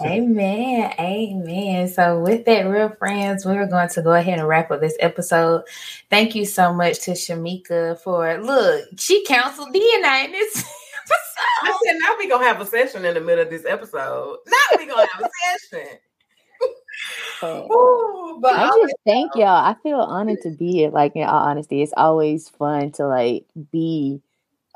Amen. 0.00 0.92
Amen. 1.00 1.88
So, 1.88 2.20
with 2.20 2.44
that, 2.44 2.62
real 2.62 2.90
friends, 2.90 3.44
we're 3.44 3.66
going 3.66 3.88
to 3.88 4.02
go 4.02 4.12
ahead 4.12 4.38
and 4.38 4.46
wrap 4.46 4.70
up 4.70 4.80
this 4.80 4.96
episode. 5.00 5.64
Thank 6.10 6.34
you 6.34 6.44
so 6.44 6.72
much 6.72 7.00
to 7.00 7.12
Shamika 7.12 7.98
for 8.00 8.38
look, 8.38 8.84
she 8.98 9.24
counseled 9.24 9.74
DNA 9.74 10.26
in 10.26 10.32
this 10.32 10.58
episode. 10.58 10.66
I 11.62 11.78
said, 11.84 11.96
now 12.02 12.14
we're 12.18 12.28
going 12.28 12.42
to 12.42 12.48
have 12.48 12.60
a 12.60 12.66
session 12.66 13.04
in 13.04 13.14
the 13.14 13.20
middle 13.20 13.44
of 13.44 13.50
this 13.50 13.64
episode. 13.66 14.38
Now 14.46 14.76
we're 14.78 14.86
going 14.86 15.06
to 15.06 15.12
have 15.14 15.24
a 15.24 15.68
session. 15.70 15.98
Ooh, 17.44 18.38
but 18.40 18.54
I 18.54 18.66
just 18.66 18.94
thank 19.06 19.34
y'all. 19.34 19.46
I 19.46 19.74
feel 19.82 20.00
honored 20.00 20.42
to 20.42 20.50
be 20.50 20.72
here. 20.72 20.90
Like 20.90 21.16
in 21.16 21.24
all 21.24 21.46
honesty, 21.46 21.82
it's 21.82 21.92
always 21.96 22.48
fun 22.48 22.92
to 22.92 23.06
like 23.06 23.44
be 23.72 24.20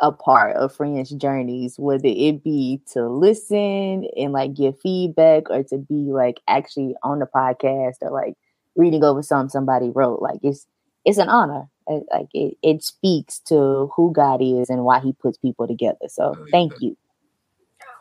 a 0.00 0.10
part 0.12 0.56
of 0.56 0.74
friends' 0.74 1.10
journeys, 1.10 1.78
whether 1.78 2.08
it 2.08 2.42
be 2.42 2.80
to 2.92 3.08
listen 3.08 4.08
and 4.16 4.32
like 4.32 4.54
give 4.54 4.80
feedback 4.80 5.50
or 5.50 5.62
to 5.64 5.78
be 5.78 6.10
like 6.12 6.40
actually 6.48 6.94
on 7.02 7.18
the 7.18 7.26
podcast 7.26 7.96
or 8.00 8.10
like 8.10 8.34
reading 8.76 9.04
over 9.04 9.22
something 9.22 9.50
somebody 9.50 9.90
wrote. 9.90 10.22
Like 10.22 10.40
it's 10.42 10.66
it's 11.04 11.18
an 11.18 11.28
honor. 11.28 11.68
It, 11.86 12.04
Like 12.12 12.28
it, 12.32 12.56
it 12.62 12.82
speaks 12.82 13.40
to 13.46 13.90
who 13.94 14.12
God 14.12 14.40
is 14.42 14.70
and 14.70 14.84
why 14.84 15.00
he 15.00 15.12
puts 15.12 15.38
people 15.38 15.66
together. 15.66 16.08
So 16.08 16.36
oh, 16.38 16.46
thank 16.50 16.80
you. 16.80 16.96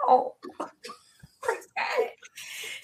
Oh, 0.08 0.34
praise 0.42 0.72
God. 0.86 0.99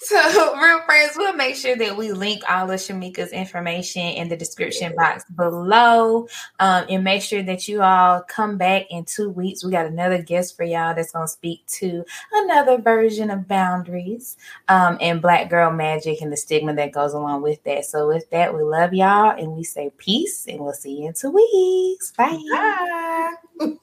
So, 0.16 0.56
real 0.60 0.82
friends, 0.82 1.14
we'll 1.16 1.34
make 1.34 1.56
sure 1.56 1.74
that 1.74 1.96
we 1.96 2.12
link 2.12 2.44
all 2.48 2.70
of 2.70 2.78
Shamika's 2.78 3.32
information 3.32 4.02
in 4.02 4.28
the 4.28 4.36
description 4.36 4.94
box 4.94 5.24
below. 5.34 6.28
Um, 6.60 6.84
and 6.88 7.02
make 7.02 7.22
sure 7.22 7.42
that 7.42 7.66
you 7.66 7.82
all 7.82 8.22
come 8.22 8.56
back 8.56 8.86
in 8.88 9.04
two 9.04 9.30
weeks. 9.30 9.64
We 9.64 9.72
got 9.72 9.86
another 9.86 10.22
guest 10.22 10.56
for 10.56 10.62
y'all 10.62 10.94
that's 10.94 11.10
going 11.10 11.26
to 11.26 11.32
speak 11.32 11.66
to 11.78 12.04
another 12.32 12.78
version 12.78 13.30
of 13.30 13.48
boundaries 13.48 14.36
um, 14.68 14.96
and 15.00 15.20
black 15.20 15.50
girl 15.50 15.72
magic 15.72 16.20
and 16.22 16.32
the 16.32 16.36
stigma 16.36 16.72
that 16.74 16.92
goes 16.92 17.12
along 17.12 17.42
with 17.42 17.64
that. 17.64 17.84
So, 17.84 18.06
with 18.06 18.30
that, 18.30 18.54
we 18.54 18.62
love 18.62 18.94
y'all 18.94 19.36
and 19.36 19.56
we 19.56 19.64
say 19.64 19.90
peace 19.96 20.46
and 20.46 20.60
we'll 20.60 20.72
see 20.72 21.00
you 21.00 21.08
in 21.08 21.14
two 21.14 21.30
weeks. 21.30 22.12
Bye. 22.12 23.34
Bye. 23.58 23.72